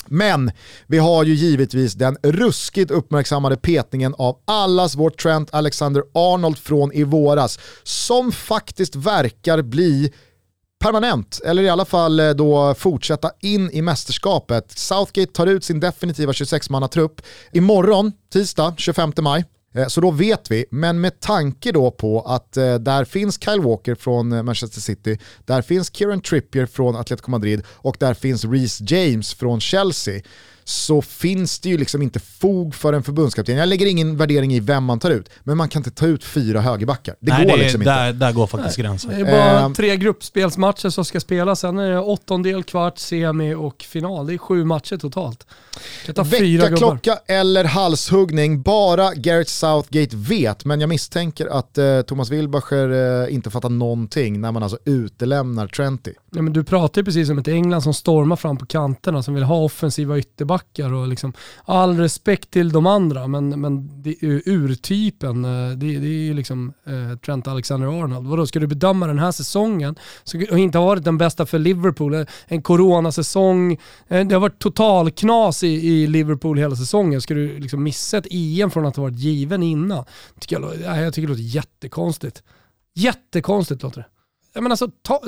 Men 0.05 0.51
vi 0.87 0.97
har 0.97 1.23
ju 1.23 1.33
givetvis 1.33 1.93
den 1.93 2.17
ruskigt 2.23 2.91
uppmärksammade 2.91 3.57
petningen 3.57 4.15
av 4.17 4.37
allas 4.45 4.95
vår 4.95 5.09
Trent 5.09 5.53
Alexander-Arnold 5.53 6.57
från 6.57 6.93
i 6.93 7.03
våras, 7.03 7.59
som 7.83 8.31
faktiskt 8.31 8.95
verkar 8.95 9.61
bli 9.61 10.13
permanent, 10.79 11.39
eller 11.45 11.63
i 11.63 11.69
alla 11.69 11.85
fall 11.85 12.19
eh, 12.19 12.29
då 12.29 12.73
fortsätta 12.73 13.31
in 13.41 13.71
i 13.71 13.81
mästerskapet. 13.81 14.71
Southgate 14.71 15.33
tar 15.33 15.47
ut 15.47 15.63
sin 15.63 15.79
definitiva 15.79 16.31
26-mannatrupp 16.31 17.21
imorgon, 17.51 18.11
tisdag 18.31 18.73
25 18.77 19.13
maj. 19.21 19.45
Eh, 19.73 19.87
så 19.87 20.01
då 20.01 20.11
vet 20.11 20.51
vi, 20.51 20.65
men 20.71 21.01
med 21.01 21.19
tanke 21.19 21.71
då 21.71 21.91
på 21.91 22.21
att 22.21 22.57
eh, 22.57 22.75
där 22.75 23.05
finns 23.05 23.43
Kyle 23.43 23.61
Walker 23.61 23.95
från 23.95 24.31
eh, 24.31 24.43
Manchester 24.43 24.81
City, 24.81 25.19
där 25.45 25.61
finns 25.61 25.95
Kieran 25.95 26.21
Trippier 26.21 26.65
från 26.65 26.95
Atletico 26.95 27.31
Madrid 27.31 27.63
och 27.69 27.97
där 27.99 28.13
finns 28.13 28.45
Reece 28.45 28.81
James 28.91 29.33
från 29.33 29.59
Chelsea 29.59 30.21
så 30.69 31.01
finns 31.01 31.59
det 31.59 31.69
ju 31.69 31.77
liksom 31.77 32.01
inte 32.01 32.19
fog 32.19 32.75
för 32.75 32.93
en 32.93 33.03
förbundskapten. 33.03 33.57
Jag 33.57 33.69
lägger 33.69 33.85
ingen 33.85 34.17
värdering 34.17 34.53
i 34.53 34.59
vem 34.59 34.83
man 34.83 34.99
tar 34.99 35.11
ut, 35.11 35.29
men 35.43 35.57
man 35.57 35.69
kan 35.69 35.79
inte 35.79 35.91
ta 35.91 36.05
ut 36.05 36.23
fyra 36.23 36.61
högerbackar. 36.61 37.15
Det 37.19 37.31
Nej, 37.31 37.45
går 37.45 37.51
det 37.51 37.59
är, 37.59 37.63
liksom 37.63 37.83
där, 37.83 38.09
inte. 38.09 38.25
Där 38.25 38.31
går 38.31 38.47
faktiskt 38.47 38.77
gränsen. 38.77 39.09
Det 39.09 39.15
är 39.15 39.31
bara 39.31 39.67
uh, 39.67 39.73
tre 39.73 39.97
gruppspelsmatcher 39.97 40.89
som 40.89 41.05
ska 41.05 41.19
spelas, 41.19 41.59
sen 41.59 41.77
är 41.79 41.89
det 41.89 41.99
åttondel, 41.99 42.63
kvart, 42.63 42.97
semi 42.97 43.53
och 43.53 43.81
final. 43.81 44.27
Det 44.27 44.33
är 44.33 44.37
sju 44.37 44.65
matcher 44.65 44.97
totalt. 44.97 45.47
Väckarklocka 46.07 47.19
eller 47.27 47.63
halshuggning, 47.63 48.61
bara 48.61 49.13
Gareth 49.13 49.51
Southgate 49.51 50.15
vet, 50.15 50.65
men 50.65 50.81
jag 50.81 50.87
misstänker 50.89 51.47
att 51.47 51.77
uh, 51.77 52.01
Thomas 52.01 52.29
Wilbacher 52.29 52.91
uh, 52.91 53.33
inte 53.33 53.49
fattar 53.49 53.69
någonting 53.69 54.41
när 54.41 54.51
man 54.51 54.63
alltså 54.63 54.77
utelämnar 54.85 55.67
Trenty. 55.67 56.13
Ja, 56.31 56.41
men 56.41 56.53
du 56.53 56.63
pratar 56.63 57.01
ju 57.01 57.05
precis 57.05 57.29
om 57.29 57.37
ett 57.37 57.47
England 57.47 57.81
som 57.81 57.93
stormar 57.93 58.35
fram 58.35 58.57
på 58.57 58.65
kanterna, 58.65 59.23
som 59.23 59.33
vill 59.33 59.43
ha 59.43 59.55
offensiva 59.55 60.17
ytterbackar 60.17 60.58
mittbackar 60.59 60.93
och 60.93 61.07
liksom, 61.07 61.33
all 61.65 61.97
respekt 61.97 62.51
till 62.51 62.71
de 62.71 62.85
andra, 62.85 63.27
men, 63.27 63.61
men 63.61 64.01
det, 64.03 64.15
urtypen, 64.21 65.45
eh, 65.45 65.77
det, 65.77 65.99
det 65.99 66.07
är 66.07 66.23
ju 66.23 66.33
liksom 66.33 66.73
eh, 66.85 67.17
Trent 67.17 67.47
Alexander-Arnold. 67.47 68.27
Vadå, 68.27 68.47
ska 68.47 68.59
du 68.59 68.67
bedöma 68.67 69.07
den 69.07 69.19
här 69.19 69.31
säsongen 69.31 69.95
som 70.23 70.57
inte 70.57 70.77
har 70.77 70.85
varit 70.85 71.03
den 71.03 71.17
bästa 71.17 71.45
för 71.45 71.59
Liverpool, 71.59 72.13
eh, 72.13 72.25
en 72.47 72.61
coronasäsong, 72.61 73.77
eh, 74.07 74.27
det 74.27 74.35
har 74.35 74.39
varit 74.39 74.59
totalknas 74.59 75.63
i, 75.63 75.67
i 75.67 76.07
Liverpool 76.07 76.57
hela 76.57 76.75
säsongen. 76.75 77.21
Ska 77.21 77.33
du 77.33 77.59
liksom 77.59 77.83
missa 77.83 78.17
ett 78.17 78.27
EM 78.31 78.71
från 78.71 78.85
att 78.85 78.95
ha 78.95 79.03
varit 79.03 79.19
given 79.19 79.63
innan? 79.63 80.05
Tycker 80.39 80.59
jag, 80.59 81.03
jag 81.03 81.13
tycker 81.13 81.27
det 81.27 81.33
låter 81.33 81.55
jättekonstigt. 81.55 82.43
Jättekonstigt 82.95 83.83
låter 83.83 84.01
det. 84.53 84.61
Men 84.61 84.71
alltså, 84.71 84.89
ta, 85.01 85.21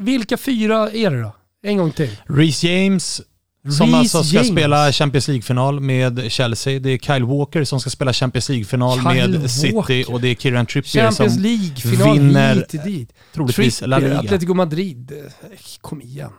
vilka 0.00 0.36
fyra 0.36 0.90
är 0.90 1.10
det 1.10 1.22
då? 1.22 1.32
En 1.62 1.76
gång 1.76 1.90
till. 1.90 2.16
Reece 2.24 2.64
James, 2.64 3.22
som 3.68 3.94
alltså 3.94 4.24
ska 4.24 4.34
James. 4.36 4.48
spela 4.48 4.92
Champions 4.92 5.28
League-final 5.28 5.80
med 5.80 6.32
Chelsea. 6.32 6.78
Det 6.80 6.90
är 6.90 6.98
Kyle 6.98 7.24
Walker 7.24 7.64
som 7.64 7.80
ska 7.80 7.90
spela 7.90 8.12
Champions 8.12 8.48
League-final 8.48 9.02
med 9.02 9.30
Walker. 9.30 9.48
City 9.48 10.04
och 10.08 10.20
det 10.20 10.28
är 10.28 10.34
Kieran 10.34 10.66
Trippier 10.66 11.10
Champions 11.10 11.34
som 11.34 11.42
League-final 11.42 12.18
vinner 12.18 12.54
hit 12.54 12.84
dit. 12.84 13.12
troligtvis 13.34 13.82
La 13.86 13.98
Liga. 13.98 14.18
Atletico 14.18 14.54
Madrid. 14.54 15.12
Kom 15.80 16.02
igen. 16.02 16.30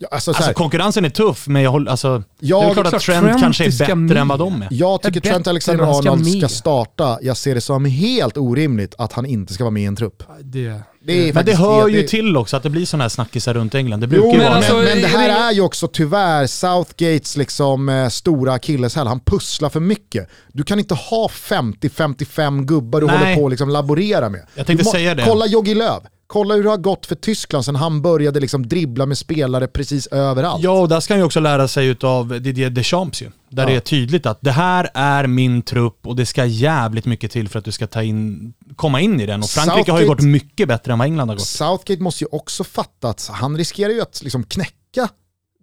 Ja, 0.00 0.08
alltså, 0.10 0.30
alltså 0.30 0.52
konkurrensen 0.52 1.04
är 1.04 1.10
tuff, 1.10 1.46
men 1.46 1.62
jag 1.62 1.70
håller, 1.70 1.90
alltså, 1.90 2.22
jag, 2.40 2.62
det 2.62 2.66
är 2.70 2.72
klart 2.72 2.86
att 2.86 3.00
Trent, 3.02 3.24
Trent 3.26 3.40
kanske 3.40 3.64
är 3.64 3.78
bättre 3.78 3.94
med. 3.94 4.16
än 4.16 4.28
vad 4.28 4.38
de 4.38 4.62
är. 4.62 4.68
Jag 4.70 5.02
tycker 5.02 5.20
Trent 5.20 5.46
Alexander-Arnold 5.46 6.26
ska, 6.26 6.38
ska 6.38 6.48
starta. 6.48 7.18
Jag 7.22 7.36
ser 7.36 7.54
det 7.54 7.60
som 7.60 7.84
helt 7.84 8.36
orimligt 8.36 8.94
att 8.98 9.12
han 9.12 9.26
inte 9.26 9.54
ska 9.54 9.64
vara 9.64 9.70
med 9.70 9.82
i 9.82 9.86
en 9.86 9.96
trupp. 9.96 10.22
Det, 10.40 10.80
det 11.00 11.34
men 11.34 11.44
det 11.44 11.54
hör 11.54 11.88
ju 11.88 12.02
det... 12.02 12.08
till 12.08 12.36
också 12.36 12.56
att 12.56 12.62
det 12.62 12.70
blir 12.70 12.86
sådana 12.86 13.04
här 13.04 13.08
snackisar 13.08 13.54
runt 13.54 13.74
England. 13.74 14.00
Det 14.00 14.06
brukar 14.06 14.28
jo, 14.28 14.36
men, 14.36 14.52
alltså, 14.52 14.74
men, 14.74 15.00
det 15.00 15.06
här 15.08 15.48
är 15.48 15.52
ju 15.52 15.60
också 15.60 15.88
tyvärr 15.88 16.46
Southgates 16.46 17.36
liksom, 17.36 17.88
eh, 17.88 18.08
stora 18.08 18.52
akilleshäl. 18.52 19.06
Han 19.06 19.20
pusslar 19.20 19.68
för 19.68 19.80
mycket. 19.80 20.28
Du 20.52 20.62
kan 20.62 20.78
inte 20.78 20.94
ha 20.94 21.28
50-55 21.28 22.64
gubbar 22.64 23.00
du 23.00 23.06
Nej. 23.06 23.16
håller 23.16 23.36
på 23.36 23.46
att 23.46 23.50
liksom 23.50 23.68
laborera 23.68 24.28
med. 24.28 24.46
Jag 24.54 24.66
tänkte 24.66 24.84
säga 24.84 25.14
det. 25.14 25.24
Kolla 25.26 25.46
Jogi 25.46 25.74
Löw. 25.74 26.00
Kolla 26.30 26.54
hur 26.54 26.62
det 26.62 26.70
har 26.70 26.76
gått 26.76 27.06
för 27.06 27.14
Tyskland 27.14 27.64
sen 27.64 27.76
han 27.76 28.02
började 28.02 28.40
liksom 28.40 28.68
dribbla 28.68 29.06
med 29.06 29.18
spelare 29.18 29.66
precis 29.66 30.06
överallt. 30.06 30.64
Ja, 30.64 30.80
och 30.80 30.88
där 30.88 31.00
ska 31.00 31.14
han 31.14 31.18
ju 31.18 31.24
också 31.24 31.40
lära 31.40 31.68
sig 31.68 31.96
av 32.02 32.40
Didier 32.40 32.70
Deschamps 32.70 33.22
ju. 33.22 33.30
Där 33.48 33.62
ja. 33.62 33.68
det 33.68 33.76
är 33.76 33.80
tydligt 33.80 34.26
att 34.26 34.38
det 34.40 34.50
här 34.50 34.90
är 34.94 35.26
min 35.26 35.62
trupp 35.62 36.06
och 36.06 36.16
det 36.16 36.26
ska 36.26 36.44
jävligt 36.44 37.04
mycket 37.04 37.30
till 37.30 37.48
för 37.48 37.58
att 37.58 37.64
du 37.64 37.72
ska 37.72 37.86
ta 37.86 38.02
in, 38.02 38.52
komma 38.76 39.00
in 39.00 39.20
i 39.20 39.26
den. 39.26 39.42
Och 39.42 39.48
Frankrike 39.48 39.76
Southgate, 39.76 39.92
har 39.92 40.00
ju 40.00 40.06
gått 40.06 40.20
mycket 40.20 40.68
bättre 40.68 40.92
än 40.92 40.98
vad 40.98 41.06
England 41.06 41.28
har 41.28 41.36
gått. 41.36 41.46
Southgate 41.46 42.02
måste 42.02 42.24
ju 42.24 42.28
också 42.32 42.64
fatta 42.64 43.08
att 43.08 43.30
han 43.32 43.56
riskerar 43.56 43.90
ju 43.90 44.00
att 44.00 44.22
liksom 44.22 44.44
knäcka 44.44 45.08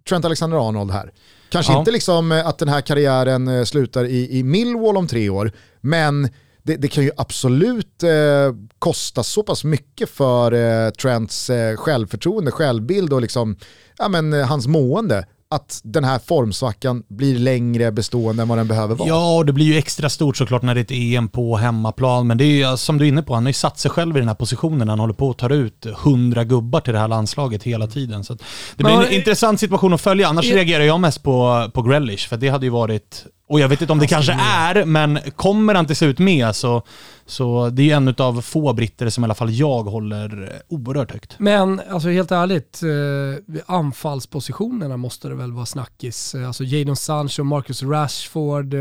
Trent 0.08 0.24
Alexander-Arnold 0.24 0.90
här. 0.90 1.12
Kanske 1.48 1.72
ja. 1.72 1.78
inte 1.78 1.90
liksom 1.90 2.32
att 2.32 2.58
den 2.58 2.68
här 2.68 2.80
karriären 2.80 3.48
eh, 3.48 3.64
slutar 3.64 4.04
i, 4.04 4.38
i 4.38 4.42
Millwall 4.42 4.96
om 4.96 5.06
tre 5.06 5.28
år, 5.28 5.52
men 5.80 6.28
det, 6.66 6.76
det, 6.76 6.88
kan 6.88 7.04
ju 7.04 7.10
absolut 7.16 8.02
eh, 8.02 8.54
kosta 8.78 9.22
så 9.22 9.42
pass 9.42 9.64
mycket 9.64 10.10
för 10.10 10.52
eh, 10.52 10.90
Trents 10.90 11.50
eh, 11.50 11.76
självförtroende, 11.76 12.50
självbild 12.50 13.12
och 13.12 13.20
liksom, 13.20 13.56
ja, 13.98 14.08
men, 14.08 14.32
eh, 14.32 14.46
hans 14.46 14.66
mående 14.66 15.26
att 15.48 15.80
den 15.84 16.04
här 16.04 16.18
formsvackan 16.18 17.02
blir 17.08 17.38
längre 17.38 17.92
bestående 17.92 18.42
än 18.42 18.48
vad 18.48 18.58
den 18.58 18.68
behöver 18.68 18.94
vara. 18.94 19.08
Ja, 19.08 19.36
och 19.36 19.46
det 19.46 19.52
blir 19.52 19.66
ju 19.66 19.76
extra 19.76 20.10
stort 20.10 20.36
såklart 20.36 20.62
när 20.62 20.74
det 20.74 20.80
är 20.80 20.82
ett 20.82 21.18
EM 21.18 21.28
på 21.28 21.56
hemmaplan. 21.56 22.26
Men 22.26 22.38
det 22.38 22.44
är 22.44 22.70
ju 22.70 22.76
som 22.76 22.98
du 22.98 23.04
är 23.04 23.08
inne 23.08 23.22
på, 23.22 23.34
han 23.34 23.44
har 23.44 23.50
ju 23.50 23.54
satt 23.54 23.78
sig 23.78 23.90
själv 23.90 24.16
i 24.16 24.20
den 24.20 24.28
här 24.28 24.34
positionen. 24.34 24.78
när 24.78 24.86
Han 24.86 25.00
håller 25.00 25.14
på 25.14 25.30
att 25.30 25.38
ta 25.38 25.54
ut 25.54 25.86
hundra 25.96 26.44
gubbar 26.44 26.80
till 26.80 26.92
det 26.92 26.98
här 26.98 27.08
landslaget 27.08 27.62
hela 27.62 27.86
tiden. 27.86 28.24
Så 28.24 28.34
det 28.34 28.84
blir 28.84 28.96
men, 28.96 29.06
en 29.06 29.12
intressant 29.12 29.60
situation 29.60 29.92
att 29.92 30.00
följa. 30.00 30.28
Annars 30.28 30.44
jag, 30.44 30.56
reagerar 30.56 30.84
jag 30.84 31.00
mest 31.00 31.22
på, 31.22 31.70
på 31.74 31.82
Grealish, 31.82 32.28
för 32.28 32.36
det 32.36 32.48
hade 32.48 32.66
ju 32.66 32.70
varit 32.70 33.26
Och 33.48 33.60
jag 33.60 33.68
vet 33.68 33.80
inte 33.80 33.92
om 33.92 33.98
det 33.98 34.06
kanske 34.06 34.32
är, 34.32 34.84
men 34.84 35.18
kommer 35.36 35.74
han 35.74 35.86
till 35.86 35.96
slut 35.96 36.18
med 36.18 36.56
så, 36.56 36.82
så 37.26 37.70
det 37.70 37.90
är 37.90 37.96
en 37.96 38.14
av 38.18 38.40
få 38.40 38.72
britter 38.72 39.08
som 39.08 39.24
i 39.24 39.26
alla 39.26 39.34
fall 39.34 39.50
jag 39.50 39.82
håller 39.82 40.52
oerhört 40.68 41.12
högt. 41.12 41.36
Men 41.38 41.80
alltså 41.90 42.08
helt 42.08 42.32
ärligt, 42.32 42.82
eh, 42.82 43.64
anfallspositionerna 43.66 44.96
måste 44.96 45.28
det 45.28 45.34
väl 45.34 45.52
vara 45.52 45.66
snackis. 45.66 46.34
Alltså 46.34 46.64
Jadon 46.64 46.96
Sancho, 46.96 47.42
Marcus 47.44 47.82
Rashford, 47.82 48.74
eh, 48.74 48.80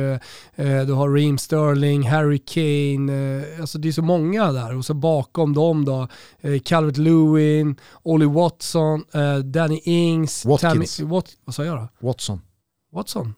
eh, 0.55 0.81
du 0.85 0.93
har 0.93 1.13
Reem 1.13 1.37
Sterling, 1.37 2.09
Harry 2.09 2.39
Kane. 2.39 3.39
Eh, 3.39 3.61
alltså 3.61 3.77
det 3.77 3.87
är 3.87 3.91
så 3.91 4.01
många 4.01 4.51
där. 4.51 4.77
Och 4.77 4.85
så 4.85 4.93
bakom 4.93 5.53
dem 5.53 5.85
då, 5.85 6.07
eh, 6.41 6.59
Calvert 6.59 6.97
Lewin, 6.97 7.75
Ollie 8.03 8.27
Watson, 8.27 9.03
eh, 9.13 9.37
Danny 9.37 9.81
Ings, 9.83 10.45
Watkins. 10.45 10.97
Tammy, 10.97 11.09
Wat, 11.11 11.29
vad 11.45 11.55
sa 11.55 11.65
jag 11.65 11.77
då? 11.77 12.07
Watson. 12.07 12.41
Watson? 12.93 13.33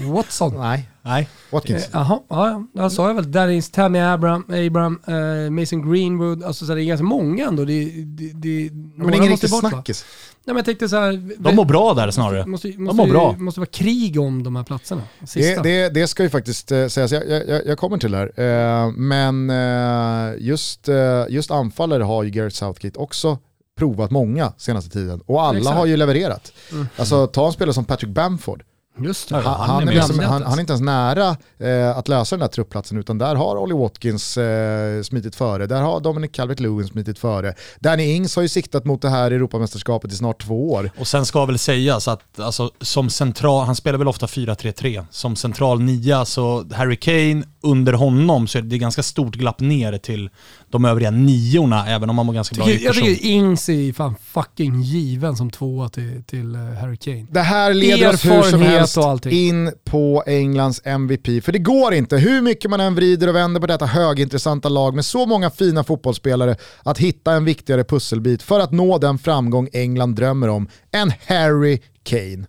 Watson? 0.12 0.54
Nej. 0.56 0.88
Nej. 1.02 1.28
Watkins. 1.50 1.88
Jaha, 1.92 2.14
eh, 2.14 2.20
ja, 2.28 2.48
ja, 2.48 2.82
jag 2.82 2.92
sa 2.92 3.08
jag 3.08 3.14
väl. 3.14 3.36
Är 3.36 3.72
Tammy 3.72 3.98
Abram, 3.98 4.44
Abram 4.66 5.00
eh, 5.06 5.50
Mason 5.50 5.92
Greenwood, 5.92 6.44
alltså 6.44 6.66
så 6.66 6.74
det 6.74 6.82
är 6.82 6.84
ganska 6.84 7.04
många 7.04 7.46
ändå. 7.46 7.64
Det, 7.64 7.84
det, 8.04 8.32
det, 8.32 8.70
men 8.96 9.14
ingen 9.14 9.28
riktig 9.28 9.50
snackis. 9.50 10.04
Nej, 10.46 10.54
men 10.54 10.56
jag 10.56 10.64
tänkte 10.64 10.88
så 10.88 10.96
här, 10.96 11.34
De 11.38 11.56
mår 11.56 11.64
bra 11.64 11.94
där 11.94 12.10
snarare. 12.10 12.46
Måste, 12.46 12.68
måste, 12.68 12.96
de 12.96 12.96
mår 12.96 13.06
bra. 13.06 13.36
måste 13.38 13.60
vara 13.60 13.70
krig 13.70 14.20
om 14.20 14.42
de 14.42 14.56
här 14.56 14.64
platserna. 14.64 15.02
Det, 15.34 15.62
det, 15.62 15.88
det, 15.88 16.06
ska 16.06 16.22
ju 16.22 16.30
faktiskt 16.30 16.72
eh, 16.72 16.86
sägas, 16.86 17.12
jag, 17.12 17.28
jag, 17.28 17.66
jag, 17.66 17.78
kommer 17.78 17.98
till 17.98 18.10
det 18.10 18.16
här. 18.16 18.40
Eh, 18.40 18.90
men 18.90 19.50
eh, 19.50 20.34
just, 20.38 20.88
eh, 20.88 21.24
just 21.28 21.50
anfallare 21.50 22.02
har 22.02 22.22
ju 22.22 22.30
Gareth 22.30 22.56
Southgate 22.56 22.98
också 22.98 23.38
provat 23.76 24.10
många 24.10 24.52
senaste 24.56 24.90
tiden 24.90 25.20
och 25.26 25.42
alla 25.42 25.58
Exakt. 25.58 25.76
har 25.76 25.86
ju 25.86 25.96
levererat. 25.96 26.52
Mm. 26.72 26.88
Alltså 26.96 27.26
ta 27.26 27.46
en 27.46 27.52
spelare 27.52 27.74
som 27.74 27.84
Patrick 27.84 28.10
Bamford. 28.10 28.62
Just 28.98 29.28
det. 29.28 29.34
Han, 29.36 29.70
han, 29.70 29.88
är 29.88 29.92
liksom, 29.92 30.18
han, 30.18 30.42
han, 30.42 30.52
är 30.52 30.60
inte 30.60 30.72
ens 30.72 30.82
nära 30.82 31.36
eh, 31.58 31.98
att 31.98 32.08
lösa 32.08 32.36
den 32.36 32.40
där 32.40 32.48
truppplatsen 32.48 32.98
utan 32.98 33.18
där 33.18 33.34
har 33.34 33.56
Ollie 33.56 33.74
Watkins 33.74 34.38
eh, 34.38 35.02
smitit 35.02 35.36
före, 35.36 35.66
där 35.66 35.82
har 35.82 36.00
Dominic 36.00 36.30
Calvert-Lewin 36.30 36.88
smitit 36.88 37.18
före. 37.18 37.54
Danny 37.80 38.04
Ings 38.14 38.36
har 38.36 38.42
ju 38.42 38.48
siktat 38.48 38.84
mot 38.84 39.02
det 39.02 39.08
här 39.08 39.30
Europamästerskapet 39.30 40.12
i 40.12 40.16
snart 40.16 40.42
två 40.42 40.72
år. 40.72 40.90
Och 40.98 41.06
sen 41.06 41.26
ska 41.26 41.44
väl 41.44 41.58
sägas 41.58 42.08
att 42.08 42.40
alltså, 42.40 42.70
som 42.80 43.10
central, 43.10 43.66
han 43.66 43.76
spelar 43.76 43.98
väl 43.98 44.08
ofta 44.08 44.26
4-3-3, 44.26 45.06
som 45.10 45.36
central 45.36 45.80
nia 45.80 46.24
så 46.24 46.64
Harry 46.72 46.96
Kane, 46.96 47.42
under 47.66 47.92
honom 47.92 48.46
så 48.46 48.58
är 48.58 48.62
det 48.62 48.78
ganska 48.78 49.02
stort 49.02 49.34
glapp 49.34 49.60
ner 49.60 49.98
till 49.98 50.30
de 50.70 50.84
övriga 50.84 51.10
niorna, 51.10 51.86
även 51.86 52.10
om 52.10 52.18
han 52.18 52.26
var 52.26 52.34
ganska 52.34 52.56
bra 52.56 52.70
i 52.70 52.84
Jag 52.84 52.94
tycker 52.94 53.26
Ings 53.26 53.68
är 53.68 53.92
fan 53.92 54.14
fucking 54.24 54.82
given 54.82 55.36
som 55.36 55.50
tvåa 55.50 55.88
till, 55.88 56.22
till 56.26 56.54
eh, 56.54 56.60
Harry 56.60 56.96
Kane. 56.96 57.26
Det 57.30 57.40
här 57.40 57.74
leder 57.74 58.14
oss 58.14 58.24
hur 58.24 58.42
som 58.42 58.62
helst 58.62 59.26
in 59.26 59.72
på 59.84 60.22
Englands 60.26 60.80
MVP. 60.84 61.44
För 61.44 61.52
det 61.52 61.58
går 61.58 61.94
inte, 61.94 62.16
hur 62.16 62.42
mycket 62.42 62.70
man 62.70 62.80
än 62.80 62.94
vrider 62.94 63.28
och 63.28 63.34
vänder 63.34 63.60
på 63.60 63.66
detta 63.66 63.86
högintressanta 63.86 64.68
lag 64.68 64.94
med 64.94 65.04
så 65.04 65.26
många 65.26 65.50
fina 65.50 65.84
fotbollsspelare, 65.84 66.56
att 66.82 66.98
hitta 66.98 67.32
en 67.32 67.44
viktigare 67.44 67.84
pusselbit 67.84 68.42
för 68.42 68.60
att 68.60 68.72
nå 68.72 68.98
den 68.98 69.18
framgång 69.18 69.68
England 69.72 70.14
drömmer 70.14 70.48
om 70.48 70.68
än 70.92 71.12
Harry 71.26 71.80
Kane. 72.06 72.46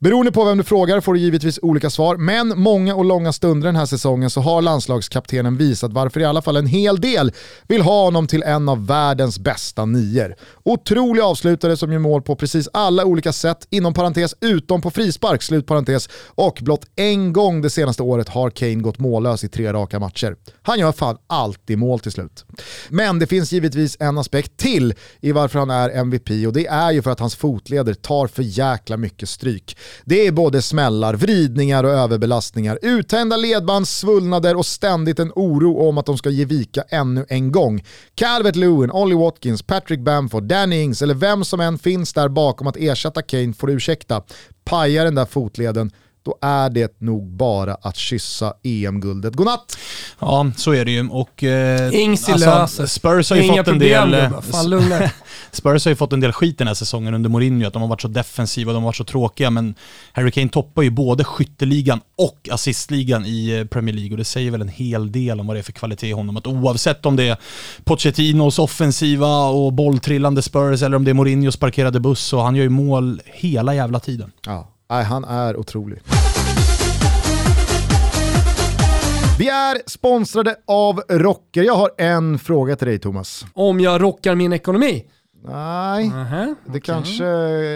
Beroende 0.00 0.32
på 0.32 0.44
vem 0.44 0.58
du 0.58 0.64
frågar 0.64 1.00
får 1.00 1.14
du 1.14 1.20
givetvis 1.20 1.58
olika 1.62 1.90
svar, 1.90 2.16
men 2.16 2.60
många 2.60 2.94
och 2.94 3.04
långa 3.04 3.32
stunder 3.32 3.66
den 3.68 3.76
här 3.76 3.86
säsongen 3.86 4.30
så 4.30 4.40
har 4.40 4.62
landslagskaptenen 4.62 5.56
visat 5.56 5.92
varför 5.92 6.20
i 6.20 6.24
alla 6.24 6.42
fall 6.42 6.56
en 6.56 6.66
hel 6.66 7.00
del 7.00 7.32
vill 7.68 7.82
ha 7.82 8.04
honom 8.04 8.26
till 8.26 8.42
en 8.42 8.68
av 8.68 8.86
världens 8.86 9.38
bästa 9.38 9.84
nior. 9.84 10.34
Otrolig 10.62 11.20
avslutare 11.20 11.76
som 11.76 11.92
gör 11.92 11.98
mål 11.98 12.22
på 12.22 12.36
precis 12.36 12.68
alla 12.72 13.04
olika 13.04 13.32
sätt, 13.32 13.66
inom 13.70 13.94
parentes 13.94 14.34
utom 14.40 14.82
på 14.82 14.90
frispark, 14.90 15.42
slut 15.42 15.66
parentes, 15.66 16.08
och 16.26 16.58
blott 16.60 16.86
en 16.96 17.32
gång 17.32 17.62
det 17.62 17.70
senaste 17.70 18.02
året 18.02 18.28
har 18.28 18.50
Kane 18.50 18.74
gått 18.74 18.98
mållös 18.98 19.44
i 19.44 19.48
tre 19.48 19.72
raka 19.72 19.98
matcher. 19.98 20.36
Han 20.62 20.78
gör 20.78 20.92
fan 20.92 21.16
alltid 21.26 21.78
mål 21.78 22.00
till 22.00 22.12
slut. 22.12 22.44
Men 22.88 23.18
det 23.18 23.26
finns 23.26 23.52
givetvis 23.52 23.96
en 24.00 24.18
aspekt 24.18 24.56
till 24.56 24.94
i 25.20 25.32
varför 25.32 25.58
han 25.58 25.70
är 25.70 25.90
MVP 25.90 26.30
och 26.46 26.52
det 26.52 26.66
är 26.66 26.90
ju 26.90 27.02
för 27.02 27.10
att 27.10 27.20
hans 27.20 27.36
fotleder 27.36 27.94
tar 27.94 28.26
för 28.26 28.42
jäkla 28.42 28.96
mycket 29.00 29.28
stryk. 29.28 29.76
Det 30.04 30.26
är 30.26 30.32
både 30.32 30.62
smällar, 30.62 31.14
vridningar 31.14 31.84
och 31.84 31.90
överbelastningar, 31.90 32.78
uttända 32.82 33.36
ledband, 33.36 33.88
svullnader 33.88 34.56
och 34.56 34.66
ständigt 34.66 35.18
en 35.18 35.32
oro 35.34 35.88
om 35.88 35.98
att 35.98 36.06
de 36.06 36.18
ska 36.18 36.30
ge 36.30 36.44
vika 36.44 36.84
ännu 36.88 37.26
en 37.28 37.52
gång. 37.52 37.84
Calvert 38.14 38.56
Lewin, 38.56 38.90
Ollie 38.90 39.18
Watkins, 39.18 39.62
Patrick 39.62 40.00
Bamford, 40.00 40.44
Danny 40.44 40.82
Ings 40.82 41.02
eller 41.02 41.14
vem 41.14 41.44
som 41.44 41.60
än 41.60 41.78
finns 41.78 42.12
där 42.12 42.28
bakom 42.28 42.66
att 42.66 42.76
ersätta 42.76 43.22
Kane 43.22 43.52
får 43.52 43.70
ursäkta. 43.70 44.22
Pajar 44.64 45.04
den 45.04 45.14
där 45.14 45.26
fotleden 45.26 45.90
då 46.22 46.38
är 46.40 46.70
det 46.70 47.00
nog 47.00 47.26
bara 47.26 47.74
att 47.74 47.96
kyssa 47.96 48.54
EM-guldet. 48.62 49.34
Godnatt! 49.34 49.78
Ja, 50.18 50.50
så 50.56 50.74
är 50.74 50.84
det 50.84 50.90
ju. 50.90 51.08
Och, 51.08 51.44
eh, 51.44 51.94
Ings 51.94 52.28
alltså, 52.28 52.86
Spurs 52.86 53.30
har 53.30 53.36
ju 53.36 53.42
Inga 53.42 53.64
fått 53.64 53.72
en 53.72 53.78
del... 53.78 54.30
Fan, 54.42 54.92
Spurs 55.52 55.84
har 55.84 55.90
ju 55.90 55.96
fått 55.96 56.12
en 56.12 56.20
del 56.20 56.32
skit 56.32 56.58
den 56.58 56.66
här 56.66 56.74
säsongen 56.74 57.14
under 57.14 57.30
Mourinho, 57.30 57.66
att 57.66 57.72
de 57.72 57.82
har 57.82 57.88
varit 57.88 58.00
så 58.00 58.08
defensiva, 58.08 58.72
de 58.72 58.82
har 58.82 58.88
varit 58.88 58.96
så 58.96 59.04
tråkiga, 59.04 59.50
men 59.50 59.74
Harry 60.12 60.30
Kane 60.30 60.48
toppar 60.48 60.82
ju 60.82 60.90
både 60.90 61.24
skytteligan 61.24 62.00
och 62.16 62.48
assistligan 62.52 63.26
i 63.26 63.58
eh, 63.58 63.64
Premier 63.64 63.94
League 63.94 64.10
och 64.12 64.18
det 64.18 64.24
säger 64.24 64.50
väl 64.50 64.60
en 64.60 64.68
hel 64.68 65.12
del 65.12 65.40
om 65.40 65.46
vad 65.46 65.56
det 65.56 65.60
är 65.60 65.62
för 65.62 65.72
kvalitet 65.72 66.08
i 66.08 66.12
honom. 66.12 66.36
Att 66.36 66.46
oavsett 66.46 67.06
om 67.06 67.16
det 67.16 67.28
är 67.28 67.36
Pochettinos 67.84 68.58
offensiva 68.58 69.44
och 69.44 69.72
bolltrillande 69.72 70.42
Spurs 70.42 70.82
eller 70.82 70.96
om 70.96 71.04
det 71.04 71.10
är 71.10 71.14
Mourinhos 71.14 71.56
parkerade 71.56 72.00
buss, 72.00 72.20
så 72.20 72.40
han 72.40 72.56
gör 72.56 72.62
ju 72.62 72.68
mål 72.68 73.20
hela 73.24 73.74
jävla 73.74 74.00
tiden. 74.00 74.32
Ja. 74.46 74.68
Nej, 74.90 75.04
han 75.04 75.24
är 75.24 75.56
otrolig. 75.56 76.00
Vi 79.38 79.48
är 79.48 79.88
sponsrade 79.90 80.56
av 80.66 81.02
Rocker. 81.08 81.62
Jag 81.62 81.74
har 81.74 81.90
en 81.98 82.38
fråga 82.38 82.76
till 82.76 82.86
dig 82.86 82.98
Thomas. 82.98 83.46
Om 83.54 83.80
jag 83.80 84.02
rockar 84.02 84.34
min 84.34 84.52
ekonomi? 84.52 85.04
Nej, 85.44 86.06
uh 86.06 86.12
-huh, 86.12 86.54
det 86.64 86.70
okay. 86.70 86.80
kanske 86.80 87.24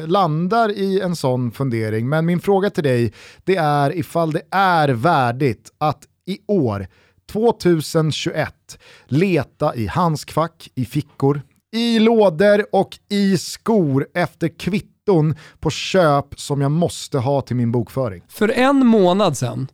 landar 0.06 0.70
i 0.70 1.00
en 1.00 1.16
sån 1.16 1.50
fundering. 1.52 2.08
Men 2.08 2.26
min 2.26 2.40
fråga 2.40 2.70
till 2.70 2.84
dig, 2.84 3.12
det 3.44 3.56
är 3.56 3.96
ifall 3.96 4.32
det 4.32 4.42
är 4.50 4.88
värdigt 4.88 5.72
att 5.78 6.04
i 6.26 6.38
år, 6.46 6.86
2021, 7.32 8.78
leta 9.06 9.74
i 9.74 9.86
handskfack, 9.86 10.70
i 10.74 10.84
fickor, 10.84 11.42
i 11.72 11.98
lådor 11.98 12.64
och 12.72 12.98
i 13.08 13.38
skor 13.38 14.06
efter 14.14 14.48
kvitton 14.48 14.93
kvitton 15.04 15.34
på 15.60 15.70
köp 15.70 16.40
som 16.40 16.60
jag 16.60 16.70
måste 16.70 17.18
ha 17.18 17.40
till 17.40 17.56
min 17.56 17.72
bokföring. 17.72 18.22
För 18.28 18.48
en 18.48 18.86
månad 18.86 19.36
sedan, 19.36 19.68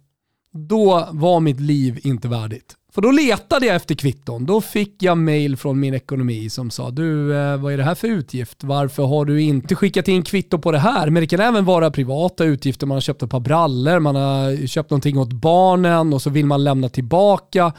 då 0.53 1.09
var 1.13 1.41
mitt 1.41 1.61
liv 1.61 2.01
inte 2.03 2.29
värdigt. 2.29 2.77
För 2.93 3.03
då 3.03 3.11
letade 3.11 3.67
jag 3.67 3.77
efter 3.77 3.95
kvitton. 3.95 4.47
Då 4.47 4.61
fick 4.61 5.03
jag 5.03 5.19
mail 5.19 5.57
från 5.57 5.81
min 5.81 5.95
ekonomi 5.95 6.51
som 6.51 6.71
sa 6.71 6.91
du, 6.91 7.37
eh, 7.37 7.57
vad 7.57 7.73
är 7.73 7.77
det 7.77 7.85
här 7.85 7.95
för 7.95 8.09
utgift? 8.09 8.65
Varför 8.65 9.03
har 9.07 9.25
du 9.25 9.43
inte 9.43 9.75
skickat 9.75 10.09
in 10.09 10.23
kvitto 10.23 10.59
på 10.59 10.73
det 10.73 10.79
här? 10.79 11.11
Men 11.11 11.21
det 11.21 11.27
kan 11.27 11.41
även 11.41 11.65
vara 11.65 11.91
privata 11.91 12.45
utgifter. 12.45 12.87
Man 12.87 12.97
har 12.97 13.01
köpt 13.01 13.23
ett 13.23 13.31
par 13.31 13.41
brallor, 13.41 13.99
man 13.99 14.17
har 14.17 14.67
köpt 14.67 14.91
någonting 14.91 15.19
åt 15.19 15.33
barnen 15.33 16.13
och 16.13 16.23
så 16.23 16.31
vill 16.31 16.47
man 16.47 16.65
lämna 16.65 16.89
tillbaka 16.89 17.73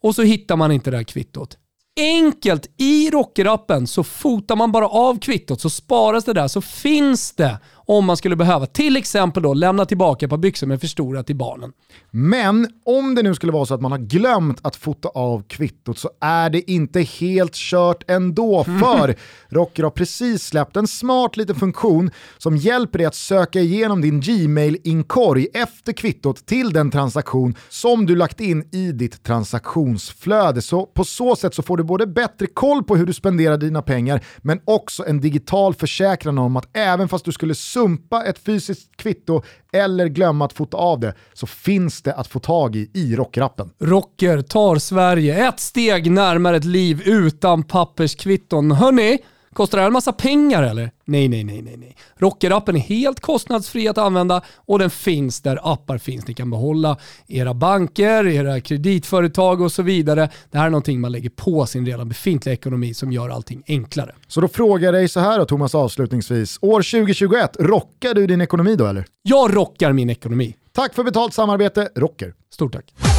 och 0.00 0.14
så 0.14 0.22
hittar 0.22 0.56
man 0.56 0.72
inte 0.72 0.90
det 0.90 0.96
här 0.96 1.04
kvittot 1.04 1.58
enkelt. 1.98 2.66
I 2.76 3.10
Rockerappen 3.10 3.86
så 3.86 4.04
fotar 4.04 4.56
man 4.56 4.72
bara 4.72 4.88
av 4.88 5.18
kvittot 5.18 5.60
så 5.60 5.70
sparas 5.70 6.24
det 6.24 6.32
där 6.32 6.48
så 6.48 6.60
finns 6.60 7.32
det 7.32 7.58
om 7.88 8.04
man 8.04 8.16
skulle 8.16 8.36
behöva. 8.36 8.66
Till 8.66 8.96
exempel 8.96 9.42
då 9.42 9.54
lämna 9.54 9.84
tillbaka 9.84 10.26
ett 10.26 10.30
par 10.30 10.36
byxor 10.36 10.66
med 10.66 10.80
för 10.80 10.86
stora 10.86 11.22
till 11.22 11.36
barnen. 11.36 11.72
Men 12.10 12.68
om 12.84 13.14
det 13.14 13.22
nu 13.22 13.34
skulle 13.34 13.52
vara 13.52 13.66
så 13.66 13.74
att 13.74 13.80
man 13.80 13.92
har 13.92 13.98
glömt 13.98 14.58
att 14.62 14.76
fota 14.76 15.08
av 15.08 15.42
kvittot 15.42 15.98
så 15.98 16.10
är 16.20 16.50
det 16.50 16.70
inte 16.70 17.00
helt 17.00 17.54
kört 17.54 18.10
ändå. 18.10 18.64
Mm. 18.64 18.80
För 18.80 19.14
Rocker 19.48 19.82
har 19.82 19.90
precis 19.90 20.42
släppt 20.42 20.76
en 20.76 20.86
smart 20.86 21.36
liten 21.36 21.56
funktion 21.56 22.10
som 22.38 22.56
hjälper 22.56 22.98
dig 22.98 23.06
att 23.06 23.14
söka 23.14 23.60
igenom 23.60 24.00
din 24.00 24.20
Gmail-inkorg 24.20 25.46
efter 25.54 25.92
kvittot 25.92 26.46
till 26.46 26.72
den 26.72 26.90
transaktion 26.90 27.54
som 27.68 28.06
du 28.06 28.16
lagt 28.16 28.40
in 28.40 28.68
i 28.72 28.92
ditt 28.92 29.22
transaktionsflöde. 29.22 30.62
Så 30.62 30.86
på 30.86 31.04
så 31.04 31.36
sätt 31.36 31.54
så 31.54 31.62
får 31.62 31.76
du 31.76 31.84
både 31.84 32.06
bättre 32.06 32.46
koll 32.46 32.84
på 32.84 32.96
hur 32.96 33.06
du 33.06 33.12
spenderar 33.12 33.56
dina 33.56 33.82
pengar 33.82 34.24
men 34.38 34.60
också 34.64 35.06
en 35.06 35.20
digital 35.20 35.74
försäkran 35.74 36.38
om 36.38 36.56
att 36.56 36.68
även 36.72 37.08
fast 37.08 37.24
du 37.24 37.32
skulle 37.32 37.54
sumpa 37.78 38.24
ett 38.24 38.38
fysiskt 38.38 38.96
kvitto 38.96 39.42
eller 39.72 40.06
glömma 40.06 40.44
att 40.44 40.52
fota 40.52 40.76
av 40.76 41.00
det 41.00 41.14
så 41.32 41.46
finns 41.46 42.02
det 42.02 42.14
att 42.14 42.26
få 42.26 42.38
tag 42.38 42.76
i 42.76 42.90
i 42.94 43.16
rockrappen. 43.16 43.70
Rocker 43.80 44.42
tar 44.42 44.76
Sverige 44.76 45.48
ett 45.48 45.60
steg 45.60 46.10
närmare 46.10 46.56
ett 46.56 46.64
liv 46.64 47.02
utan 47.04 47.62
papperskvitton. 47.62 48.70
Hörni, 48.70 49.18
Kostar 49.52 49.78
det 49.78 49.82
här 49.82 49.86
en 49.86 49.92
massa 49.92 50.12
pengar 50.12 50.62
eller? 50.62 50.90
Nej, 51.04 51.28
nej, 51.28 51.44
nej, 51.44 51.62
nej. 51.62 51.76
nej. 51.76 51.96
Rocker-appen 52.18 52.76
är 52.76 52.80
helt 52.80 53.20
kostnadsfri 53.20 53.88
att 53.88 53.98
använda 53.98 54.42
och 54.56 54.78
den 54.78 54.90
finns 54.90 55.40
där 55.40 55.72
appar 55.72 55.98
finns. 55.98 56.26
Ni 56.26 56.34
kan 56.34 56.50
behålla 56.50 56.96
era 57.26 57.54
banker, 57.54 58.26
era 58.26 58.60
kreditföretag 58.60 59.60
och 59.60 59.72
så 59.72 59.82
vidare. 59.82 60.30
Det 60.50 60.58
här 60.58 60.66
är 60.66 60.70
någonting 60.70 61.00
man 61.00 61.12
lägger 61.12 61.30
på 61.30 61.66
sin 61.66 61.86
redan 61.86 62.08
befintliga 62.08 62.52
ekonomi 62.52 62.94
som 62.94 63.12
gör 63.12 63.28
allting 63.28 63.62
enklare. 63.66 64.14
Så 64.28 64.40
då 64.40 64.48
frågar 64.48 64.84
jag 64.84 64.94
dig 64.94 65.08
så 65.08 65.20
här 65.20 65.38
då 65.38 65.44
Thomas 65.44 65.74
avslutningsvis. 65.74 66.58
År 66.60 67.00
2021, 67.00 67.56
rockar 67.60 68.14
du 68.14 68.26
din 68.26 68.40
ekonomi 68.40 68.76
då 68.76 68.86
eller? 68.86 69.04
Jag 69.22 69.56
rockar 69.56 69.92
min 69.92 70.10
ekonomi. 70.10 70.54
Tack 70.72 70.94
för 70.94 71.04
betalt 71.04 71.34
samarbete, 71.34 71.88
Rocker. 71.94 72.34
Stort 72.50 72.72
tack. 72.72 73.17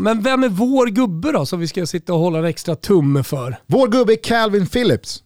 Men 0.00 0.22
vem 0.22 0.44
är 0.44 0.48
vår 0.48 0.86
gubbe 0.86 1.32
då 1.32 1.46
som 1.46 1.60
vi 1.60 1.68
ska 1.68 1.86
sitta 1.86 2.12
och 2.12 2.18
hålla 2.18 2.38
en 2.38 2.44
extra 2.44 2.76
tumme 2.76 3.22
för? 3.22 3.56
Vår 3.66 3.88
gubbe 3.88 4.12
är 4.12 4.16
Calvin 4.16 4.66
Phillips. 4.66 5.22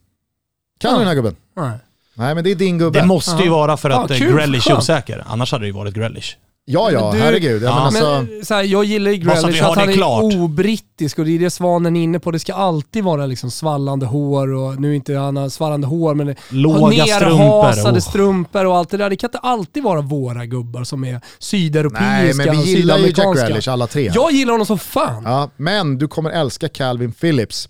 Kan 0.79 0.93
du 0.93 0.99
den 0.99 1.07
här 1.07 1.15
gubben? 1.15 1.35
Nej. 1.55 1.77
Nej 2.13 2.35
men 2.35 2.43
det 2.43 2.51
är 2.51 2.55
din 2.55 2.77
gubbe. 2.77 2.99
Det 2.99 3.05
måste 3.05 3.43
ju 3.43 3.49
vara 3.49 3.77
för 3.77 3.89
att 3.89 4.11
ah, 4.11 4.15
Grealish 4.15 4.69
är 4.69 4.77
osäker. 4.77 5.23
Annars 5.27 5.51
hade 5.51 5.63
det 5.63 5.67
ju 5.67 5.73
varit 5.73 5.93
Grealish. 5.93 6.37
Ja 6.67 6.91
ja, 6.91 7.11
Du- 7.11 7.19
herregud. 7.19 7.63
Ja, 7.63 7.75
men 7.75 7.83
alltså, 7.83 8.27
men, 8.31 8.45
så 8.45 8.53
här, 8.53 8.63
jag 8.63 8.85
gillar 8.85 9.11
ju 9.11 9.17
att 9.17 9.41
Grealish, 9.41 9.63
har 9.63 9.71
att 9.71 9.77
han 9.77 9.87
det 9.87 9.93
är 9.93 9.95
klart. 9.95 10.23
obrittisk 10.23 11.19
och 11.19 11.25
det 11.25 11.31
är 11.31 11.39
det 11.39 11.49
Svanen 11.49 11.95
är 11.95 12.03
inne 12.03 12.19
på. 12.19 12.31
Det 12.31 12.39
ska 12.39 12.53
alltid 12.53 13.03
vara 13.03 13.25
liksom 13.25 13.51
svallande 13.51 14.05
hår 14.05 14.53
och 14.53 14.81
nu 14.81 14.91
är 14.91 14.95
inte 14.95 15.15
han 15.15 15.37
har 15.37 15.49
svallande 15.49 15.87
hår 15.87 16.15
men 16.15 16.35
Låga 16.49 16.87
nerhasade 16.87 17.21
strumpor, 17.21 17.91
oh. 17.91 17.99
strumpor 17.99 18.65
och 18.65 18.77
allt 18.77 18.89
det 18.89 18.97
där. 18.97 19.09
Det 19.09 19.15
kan 19.15 19.27
inte 19.27 19.37
alltid 19.37 19.83
vara 19.83 20.01
våra 20.01 20.45
gubbar 20.45 20.83
som 20.83 21.03
är 21.03 21.21
sydeuropeiska 21.39 22.07
nej 22.07 22.33
men 22.33 22.51
vi 22.51 22.61
och 22.61 22.65
gillar 22.65 22.97
ju 22.97 23.05
Jack. 23.05 23.35
Grealish 23.35 23.69
alla 23.69 23.87
tre. 23.87 24.11
Jag 24.15 24.31
gillar 24.31 24.51
honom 24.51 24.65
som 24.65 24.79
fan. 24.79 25.23
Ja, 25.25 25.49
men 25.57 25.97
du 25.97 26.07
kommer 26.07 26.29
älska 26.29 26.69
Calvin 26.69 27.11
Phillips. 27.11 27.69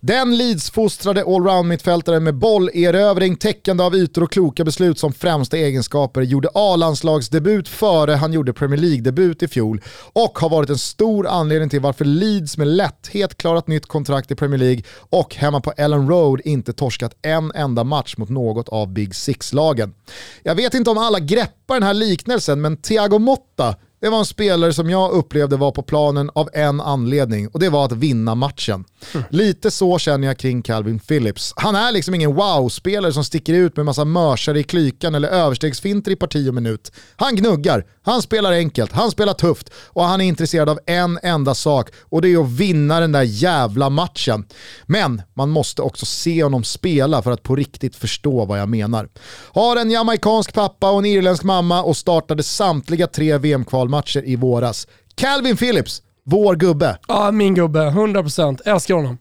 Den 0.00 0.36
Leeds-fostrade 0.36 1.24
allround-mittfältaren 1.24 2.24
med 2.24 2.34
bollerövring, 2.34 3.36
täckande 3.36 3.84
av 3.84 3.94
ytor 3.94 4.22
och 4.22 4.32
kloka 4.32 4.64
beslut 4.64 4.98
som 4.98 5.12
främsta 5.12 5.56
egenskaper 5.56 6.20
gjorde 6.20 6.48
A-landslagsdebut 6.54 7.68
före 7.68 8.14
han 8.26 8.32
gjorde 8.32 8.52
Premier 8.52 8.80
League-debut 8.80 9.42
i 9.42 9.48
fjol 9.48 9.80
och 10.12 10.38
har 10.38 10.48
varit 10.48 10.70
en 10.70 10.78
stor 10.78 11.26
anledning 11.26 11.68
till 11.68 11.80
varför 11.80 12.04
Leeds 12.04 12.58
med 12.58 12.68
lätthet 12.68 13.36
klarat 13.36 13.68
nytt 13.68 13.86
kontrakt 13.86 14.30
i 14.30 14.34
Premier 14.34 14.58
League 14.58 14.82
och 15.10 15.34
hemma 15.34 15.60
på 15.60 15.72
Ellen 15.76 16.08
Road 16.08 16.40
inte 16.44 16.72
torskat 16.72 17.16
en 17.22 17.52
enda 17.54 17.84
match 17.84 18.16
mot 18.16 18.28
något 18.28 18.68
av 18.68 18.92
Big 18.92 19.14
Six-lagen. 19.14 19.94
Jag 20.42 20.54
vet 20.54 20.74
inte 20.74 20.90
om 20.90 20.98
alla 20.98 21.20
greppar 21.20 21.74
den 21.74 21.82
här 21.82 21.94
liknelsen, 21.94 22.60
men 22.60 22.76
Thiago 22.76 23.18
Motta 23.18 23.76
det 24.00 24.08
var 24.08 24.18
en 24.18 24.26
spelare 24.26 24.72
som 24.72 24.90
jag 24.90 25.10
upplevde 25.12 25.56
var 25.56 25.70
på 25.70 25.82
planen 25.82 26.30
av 26.34 26.48
en 26.52 26.80
anledning 26.80 27.48
och 27.48 27.60
det 27.60 27.68
var 27.68 27.84
att 27.84 27.92
vinna 27.92 28.34
matchen. 28.34 28.84
Lite 29.30 29.70
så 29.70 29.98
känner 29.98 30.26
jag 30.26 30.38
kring 30.38 30.62
Calvin 30.62 30.98
Phillips. 30.98 31.52
Han 31.56 31.74
är 31.74 31.92
liksom 31.92 32.14
ingen 32.14 32.34
wow-spelare 32.34 33.12
som 33.12 33.24
sticker 33.24 33.54
ut 33.54 33.76
med 33.76 33.86
massa 33.86 34.04
mörsare 34.04 34.60
i 34.60 34.62
klykan 34.62 35.14
eller 35.14 35.28
överstegsfinter 35.28 36.10
i 36.10 36.16
parti 36.16 36.48
och 36.48 36.54
minut. 36.54 36.92
Han 37.16 37.36
gnuggar, 37.36 37.84
han 38.02 38.22
spelar 38.22 38.52
enkelt, 38.52 38.92
han 38.92 39.10
spelar 39.10 39.32
tufft 39.32 39.70
och 39.86 40.04
han 40.04 40.20
är 40.20 40.24
intresserad 40.24 40.68
av 40.68 40.78
en 40.86 41.18
enda 41.22 41.54
sak 41.54 41.90
och 42.02 42.22
det 42.22 42.32
är 42.32 42.40
att 42.40 42.50
vinna 42.50 43.00
den 43.00 43.12
där 43.12 43.22
jävla 43.22 43.90
matchen. 43.90 44.44
Men 44.86 45.22
man 45.34 45.50
måste 45.50 45.82
också 45.82 46.06
se 46.06 46.42
honom 46.42 46.64
spela 46.64 47.22
för 47.22 47.30
att 47.30 47.42
på 47.42 47.56
riktigt 47.56 47.96
förstå 47.96 48.44
vad 48.44 48.60
jag 48.60 48.68
menar. 48.68 49.08
Har 49.52 49.76
en 49.76 49.90
jamaicansk 49.90 50.52
pappa 50.52 50.90
och 50.90 50.98
en 50.98 51.06
irländsk 51.06 51.42
mamma 51.44 51.82
och 51.82 51.96
startade 51.96 52.42
samtliga 52.42 53.06
tre 53.06 53.38
VM-kval 53.38 53.85
VM-kvalmatcher 53.86 54.22
i 54.28 54.36
våras. 54.36 54.86
Calvin 55.14 55.56
Phillips, 55.56 56.02
vår 56.24 56.56
gubbe. 56.56 56.98
Ja, 57.08 57.30
min 57.30 57.54
gubbe. 57.54 57.80
100%. 57.80 58.60
Älskar 58.64 58.94
honom. 58.94 59.18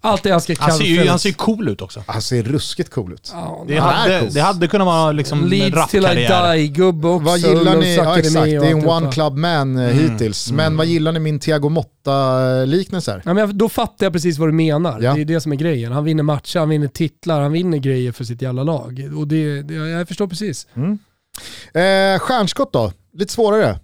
Alltid 0.00 0.32
älskat 0.32 0.58
Han 0.58 0.70
ser, 0.70 0.78
Calvin 0.78 1.02
ju, 1.02 1.08
han 1.08 1.18
ser 1.18 1.28
ju 1.28 1.34
cool 1.34 1.68
ut 1.68 1.82
också. 1.82 2.04
Han 2.06 2.22
ser 2.22 2.42
ruskigt 2.42 2.90
cool 2.90 3.12
ut. 3.12 3.30
Ja, 3.34 3.64
Det 3.68 3.78
hade, 3.78 4.20
cool. 4.20 4.32
det 4.32 4.40
hade 4.40 4.68
kunnat 4.68 4.86
vara 4.86 5.12
liksom 5.12 5.46
Leeds 5.46 5.90
till 5.90 6.04
I 6.04 6.08
die-gubbe 6.08 7.08
också. 7.08 7.24
Vad 7.24 7.38
gillar 7.38 7.76
ni? 7.76 7.96
Ja, 7.96 8.18
exakt, 8.18 8.44
det 8.44 8.56
är 8.56 8.64
en 8.64 8.88
one 8.88 9.12
club 9.12 9.36
man 9.36 9.78
eh, 9.78 9.88
hittills. 9.88 10.52
Men 10.52 10.76
vad 10.76 10.86
gillar 10.86 11.12
ni 11.12 11.18
min 11.18 11.40
Thiago 11.40 11.68
Motta-liknelse? 11.68 13.22
Ja, 13.24 13.34
men 13.34 13.58
då 13.58 13.68
fattar 13.68 14.06
jag 14.06 14.12
precis 14.12 14.38
vad 14.38 14.48
du 14.48 14.52
menar. 14.52 15.00
Ja. 15.00 15.14
Det 15.14 15.20
är 15.20 15.24
det 15.24 15.40
som 15.40 15.52
är 15.52 15.56
grejen. 15.56 15.92
Han 15.92 16.04
vinner 16.04 16.22
matcher, 16.22 16.58
han 16.58 16.68
vinner 16.68 16.88
titlar, 16.88 17.40
han 17.40 17.52
vinner 17.52 17.78
grejer 17.78 18.12
för 18.12 18.24
sitt 18.24 18.42
jävla 18.42 18.62
lag. 18.62 19.10
Och 19.16 19.28
det, 19.28 19.62
det, 19.62 19.74
jag 19.74 20.08
förstår 20.08 20.26
precis. 20.26 20.66
Eh, 21.74 22.18
stjärnskott 22.18 22.72
då? 22.72 22.92
Lite 23.12 23.32
svårare 23.32 23.78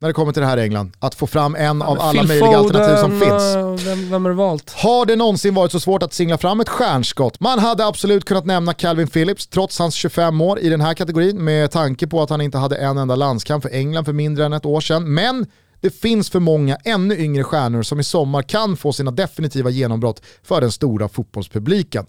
när 0.00 0.08
det 0.08 0.12
kommer 0.12 0.32
till 0.32 0.42
det 0.42 0.48
här 0.48 0.56
England. 0.58 0.92
Att 0.98 1.14
få 1.14 1.26
fram 1.26 1.54
en 1.54 1.82
av 1.82 2.00
alla 2.00 2.12
Phil 2.12 2.28
möjliga 2.28 2.58
alternativ 2.58 2.96
som 2.96 3.10
Foden, 3.20 3.20
finns. 3.40 3.56
eh, 3.56 3.88
Vem, 3.90 4.10
vem 4.10 4.24
har 4.24 4.30
du 4.30 4.36
valt? 4.36 4.70
Har 4.76 5.06
det 5.06 5.16
någonsin 5.16 5.54
varit 5.54 5.72
så 5.72 5.80
svårt 5.80 6.02
att 6.02 6.12
singla 6.12 6.38
fram 6.38 6.60
ett 6.60 6.68
stjärnskott? 6.68 7.40
Man 7.40 7.58
hade 7.58 7.86
absolut 7.86 8.24
kunnat 8.24 8.46
nämna 8.46 8.74
Calvin 8.74 9.08
Phillips 9.08 9.46
trots 9.46 9.78
hans 9.78 9.94
25 9.94 10.40
år 10.40 10.58
i 10.58 10.68
den 10.68 10.80
här 10.80 10.94
kategorin 10.94 11.44
med 11.44 11.70
tanke 11.70 12.06
på 12.06 12.22
att 12.22 12.30
han 12.30 12.40
inte 12.40 12.58
hade 12.58 12.76
en 12.76 12.98
enda 12.98 13.16
landskamp 13.16 13.62
för 13.62 13.70
England 13.70 14.04
för 14.04 14.12
mindre 14.12 14.44
än 14.46 14.52
ett 14.52 14.66
år 14.66 14.80
sedan. 14.80 15.14
Men 15.14 15.46
det 15.80 15.90
finns 15.90 16.30
för 16.30 16.40
många 16.40 16.76
ännu 16.84 17.16
yngre 17.16 17.44
stjärnor 17.44 17.82
som 17.82 18.00
i 18.00 18.04
sommar 18.04 18.42
kan 18.42 18.76
få 18.76 18.92
sina 18.92 19.10
definitiva 19.10 19.70
genombrott 19.70 20.22
för 20.42 20.60
den 20.60 20.72
stora 20.72 21.08
fotbollspubliken. 21.08 22.06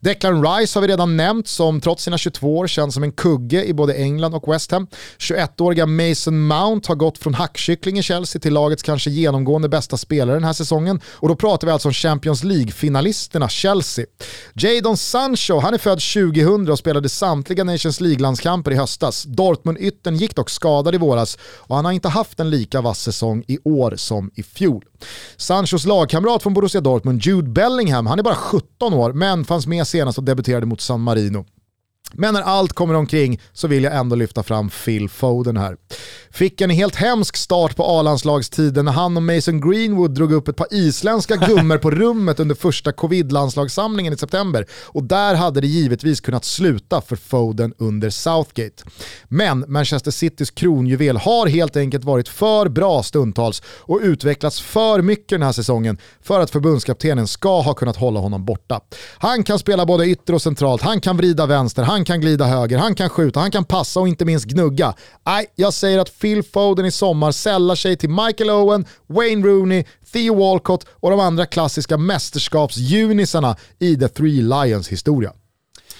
Declan 0.00 0.46
Rice 0.46 0.78
har 0.78 0.82
vi 0.82 0.88
redan 0.88 1.16
nämnt 1.16 1.48
som 1.48 1.80
trots 1.80 2.04
sina 2.04 2.18
22 2.18 2.58
år 2.58 2.66
känns 2.66 2.94
som 2.94 3.02
en 3.02 3.12
kugge 3.12 3.64
i 3.64 3.74
både 3.74 3.94
England 3.94 4.34
och 4.34 4.52
West 4.52 4.70
Ham. 4.70 4.86
21-åriga 5.18 5.86
Mason 5.86 6.46
Mount 6.46 6.88
har 6.88 6.94
gått 6.94 7.18
från 7.18 7.34
hackkyckling 7.34 7.98
i 7.98 8.02
Chelsea 8.02 8.40
till 8.40 8.52
lagets 8.52 8.82
kanske 8.82 9.10
genomgående 9.10 9.68
bästa 9.68 9.96
spelare 9.96 10.36
den 10.36 10.44
här 10.44 10.52
säsongen. 10.52 11.00
Och 11.06 11.28
då 11.28 11.36
pratar 11.36 11.66
vi 11.66 11.72
alltså 11.72 11.88
om 11.88 11.92
Champions 11.92 12.44
League-finalisterna 12.44 13.48
Chelsea. 13.48 14.06
Jadon 14.54 14.96
Sancho, 14.96 15.58
han 15.58 15.74
är 15.74 15.78
född 15.78 16.00
2000 16.00 16.70
och 16.70 16.78
spelade 16.78 17.08
samtliga 17.08 17.64
Nations 17.64 18.00
League-landskamper 18.00 18.70
i 18.70 18.74
höstas. 18.74 19.24
Dortmund-ytten 19.24 20.16
gick 20.16 20.36
dock 20.36 20.50
skadad 20.50 20.94
i 20.94 20.98
våras 20.98 21.38
och 21.42 21.76
han 21.76 21.84
har 21.84 21.92
inte 21.92 22.08
haft 22.08 22.40
en 22.40 22.50
lika 22.50 22.80
vass 22.80 23.11
säsong 23.12 23.44
i 23.48 23.58
år 23.64 23.94
som 23.96 24.30
i 24.34 24.42
fjol. 24.42 24.84
Sanchos 25.36 25.86
lagkamrat 25.86 26.42
från 26.42 26.54
Borussia 26.54 26.80
Dortmund, 26.80 27.22
Jude 27.22 27.48
Bellingham, 27.48 28.06
han 28.06 28.18
är 28.18 28.22
bara 28.22 28.34
17 28.34 28.94
år 28.94 29.12
men 29.12 29.44
fanns 29.44 29.66
med 29.66 29.86
senast 29.86 30.18
och 30.18 30.24
debuterade 30.24 30.66
mot 30.66 30.80
San 30.80 31.00
Marino. 31.00 31.44
Men 32.12 32.34
när 32.34 32.42
allt 32.42 32.72
kommer 32.72 32.94
omkring 32.94 33.40
så 33.52 33.68
vill 33.68 33.84
jag 33.84 33.96
ändå 33.96 34.16
lyfta 34.16 34.42
fram 34.42 34.70
Phil 34.70 35.08
Foden 35.08 35.56
här. 35.56 35.76
Fick 36.34 36.60
en 36.60 36.70
helt 36.70 36.96
hemsk 36.96 37.36
start 37.36 37.76
på 37.76 37.84
A-landslagstiden 37.84 38.84
när 38.84 38.92
han 38.92 39.16
och 39.16 39.22
Mason 39.22 39.60
Greenwood 39.70 40.10
drog 40.10 40.32
upp 40.32 40.48
ett 40.48 40.56
par 40.56 40.66
isländska 40.70 41.36
gummor 41.36 41.78
på 41.78 41.90
rummet 41.90 42.40
under 42.40 42.54
första 42.54 42.92
covid-landslagssamlingen 42.92 44.12
i 44.12 44.16
september. 44.16 44.66
Och 44.84 45.04
där 45.04 45.34
hade 45.34 45.60
det 45.60 45.66
givetvis 45.66 46.20
kunnat 46.20 46.44
sluta 46.44 47.00
för 47.00 47.16
Foden 47.16 47.74
under 47.78 48.10
Southgate. 48.10 48.84
Men 49.28 49.64
Manchester 49.68 50.10
Citys 50.10 50.50
kronjuvel 50.50 51.16
har 51.16 51.46
helt 51.46 51.76
enkelt 51.76 52.04
varit 52.04 52.28
för 52.28 52.68
bra 52.68 53.02
stundtals 53.02 53.62
och 53.66 54.00
utvecklats 54.02 54.60
för 54.60 55.02
mycket 55.02 55.28
den 55.28 55.42
här 55.42 55.52
säsongen 55.52 55.98
för 56.22 56.40
att 56.40 56.50
förbundskaptenen 56.50 57.26
ska 57.26 57.60
ha 57.60 57.74
kunnat 57.74 57.96
hålla 57.96 58.20
honom 58.20 58.44
borta. 58.44 58.80
Han 59.18 59.44
kan 59.44 59.58
spela 59.58 59.86
både 59.86 60.06
ytter 60.06 60.34
och 60.34 60.42
centralt, 60.42 60.82
han 60.82 61.00
kan 61.00 61.16
vrida 61.16 61.46
vänster, 61.46 61.82
han 61.82 62.04
kan 62.04 62.20
glida 62.20 62.44
höger, 62.44 62.78
han 62.78 62.94
kan 62.94 63.08
skjuta, 63.08 63.40
han 63.40 63.50
kan 63.50 63.64
passa 63.64 64.00
och 64.00 64.08
inte 64.08 64.24
minst 64.24 64.46
gnugga. 64.46 64.94
Nej, 65.26 65.46
jag 65.54 65.74
säger 65.74 65.98
att 65.98 66.21
Phil 66.22 66.42
Foden 66.42 66.86
i 66.86 66.90
sommar 66.90 67.32
sällar 67.32 67.74
sig 67.74 67.96
till 67.96 68.10
Michael 68.10 68.50
Owen, 68.50 68.84
Wayne 69.06 69.46
Rooney, 69.46 69.84
Theo 70.12 70.34
Walcott 70.34 70.86
och 70.90 71.10
de 71.10 71.20
andra 71.20 71.46
klassiska 71.46 71.96
mästerskapsjunisarna 71.96 73.56
i 73.78 73.96
The 73.96 74.08
Three 74.08 74.42
Lions 74.42 74.88
historia. 74.88 75.32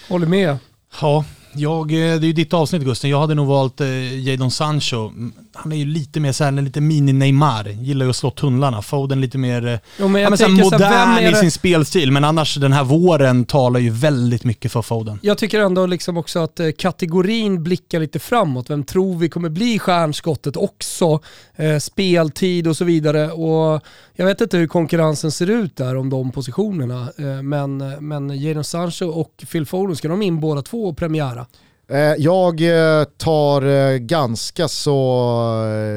Håller 0.08 0.26
med. 0.26 0.58
Ja, 1.00 1.24
jag, 1.54 1.92
eh, 1.92 1.96
det 1.96 2.02
är 2.02 2.20
ju 2.26 2.32
ditt 2.32 2.54
avsnitt 2.54 2.82
Gusten. 2.82 3.10
Jag 3.10 3.20
hade 3.20 3.34
nog 3.34 3.46
valt 3.46 3.80
eh, 3.80 4.20
Jadon 4.28 4.50
Sancho. 4.50 5.12
Han 5.54 5.72
är 5.72 5.76
ju 5.76 5.84
lite 5.84 6.20
mer 6.20 6.32
såhär, 6.32 6.52
lite 6.52 6.80
mini-Neymar. 6.80 7.68
Gillar 7.82 8.06
ju 8.06 8.10
att 8.10 8.16
slå 8.16 8.30
tunnlarna. 8.30 8.82
Foden 8.82 9.20
lite 9.20 9.38
mer 9.38 9.66
eh, 9.66 9.78
Jo, 9.98 10.08
men 10.08 10.20
ja, 10.20 10.24
jag 10.24 10.30
men 10.30 10.38
så 10.38 10.44
här, 10.44 10.62
modern 10.62 11.34
i 11.34 11.34
sin 11.34 11.50
spelstil. 11.50 12.12
Men 12.12 12.24
annars, 12.24 12.54
den 12.54 12.72
här 12.72 12.84
våren 12.84 13.44
talar 13.44 13.80
ju 13.80 13.90
väldigt 13.90 14.44
mycket 14.44 14.72
för 14.72 14.82
Foden. 14.82 15.18
Jag 15.22 15.38
tycker 15.38 15.60
ändå 15.60 15.86
liksom 15.86 16.16
också 16.16 16.38
att 16.38 16.60
eh, 16.60 16.68
kategorin 16.78 17.62
blickar 17.62 18.00
lite 18.00 18.18
framåt. 18.18 18.70
Vem 18.70 18.84
tror 18.84 19.18
vi 19.18 19.28
kommer 19.28 19.48
bli 19.48 19.78
stjärnskottet 19.78 20.56
också? 20.56 21.20
Eh, 21.56 21.78
speltid 21.78 22.68
och 22.68 22.76
så 22.76 22.84
vidare. 22.84 23.30
Och 23.30 23.80
jag 24.14 24.26
vet 24.26 24.40
inte 24.40 24.56
hur 24.56 24.66
konkurrensen 24.66 25.32
ser 25.32 25.50
ut 25.50 25.76
där 25.76 25.96
om 25.96 26.10
de 26.10 26.32
positionerna. 26.32 27.12
Eh, 27.18 27.42
men, 27.42 27.78
men 28.00 28.40
Jadon 28.40 28.64
Sancho 28.64 29.06
och 29.06 29.44
Phil 29.52 29.66
Foden, 29.66 29.96
ska 29.96 30.08
de 30.08 30.22
in 30.22 30.40
båda 30.40 30.62
två 30.62 30.88
och 30.88 30.96
premiära? 30.96 31.46
Eh, 31.92 31.98
Jag 32.18 32.60
eh, 33.00 33.04
tar 33.04 33.62
eh, 33.66 33.96
ganska 33.96 34.68
så 34.68 35.22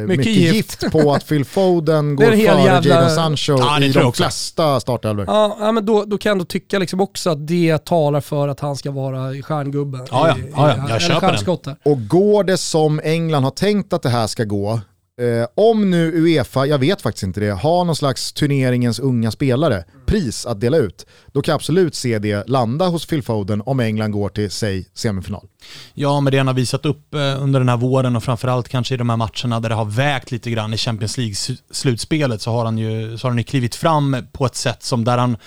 Mycket 0.07 0.17
mycket, 0.17 0.33
gift. 0.43 0.55
gift. 0.83 0.91
på 0.91 1.13
att 1.13 1.27
Phil 1.27 1.45
Foden 1.45 2.15
går 2.15 2.25
före 2.25 2.35
jävla- 2.37 2.81
Jadon 2.89 3.09
Sancho 3.09 3.55
Ja, 3.59 3.79
i 3.83 3.91
de 3.91 4.13
flesta 4.13 4.79
startelvor. 4.79 5.25
Ja, 5.27 5.71
men 5.71 5.85
då, 5.85 6.03
då 6.05 6.17
kan 6.17 6.29
jag 6.29 6.33
ändå 6.35 6.45
tycka 6.45 6.79
liksom 6.79 7.01
också 7.01 7.29
att 7.29 7.47
det 7.47 7.85
talar 7.85 8.21
för 8.21 8.47
att 8.47 8.59
han 8.59 8.75
ska 8.75 8.91
vara 8.91 9.41
stjärngubben. 9.43 10.07
Ja, 10.11 10.27
ja. 10.27 10.35
Ja, 10.55 10.75
ja. 10.77 10.89
Jag 10.89 11.01
köper 11.01 11.59
den. 11.63 11.75
Och 11.85 12.07
går 12.07 12.43
det 12.43 12.57
som 12.57 13.01
England 13.03 13.43
har 13.43 13.51
tänkt 13.51 13.93
att 13.93 14.01
det 14.03 14.09
här 14.09 14.27
ska 14.27 14.43
gå, 14.43 14.79
Eh, 15.21 15.47
om 15.55 15.89
nu 15.89 16.11
Uefa, 16.15 16.65
jag 16.65 16.77
vet 16.77 17.01
faktiskt 17.01 17.23
inte 17.23 17.39
det, 17.39 17.51
har 17.51 17.85
någon 17.85 17.95
slags 17.95 18.33
turneringens 18.33 18.99
unga 18.99 19.31
spelare, 19.31 19.83
pris 20.05 20.45
att 20.45 20.61
dela 20.61 20.77
ut, 20.77 21.05
då 21.33 21.41
kan 21.41 21.51
jag 21.51 21.55
absolut 21.55 21.95
se 21.95 22.19
det 22.19 22.47
landa 22.47 22.87
hos 22.87 23.05
Phil 23.05 23.23
Foden 23.23 23.61
om 23.65 23.79
England 23.79 24.11
går 24.11 24.29
till, 24.29 24.51
säg, 24.51 24.89
semifinal. 24.93 25.47
Ja, 25.93 26.19
men 26.19 26.31
det 26.31 26.37
han 26.37 26.47
har 26.47 26.53
visat 26.53 26.85
upp 26.85 27.13
eh, 27.13 27.43
under 27.43 27.59
den 27.59 27.69
här 27.69 27.77
våren 27.77 28.15
och 28.15 28.23
framförallt 28.23 28.69
kanske 28.69 28.93
i 28.93 28.97
de 28.97 29.09
här 29.09 29.17
matcherna 29.17 29.59
där 29.59 29.69
det 29.69 29.75
har 29.75 29.85
vägt 29.85 30.31
lite 30.31 30.51
grann 30.51 30.73
i 30.73 30.77
Champions 30.77 31.17
League-slutspelet 31.17 32.41
så 32.41 32.51
har 32.51 32.65
han 32.65 32.77
ju 32.77 33.17
så 33.17 33.27
har 33.27 33.31
han 33.31 33.37
ju 33.37 33.43
klivit 33.43 33.75
fram 33.75 34.17
på 34.31 34.45
ett 34.45 34.55
sätt 34.55 34.83
som 34.83 35.03
där 35.03 35.17
han 35.17 35.37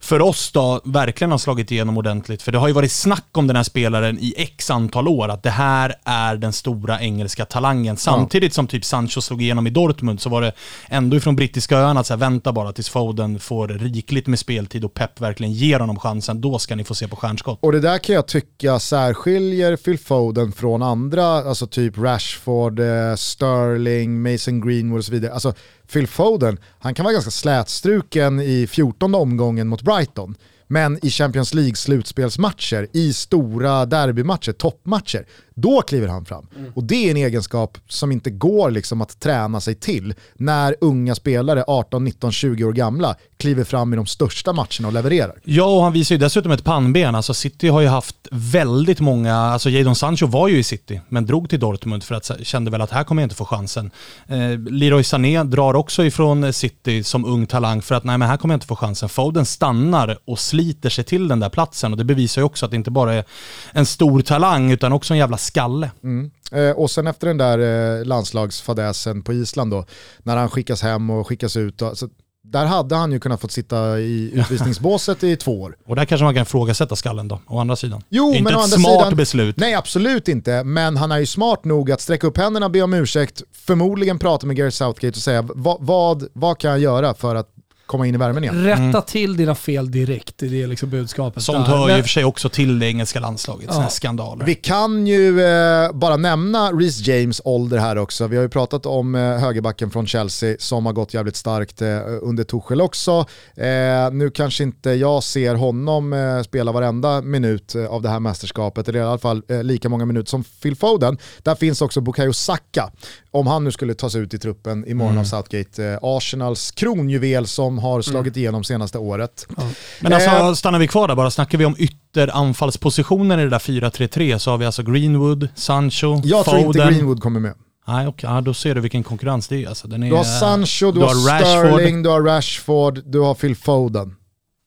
för 0.00 0.22
oss 0.22 0.52
då 0.52 0.80
verkligen 0.84 1.30
har 1.30 1.38
slagit 1.38 1.70
igenom 1.70 1.98
ordentligt. 1.98 2.42
För 2.42 2.52
det 2.52 2.58
har 2.58 2.68
ju 2.68 2.74
varit 2.74 2.92
snack 2.92 3.28
om 3.32 3.46
den 3.46 3.56
här 3.56 3.62
spelaren 3.62 4.18
i 4.18 4.34
x 4.36 4.70
antal 4.70 5.08
år, 5.08 5.28
att 5.28 5.42
det 5.42 5.50
här 5.50 5.94
är 6.04 6.36
den 6.36 6.52
stora 6.52 7.00
engelska 7.00 7.44
talangen. 7.44 7.96
Samtidigt 7.96 8.54
som 8.54 8.66
typ 8.66 8.84
Sancho 8.84 9.15
slog 9.20 9.42
igenom 9.42 9.66
i 9.66 9.70
Dortmund 9.70 10.20
så 10.20 10.28
var 10.28 10.42
det 10.42 10.52
ändå 10.88 11.20
från 11.20 11.36
brittiska 11.36 11.78
öarna 11.78 12.00
att 12.00 12.06
så 12.06 12.12
här, 12.12 12.18
vänta 12.18 12.52
bara 12.52 12.72
tills 12.72 12.88
Foden 12.88 13.38
får 13.38 13.68
rikligt 13.68 14.26
med 14.26 14.38
speltid 14.38 14.84
och 14.84 14.94
Pep 14.94 15.20
verkligen 15.20 15.52
ger 15.52 15.80
honom 15.80 15.98
chansen. 15.98 16.40
Då 16.40 16.58
ska 16.58 16.76
ni 16.76 16.84
få 16.84 16.94
se 16.94 17.08
på 17.08 17.16
stjärnskott. 17.16 17.58
Och 17.62 17.72
det 17.72 17.80
där 17.80 17.98
kan 17.98 18.14
jag 18.14 18.26
tycka 18.26 18.78
särskiljer 18.78 19.76
Phil 19.76 19.98
Foden 19.98 20.52
från 20.52 20.82
andra, 20.82 21.26
alltså 21.26 21.66
typ 21.66 21.98
Rashford, 21.98 22.80
eh, 22.80 23.14
Sterling, 23.16 24.22
Mason 24.22 24.60
Greenwood 24.60 24.98
och 24.98 25.04
så 25.04 25.12
vidare. 25.12 25.32
Alltså 25.32 25.54
Phil 25.92 26.06
Foden, 26.06 26.58
han 26.78 26.94
kan 26.94 27.04
vara 27.04 27.12
ganska 27.12 27.30
slätstruken 27.30 28.40
i 28.40 28.66
14 28.66 29.14
omgången 29.14 29.68
mot 29.68 29.82
Brighton. 29.82 30.34
Men 30.68 31.06
i 31.06 31.10
Champions 31.10 31.54
League 31.54 31.76
slutspelsmatcher, 31.76 32.88
i 32.92 33.12
stora 33.12 33.86
derbymatcher, 33.86 34.52
toppmatcher, 34.52 35.26
då 35.58 35.82
kliver 35.82 36.08
han 36.08 36.24
fram. 36.24 36.46
Mm. 36.56 36.72
Och 36.74 36.84
det 36.84 37.06
är 37.06 37.10
en 37.10 37.16
egenskap 37.16 37.78
som 37.88 38.12
inte 38.12 38.30
går 38.30 38.70
liksom 38.70 39.00
att 39.00 39.20
träna 39.20 39.60
sig 39.60 39.74
till 39.74 40.14
när 40.34 40.76
unga 40.80 41.14
spelare, 41.14 41.64
18, 41.66 42.04
19, 42.04 42.32
20 42.32 42.64
år 42.64 42.72
gamla, 42.72 43.16
kliver 43.36 43.64
fram 43.64 43.92
i 43.92 43.96
de 43.96 44.06
största 44.06 44.52
matcherna 44.52 44.86
och 44.86 44.92
levererar. 44.92 45.34
Ja, 45.44 45.64
och 45.64 45.82
han 45.82 45.92
visar 45.92 46.14
ju 46.14 46.18
dessutom 46.18 46.52
ett 46.52 46.64
pannben. 46.64 47.14
Alltså 47.14 47.34
City 47.34 47.68
har 47.68 47.80
ju 47.80 47.86
haft 47.86 48.16
väldigt 48.30 49.00
många, 49.00 49.36
alltså 49.36 49.70
Jadon 49.70 49.96
Sancho 49.96 50.26
var 50.26 50.48
ju 50.48 50.58
i 50.58 50.62
City, 50.62 51.00
men 51.08 51.26
drog 51.26 51.50
till 51.50 51.60
Dortmund 51.60 52.04
för 52.04 52.14
att 52.14 52.30
kände 52.42 52.70
väl 52.70 52.80
att 52.80 52.90
här 52.90 53.04
kommer 53.04 53.22
jag 53.22 53.26
inte 53.26 53.36
få 53.36 53.44
chansen. 53.44 53.90
Eh, 54.26 54.58
Leroy 54.70 55.04
Sané 55.04 55.42
drar 55.42 55.74
också 55.74 56.04
ifrån 56.04 56.52
City 56.52 57.04
som 57.04 57.24
ung 57.24 57.46
talang 57.46 57.82
för 57.82 57.94
att 57.94 58.04
nej 58.04 58.18
men 58.18 58.28
här 58.28 58.36
kommer 58.36 58.54
jag 58.54 58.56
inte 58.56 58.66
få 58.66 58.76
chansen. 58.76 59.08
Foden 59.08 59.46
stannar 59.46 60.18
och 60.24 60.38
sliter 60.38 60.90
sig 60.90 61.04
till 61.04 61.28
den 61.28 61.40
där 61.40 61.48
platsen 61.48 61.92
och 61.92 61.98
det 61.98 62.04
bevisar 62.04 62.42
ju 62.42 62.46
också 62.46 62.64
att 62.64 62.70
det 62.70 62.76
inte 62.76 62.90
bara 62.90 63.14
är 63.14 63.24
en 63.72 63.86
stor 63.86 64.20
talang 64.20 64.70
utan 64.70 64.92
också 64.92 65.14
en 65.14 65.18
jävla 65.18 65.36
skalle. 65.46 65.90
Mm. 66.02 66.30
Eh, 66.52 66.70
och 66.70 66.90
sen 66.90 67.06
efter 67.06 67.26
den 67.26 67.38
där 67.38 67.58
eh, 67.98 68.04
landslagsfadäsen 68.04 69.22
på 69.22 69.32
Island 69.32 69.70
då, 69.70 69.84
när 70.22 70.36
han 70.36 70.50
skickas 70.50 70.82
hem 70.82 71.10
och 71.10 71.28
skickas 71.28 71.56
ut. 71.56 71.82
Alltså, 71.82 72.08
där 72.52 72.66
hade 72.66 72.94
han 72.94 73.12
ju 73.12 73.20
kunnat 73.20 73.40
få 73.40 73.48
sitta 73.48 74.00
i 74.00 74.30
utvisningsbåset 74.34 75.24
i 75.24 75.36
två 75.36 75.62
år. 75.62 75.76
Och 75.86 75.96
där 75.96 76.04
kanske 76.04 76.24
man 76.24 76.34
kan 76.34 76.42
ifrågasätta 76.42 76.96
skallen 76.96 77.28
då, 77.28 77.40
å 77.46 77.58
andra 77.58 77.76
sidan. 77.76 78.02
Jo, 78.08 78.30
inte 78.30 78.42
men 78.42 78.52
ett 78.52 78.58
å 78.58 78.62
andra 78.62 78.76
smart 78.76 79.02
sidan, 79.02 79.16
beslut. 79.16 79.56
Nej, 79.56 79.74
absolut 79.74 80.28
inte. 80.28 80.64
Men 80.64 80.96
han 80.96 81.12
är 81.12 81.18
ju 81.18 81.26
smart 81.26 81.64
nog 81.64 81.90
att 81.90 82.00
sträcka 82.00 82.26
upp 82.26 82.38
händerna, 82.38 82.68
be 82.68 82.82
om 82.82 82.94
ursäkt, 82.94 83.42
förmodligen 83.52 84.18
prata 84.18 84.46
med 84.46 84.56
Gary 84.56 84.70
Southgate 84.70 85.16
och 85.16 85.22
säga 85.22 85.42
vad, 85.42 85.76
vad, 85.80 86.28
vad 86.32 86.58
kan 86.58 86.70
jag 86.70 86.80
göra 86.80 87.14
för 87.14 87.34
att 87.34 87.48
komma 87.86 88.06
in 88.06 88.14
i 88.14 88.18
värmen 88.18 88.44
igen. 88.44 88.64
Rätta 88.64 88.82
mm. 88.82 89.02
till 89.02 89.36
dina 89.36 89.54
fel 89.54 89.90
direkt, 89.90 90.34
det 90.38 90.62
är 90.62 90.66
liksom 90.66 90.90
budskapet. 90.90 91.42
Sånt 91.42 91.66
hör 91.66 91.88
ju 91.88 91.96
i 91.96 92.00
och 92.00 92.04
för 92.04 92.10
sig 92.10 92.24
också 92.24 92.48
till 92.48 92.78
det 92.78 92.86
engelska 92.86 93.20
landslaget, 93.20 93.70
ja. 93.72 93.88
skandaler. 93.88 94.44
Vi 94.44 94.54
kan 94.54 95.06
ju 95.06 95.40
eh, 95.40 95.92
bara 95.92 96.16
nämna 96.16 96.72
Reece 96.72 97.06
James 97.06 97.40
ålder 97.44 97.78
här 97.78 97.98
också. 97.98 98.26
Vi 98.26 98.36
har 98.36 98.42
ju 98.42 98.48
pratat 98.48 98.86
om 98.86 99.14
eh, 99.14 99.20
högerbacken 99.20 99.90
från 99.90 100.06
Chelsea 100.06 100.56
som 100.58 100.86
har 100.86 100.92
gått 100.92 101.14
jävligt 101.14 101.36
starkt 101.36 101.82
eh, 101.82 101.98
under 102.22 102.44
Tuchel 102.44 102.80
också. 102.80 103.26
Eh, 103.56 104.10
nu 104.12 104.30
kanske 104.34 104.62
inte 104.62 104.90
jag 104.90 105.22
ser 105.22 105.54
honom 105.54 106.12
eh, 106.12 106.42
spela 106.42 106.72
varenda 106.72 107.22
minut 107.22 107.74
eh, 107.74 107.86
av 107.86 108.02
det 108.02 108.08
här 108.08 108.20
mästerskapet, 108.20 108.88
eller 108.88 108.98
i 108.98 109.02
alla 109.02 109.18
fall 109.18 109.42
lika 109.62 109.88
många 109.88 110.04
minuter 110.04 110.30
som 110.30 110.44
Phil 110.44 110.76
Foden. 110.76 111.18
Där 111.42 111.54
finns 111.54 111.82
också 111.82 112.00
Bukayo 112.00 112.32
Saka, 112.32 112.90
om 113.36 113.46
han 113.46 113.64
nu 113.64 113.70
skulle 113.70 113.94
tas 113.94 114.14
ut 114.14 114.34
i 114.34 114.38
truppen 114.38 114.88
imorgon 114.88 115.12
mm. 115.12 115.20
av 115.20 115.24
Southgate. 115.24 115.98
Arsenals 116.02 116.70
kronjuvel 116.70 117.46
som 117.46 117.78
har 117.78 117.94
mm. 117.94 118.02
slagit 118.02 118.36
igenom 118.36 118.64
senaste 118.64 118.98
året. 118.98 119.46
Ja. 119.56 119.62
Men 120.00 120.12
alltså, 120.12 120.30
eh, 120.30 120.52
stannar 120.52 120.78
vi 120.78 120.88
kvar 120.88 121.08
där 121.08 121.14
bara, 121.14 121.30
snackar 121.30 121.58
vi 121.58 121.64
om 121.64 121.76
ytteranfallspositionen 121.78 123.40
i 123.40 123.42
det 123.42 123.50
där 123.50 123.58
4-3-3 123.58 124.38
så 124.38 124.50
har 124.50 124.58
vi 124.58 124.66
alltså 124.66 124.82
Greenwood, 124.82 125.48
Sancho, 125.54 126.20
Jag 126.24 126.44
Foden. 126.44 126.60
tror 126.60 126.76
inte 126.76 126.94
Greenwood 126.94 127.20
kommer 127.20 127.40
med. 127.40 127.54
Nej, 127.88 128.06
okay. 128.06 128.30
ja, 128.30 128.40
då 128.40 128.54
ser 128.54 128.74
du 128.74 128.80
vilken 128.80 129.02
konkurrens 129.02 129.48
det 129.48 129.64
är. 129.64 129.68
Alltså, 129.68 129.88
den 129.88 130.02
är 130.02 130.10
du 130.10 130.16
har 130.16 130.24
Sancho, 130.24 130.86
du, 130.86 130.92
du 130.92 131.00
har, 131.00 131.30
har 131.30 131.40
Sterling, 131.40 132.02
du 132.02 132.08
har 132.08 132.22
Rashford, 132.22 133.02
du 133.04 133.20
har 133.20 133.34
Phil 133.34 133.56
Foden. 133.56 134.16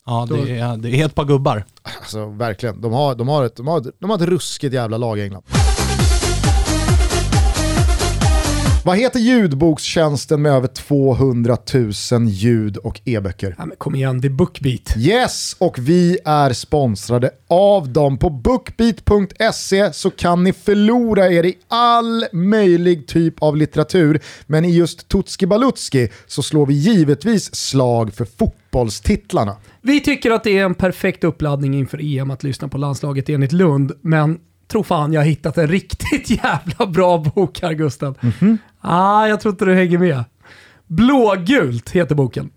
Ja, 0.05 0.27
det 0.29 0.59
är, 0.59 0.77
det 0.77 1.01
är 1.01 1.05
ett 1.05 1.15
par 1.15 1.25
gubbar. 1.25 1.65
Alltså 1.99 2.25
verkligen, 2.25 2.81
de 2.81 2.93
har, 2.93 3.15
de 3.15 3.27
har, 3.27 3.45
ett, 3.45 3.55
de 3.55 3.67
har, 3.67 3.85
de 3.99 4.09
har 4.09 4.17
ett 4.17 4.23
ruskigt 4.23 4.73
jävla 4.73 4.97
lag 4.97 5.19
i 5.19 5.21
England. 5.21 5.43
Vad 8.85 8.97
heter 8.97 9.19
ljudbokstjänsten 9.19 10.41
med 10.41 10.51
över 10.51 10.67
200 10.67 11.57
000 12.11 12.27
ljud 12.27 12.77
och 12.77 13.01
e-böcker? 13.05 13.55
Ja, 13.57 13.65
kom 13.77 13.95
igen, 13.95 14.21
det 14.21 14.27
är 14.27 14.29
Bookbeat. 14.29 14.97
Yes, 14.97 15.55
och 15.59 15.79
vi 15.79 16.17
är 16.25 16.53
sponsrade 16.53 17.31
av 17.47 17.89
dem. 17.89 18.17
På 18.17 18.29
bookbeat.se 18.29 19.93
så 19.93 20.09
kan 20.09 20.43
ni 20.43 20.53
förlora 20.53 21.31
er 21.31 21.45
i 21.45 21.57
all 21.67 22.25
möjlig 22.31 23.07
typ 23.07 23.43
av 23.43 23.57
litteratur, 23.57 24.19
men 24.47 24.65
i 24.65 24.71
just 24.71 25.07
Tutski 25.07 25.45
Balutski 25.47 26.09
så 26.27 26.43
slår 26.43 26.65
vi 26.65 26.73
givetvis 26.73 27.55
slag 27.55 28.13
för 28.13 28.25
fotbollstitlarna. 28.25 29.55
Vi 29.81 29.99
tycker 29.99 30.31
att 30.31 30.43
det 30.43 30.57
är 30.57 30.65
en 30.65 30.75
perfekt 30.75 31.23
uppladdning 31.23 31.73
inför 31.73 32.17
EM 32.17 32.31
att 32.31 32.43
lyssna 32.43 32.67
på 32.67 32.77
landslaget 32.77 33.29
enligt 33.29 33.51
Lund, 33.51 33.91
men 34.01 34.39
tror 34.71 34.83
fan 34.83 35.13
jag 35.13 35.21
har 35.21 35.25
hittat 35.25 35.57
en 35.57 35.67
riktigt 35.67 36.29
jävla 36.43 36.85
bra 36.87 37.17
bok 37.17 37.61
här 37.61 37.73
Gusten. 37.73 38.15
Mm 38.21 38.33
-hmm. 38.39 38.57
ah, 38.81 39.27
jag 39.27 39.41
tror 39.41 39.51
inte 39.51 39.65
du 39.65 39.75
hänger 39.75 39.97
med. 39.97 40.23
Blågult 40.87 41.89
heter 41.89 42.15
boken. 42.15 42.49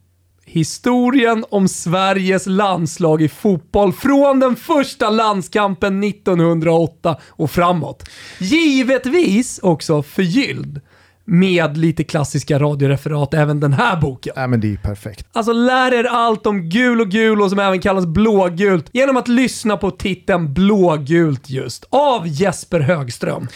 Historien 0.45 1.45
om 1.51 1.69
Sveriges 1.69 2.47
landslag 2.47 3.23
i 3.23 3.29
fotboll 3.29 3.93
från 3.93 4.41
den 4.41 4.57
första 4.57 5.11
landskampen 5.11 6.05
1908 6.05 7.17
och 7.29 7.51
framåt. 7.51 8.09
Givetvis 8.39 9.59
också 9.63 10.03
förgylld 10.03 10.81
med 11.25 11.77
lite 11.77 12.05
klassiska 12.05 12.59
radioreferat 12.59 13.35
även 13.35 13.61
den 13.61 13.73
här 13.73 14.01
boken. 14.01 14.33
Ja, 14.37 14.47
men 14.47 14.61
det 14.61 14.73
är 14.73 14.77
perfekt. 14.77 15.27
Alltså 15.33 15.53
lär 15.53 15.95
er 15.95 16.05
allt 16.05 16.47
om 16.47 16.69
gul 16.69 17.01
och 17.01 17.09
gul 17.09 17.43
och 17.43 17.51
som 17.51 17.59
även 17.59 17.81
kallas 17.81 18.07
blågult 18.07 18.91
genom 18.93 19.17
att 19.17 19.29
lyssna 19.29 19.77
på 19.77 19.91
titeln 19.91 20.55
Blågult 20.55 21.51
just 21.51 21.85
av 21.91 22.27
Jesper 22.27 22.81
Högström. 22.81 23.49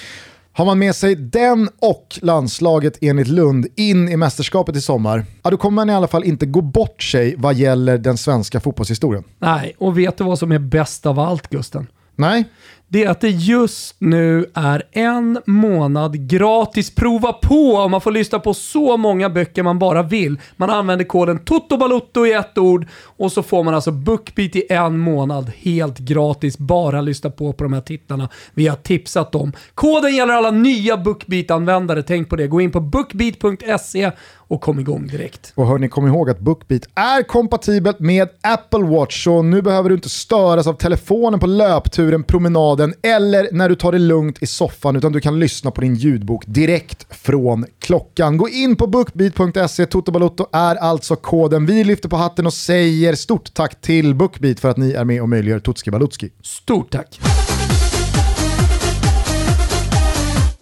Har 0.53 0.65
man 0.65 0.79
med 0.79 0.97
sig 0.97 1.15
den 1.15 1.69
och 1.81 2.19
landslaget 2.23 2.99
enligt 3.01 3.29
Lund 3.29 3.67
in 3.77 4.09
i 4.09 4.17
mästerskapet 4.17 4.77
i 4.77 4.81
sommar, 4.81 5.25
ja, 5.43 5.51
då 5.51 5.57
kommer 5.57 5.75
man 5.75 5.91
i 5.91 5.95
alla 5.95 6.09
fall 6.09 6.25
inte 6.25 6.47
gå 6.47 6.61
bort 6.61 7.03
sig 7.03 7.35
vad 7.39 7.55
gäller 7.55 7.99
den 7.99 8.19
svenska 8.19 8.61
fotbollshistorien. 8.61 9.25
Nej, 9.39 9.75
och 9.79 9.99
vet 9.99 10.19
du 10.19 10.25
vad 10.25 10.39
som 10.39 10.53
är 10.53 10.59
bäst 10.59 11.07
av 11.07 11.19
allt 11.19 11.49
Gusten? 11.51 11.87
Nej 12.17 12.45
det 12.89 13.05
är 13.05 13.11
att 13.11 13.21
det 13.21 13.31
just 13.31 13.95
nu 13.99 14.47
är 14.55 14.83
en 14.93 15.39
månad 15.47 16.29
gratis 16.29 16.95
prova 16.95 17.33
på. 17.33 17.89
Man 17.89 18.01
får 18.01 18.11
lyssna 18.11 18.39
på 18.39 18.55
så 18.55 18.97
många 18.97 19.31
böcker 19.31 19.63
man 19.63 19.79
bara 19.79 20.03
vill. 20.03 20.41
Man 20.57 20.71
använder 20.71 21.05
koden 21.05 21.39
TOTOBALUTTO 21.39 22.27
i 22.27 22.33
ett 22.33 22.59
ord 22.59 22.87
och 23.03 23.33
så 23.33 23.43
får 23.43 23.65
man 23.65 23.75
alltså 23.75 23.91
BookBeat 23.91 24.57
i 24.57 24.67
en 24.69 24.99
månad 24.99 25.53
helt 25.57 25.99
gratis. 25.99 26.59
Bara 26.59 27.01
lyssna 27.01 27.31
på 27.31 27.53
på 27.53 27.65
de 27.65 27.73
här 27.73 27.81
tittarna. 27.81 28.29
vi 28.55 28.67
har 28.67 28.77
tipsat 28.77 29.35
om. 29.35 29.53
Koden 29.75 30.15
gäller 30.15 30.35
alla 30.35 30.51
nya 30.51 30.97
BookBeat-användare. 30.97 32.03
Tänk 32.03 32.29
på 32.29 32.37
det. 32.37 32.47
Gå 32.47 32.61
in 32.61 32.73
på 32.73 32.81
bookbeat.se 32.81 34.11
och 34.49 34.61
kom 34.61 34.81
igång 34.81 35.07
direkt. 35.07 35.53
Och 35.55 35.67
hörni, 35.67 35.89
kom 35.89 36.07
ihåg 36.07 36.31
att 36.31 36.41
BookBeat 36.41 36.83
är 36.95 37.23
kompatibelt 37.23 38.01
med 38.01 38.29
Apple 38.41 38.85
Watch, 38.85 39.25
så 39.25 39.43
nu 39.43 39.63
behöver 39.63 39.89
du 39.89 39.95
inte 39.95 40.09
störas 40.09 40.67
av 40.67 40.73
telefonen 40.73 41.41
på 41.41 41.47
löpturen, 41.47 42.23
promenaden 42.23 42.95
eller 43.03 43.49
när 43.53 43.69
du 43.69 43.75
tar 43.75 43.93
det 43.93 43.99
lugnt 43.99 44.43
i 44.43 44.47
soffan, 44.47 44.97
utan 44.97 45.13
du 45.13 45.21
kan 45.21 45.39
lyssna 45.39 45.71
på 45.71 45.81
din 45.81 45.95
ljudbok 45.95 46.45
direkt 46.47 47.07
från 47.11 47.65
klockan. 47.79 48.37
Gå 48.37 48.49
in 48.49 48.77
på 48.77 48.87
bookbeat.se, 48.87 49.87
Toto 49.87 50.13
Balotto 50.13 50.47
är 50.53 50.77
alltså 50.77 51.17
koden. 51.17 51.67
Vi 51.67 51.85
lyfter 51.85 52.09
på 52.09 52.17
hatten 52.17 52.47
och 52.47 52.55
säger 52.55 53.15
stort 53.15 53.55
tack 53.55 53.81
till 53.81 54.15
BookBeat 54.15 54.61
för 54.61 54.71
att 54.71 54.77
ni 54.77 54.93
är 54.93 55.05
med 55.05 55.23
och 55.23 55.29
möjliggör 55.29 55.59
Tutski 55.59 55.91
Balutski. 55.91 56.31
Stort 56.43 56.91
tack! 56.91 57.21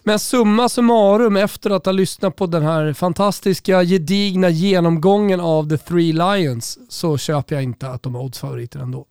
Men 0.07 0.19
summa 0.19 0.69
summarum, 0.69 1.35
efter 1.35 1.69
att 1.69 1.85
ha 1.85 1.93
lyssnat 1.93 2.35
på 2.35 2.47
den 2.47 2.63
här 2.63 2.93
fantastiska 2.93 3.83
gedigna 3.83 4.49
genomgången 4.49 5.39
av 5.39 5.69
The 5.69 5.77
Three 5.77 6.13
Lions 6.13 6.79
så 6.89 7.17
köper 7.17 7.55
jag 7.55 7.63
inte 7.63 7.89
att 7.89 8.03
de 8.03 8.15
är 8.15 8.19
oddsfavoriter 8.19 8.79
ändå. 8.79 9.05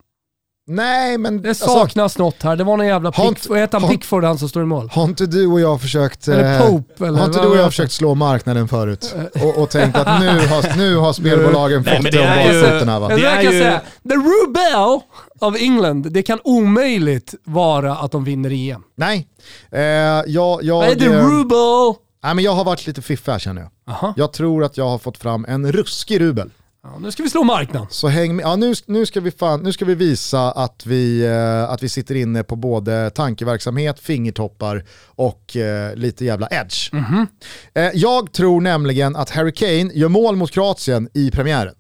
Nej, 0.67 1.19
men... 1.19 1.43
Det 1.43 1.55
saknas 1.55 1.99
alltså, 1.99 2.23
något 2.23 2.43
här. 2.43 2.57
Det 2.57 2.65
var 2.65 2.77
någon 2.77 2.87
jävla 2.87 3.13
Pick, 3.13 3.49
vad 3.49 3.59
heter 3.59 3.81
han, 3.81 3.91
Pickford 3.91 4.25
han 4.25 4.39
som 4.39 4.49
står 4.49 4.63
i 4.63 4.67
mål? 4.67 4.89
Har 4.93 5.05
inte 5.05 5.27
du 5.27 5.47
och 5.47 5.61
jag 5.61 5.81
försökt... 5.81 6.29
Eller 6.29 6.61
eh, 6.61 6.67
Pope 6.67 7.07
eller 7.07 7.19
Har 7.19 7.27
inte 7.27 7.43
du 7.43 7.47
och 7.47 7.57
jag 7.57 7.67
försökt 7.67 7.93
slå 7.93 8.15
marknaden 8.15 8.69
förut? 8.69 9.15
Och, 9.43 9.63
och 9.63 9.71
tänkt 9.71 9.99
att 9.99 10.21
nu 10.21 10.29
har, 10.29 10.77
nu 10.77 10.97
har 10.97 11.13
spelbolagen 11.23 11.85
fått 11.85 12.13
det 12.13 12.21
om 12.21 12.27
bakfötterna 12.27 13.01
va? 13.01 13.09
Det 13.09 13.25
är 13.25 13.43
ju... 13.43 13.49
Säga, 13.49 13.81
the 14.09 14.15
Rubel 14.15 15.01
of 15.41 15.63
England, 15.63 16.13
det 16.13 16.23
kan 16.23 16.41
omöjligt 16.45 17.35
vara 17.45 17.97
att 17.97 18.13
de 18.13 18.25
vinner 18.25 18.51
EM. 18.53 18.83
Nej. 18.97 19.29
Eh, 19.73 19.81
jag, 20.27 20.63
jag, 20.63 20.99
det 20.99 21.07
eh, 21.07 21.29
Rubel? 21.29 21.95
Nej, 22.25 22.35
men 22.35 22.45
jag 22.45 22.53
har 22.53 22.65
varit 22.65 22.87
lite 22.87 23.03
fiffig 23.03 23.33
här 23.33 23.39
känner 23.39 23.63
jag. 23.63 23.71
Aha. 23.95 24.15
Jag 24.17 24.33
tror 24.33 24.65
att 24.65 24.77
jag 24.77 24.89
har 24.89 24.99
fått 24.99 25.19
fram 25.19 25.45
en 25.49 25.73
ruskig 25.73 26.21
rubel. 26.21 26.51
Ja, 26.85 26.99
nu 26.99 27.13
ska 27.13 27.23
vi 27.23 27.31
slå 27.31 27.45
marknaden. 27.45 27.89
Så 27.91 28.09
häng 28.09 28.37
med. 28.37 28.45
Ja, 28.45 28.57
nu, 28.57 28.75
nu, 28.87 29.07
ska 29.07 29.21
vi 29.21 29.31
fan, 29.31 29.63
nu 29.63 29.73
ska 29.73 29.85
vi 29.85 29.95
visa 29.95 30.51
att 30.53 30.87
vi, 30.87 31.27
eh, 31.27 31.71
att 31.71 31.83
vi 31.83 31.89
sitter 31.89 32.15
inne 32.15 32.43
på 32.43 32.57
både 32.57 33.11
tankeverksamhet, 33.11 34.01
fingertoppar 34.01 34.85
och 35.07 35.57
eh, 35.57 35.95
lite 35.97 36.25
jävla 36.25 36.49
edge. 36.51 36.93
Mm 36.93 37.05
-hmm. 37.05 37.27
eh, 37.75 37.91
jag 37.95 38.33
tror 38.33 38.61
nämligen 38.61 39.17
att 39.17 39.31
Harry 39.31 39.53
Kane 39.53 39.91
gör 39.95 40.09
mål 40.09 40.37
mot 40.37 40.51
Kroatien 40.51 41.09
i 41.15 41.31
premiären. 41.31 41.75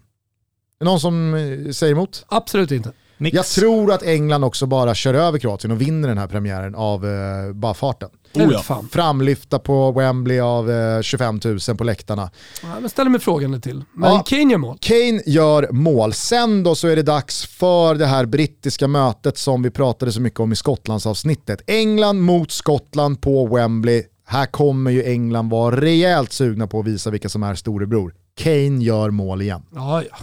Är 0.81 0.85
någon 0.85 1.01
som 1.01 1.35
eh, 1.35 1.71
säger 1.73 1.93
emot? 1.93 2.25
Absolut 2.29 2.71
inte. 2.71 2.93
Nix. 3.17 3.35
Jag 3.35 3.47
tror 3.47 3.93
att 3.93 4.03
England 4.03 4.45
också 4.45 4.67
bara 4.67 4.95
kör 4.95 5.15
över 5.15 5.39
Kroatien 5.39 5.73
och 5.73 5.81
vinner 5.81 6.09
den 6.09 6.19
här 6.19 6.27
premiären 6.27 6.75
av 6.75 7.07
eh, 7.07 7.53
bara 7.53 7.75
farten. 7.75 8.11
Oh 8.35 8.53
ja. 8.53 8.82
Framlyfta 8.91 9.59
på 9.59 9.93
Wembley 9.93 10.41
av 10.41 10.70
eh, 10.70 11.03
25 11.03 11.41
000 11.45 11.76
på 11.78 11.85
läktarna. 11.85 12.30
Ja, 12.62 12.80
men 12.80 12.91
ställer 12.91 13.11
mig 13.11 13.20
frågan 13.20 13.61
till. 13.61 13.85
Men 13.93 14.11
ja, 14.11 14.22
Kane 14.26 14.53
gör 14.53 14.59
mål. 14.59 14.78
Kane 14.80 15.22
gör 15.26 15.68
mål. 15.72 16.12
Sen 16.12 16.62
då 16.62 16.74
så 16.74 16.89
är 16.89 16.97
det 16.97 17.03
dags 17.03 17.47
för 17.47 17.95
det 17.95 18.07
här 18.07 18.26
brittiska 18.26 18.89
mötet 18.89 19.39
som 19.39 19.62
vi 19.62 19.70
pratade 19.70 20.12
så 20.12 20.20
mycket 20.20 20.41
om 20.41 20.53
i 20.53 20.57
Skottlandsavsnittet. 20.57 21.62
England 21.66 22.20
mot 22.20 22.51
Skottland 22.51 23.20
på 23.20 23.47
Wembley. 23.47 24.03
Här 24.26 24.47
kommer 24.47 24.91
ju 24.91 25.05
England 25.05 25.51
vara 25.51 25.80
rejält 25.80 26.32
sugna 26.32 26.66
på 26.66 26.80
att 26.80 26.87
visa 26.87 27.11
vilka 27.11 27.28
som 27.28 27.43
är 27.43 27.55
storebror. 27.55 28.14
Kane 28.37 28.85
gör 28.85 29.11
mål 29.11 29.43
igen. 29.43 29.62
Ja, 29.74 30.03
ja. 30.03 30.16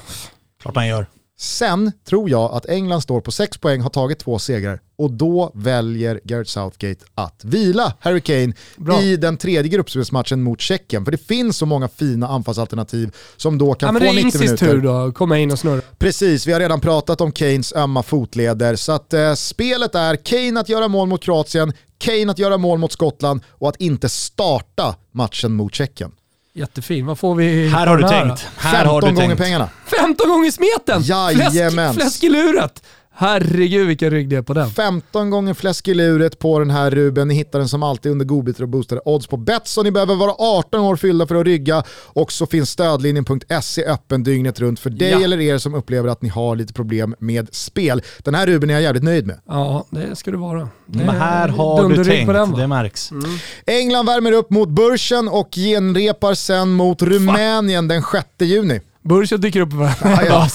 Klart 0.61 0.75
han 0.75 0.87
gör. 0.87 1.05
Sen 1.39 1.91
tror 2.07 2.29
jag 2.29 2.51
att 2.51 2.65
England 2.65 3.01
står 3.01 3.21
på 3.21 3.31
6 3.31 3.57
poäng, 3.57 3.81
har 3.81 3.89
tagit 3.89 4.19
två 4.19 4.39
segrar 4.39 4.79
och 5.01 5.11
då 5.11 5.51
väljer 5.53 6.19
Gareth 6.23 6.49
Southgate 6.49 7.05
att 7.15 7.45
vila 7.45 7.93
Harry 7.99 8.21
Kane 8.21 8.53
Bra. 8.77 9.01
i 9.01 9.17
den 9.17 9.37
tredje 9.37 9.69
gruppspelsmatchen 9.69 10.43
mot 10.43 10.61
Tjeckien. 10.61 11.05
För 11.05 11.11
det 11.11 11.27
finns 11.27 11.57
så 11.57 11.65
många 11.65 11.87
fina 11.87 12.27
anfallsalternativ 12.27 13.15
som 13.37 13.57
då 13.57 13.73
kan 13.73 13.95
ja, 13.95 13.99
få 13.99 14.13
90 14.13 14.15
minuter. 14.15 14.39
Det 14.39 14.45
är 14.45 14.51
Ingsis 14.51 14.59
tur 14.59 14.81
då, 14.81 14.93
att 14.93 15.13
komma 15.13 15.37
in 15.37 15.51
och 15.51 15.59
snurra. 15.59 15.81
Precis, 15.97 16.47
vi 16.47 16.53
har 16.53 16.59
redan 16.59 16.79
pratat 16.81 17.21
om 17.21 17.31
Kanes 17.31 17.73
ömma 17.73 18.03
fotleder. 18.03 18.75
Så 18.75 18.91
att 18.91 19.13
eh, 19.13 19.33
spelet 19.33 19.95
är 19.95 20.15
Kane 20.15 20.59
att 20.59 20.69
göra 20.69 20.87
mål 20.87 21.07
mot 21.07 21.23
Kroatien, 21.23 21.73
Kane 21.97 22.31
att 22.31 22.39
göra 22.39 22.57
mål 22.57 22.79
mot 22.79 22.91
Skottland 22.91 23.41
och 23.49 23.69
att 23.69 23.81
inte 23.81 24.09
starta 24.09 24.95
matchen 25.11 25.53
mot 25.53 25.75
Tjeckien. 25.75 26.11
Jättefin. 26.53 27.05
Vad 27.05 27.19
får 27.19 27.35
vi 27.35 27.67
Här 27.67 27.87
har 27.87 27.97
du 27.97 28.03
här 28.03 28.25
tänkt. 28.25 28.47
Här 28.57 28.71
15 28.71 28.93
har 28.93 29.01
du 29.01 29.07
gånger 29.07 29.27
tänkt. 29.27 29.39
pengarna. 29.39 29.69
15 29.99 30.29
gånger 30.29 30.51
smeten! 30.51 31.01
Jajamän. 31.03 31.93
Fläsk, 31.93 32.01
fläsk 32.01 32.23
i 32.23 32.29
luret! 32.29 32.83
Herregud 33.13 33.87
vilken 33.87 34.09
rygg 34.09 34.29
det 34.29 34.35
är 34.35 34.41
på 34.41 34.53
den. 34.53 34.69
15 34.69 35.29
gånger 35.29 35.53
fläsk 35.53 35.87
i 35.87 35.93
luret 35.93 36.39
på 36.39 36.59
den 36.59 36.69
här 36.69 36.91
Ruben. 36.91 37.27
Ni 37.27 37.33
hittar 37.33 37.59
den 37.59 37.69
som 37.69 37.83
alltid 37.83 38.11
under 38.11 38.25
godbitar 38.25 38.63
och 38.63 38.69
boostade 38.69 39.01
odds 39.05 39.27
på 39.27 39.37
Betsson. 39.37 39.85
Ni 39.85 39.91
behöver 39.91 40.15
vara 40.15 40.31
18 40.37 40.81
år 40.81 40.95
fyllda 40.95 41.27
för 41.27 41.35
att 41.35 41.45
rygga 41.45 41.83
och 42.05 42.31
så 42.31 42.45
finns 42.45 42.69
stödlinjen.se 42.69 43.85
öppen 43.85 44.23
dygnet 44.23 44.59
runt 44.59 44.79
för 44.79 44.89
dig 44.89 45.11
ja. 45.11 45.23
eller 45.23 45.39
er 45.39 45.57
som 45.57 45.73
upplever 45.73 46.09
att 46.09 46.21
ni 46.21 46.29
har 46.29 46.55
lite 46.55 46.73
problem 46.73 47.15
med 47.19 47.55
spel. 47.55 48.01
Den 48.23 48.35
här 48.35 48.47
Ruben 48.47 48.69
är 48.69 48.73
jag 48.73 48.83
jävligt 48.83 49.03
nöjd 49.03 49.27
med. 49.27 49.39
Ja, 49.47 49.85
det 49.89 50.15
ska 50.15 50.31
du 50.31 50.37
vara. 50.37 50.69
Men 50.85 51.09
här 51.09 51.47
har 51.47 51.89
du 51.89 52.03
tänkt, 52.03 52.33
den, 52.33 52.51
det 52.51 52.67
märks. 52.67 53.11
Mm. 53.11 53.31
England 53.65 54.05
värmer 54.05 54.31
upp 54.31 54.49
mot 54.49 54.69
börsen 54.69 55.27
och 55.27 55.49
genrepar 55.55 56.33
sen 56.33 56.69
mot 56.71 57.01
Rumänien 57.01 57.87
den 57.87 58.03
6 58.11 58.25
juni. 58.39 58.81
Börsen 59.03 59.41
dyker 59.41 59.59
upp 59.59 59.69
ja, 59.73 60.23
ja. 60.27 60.47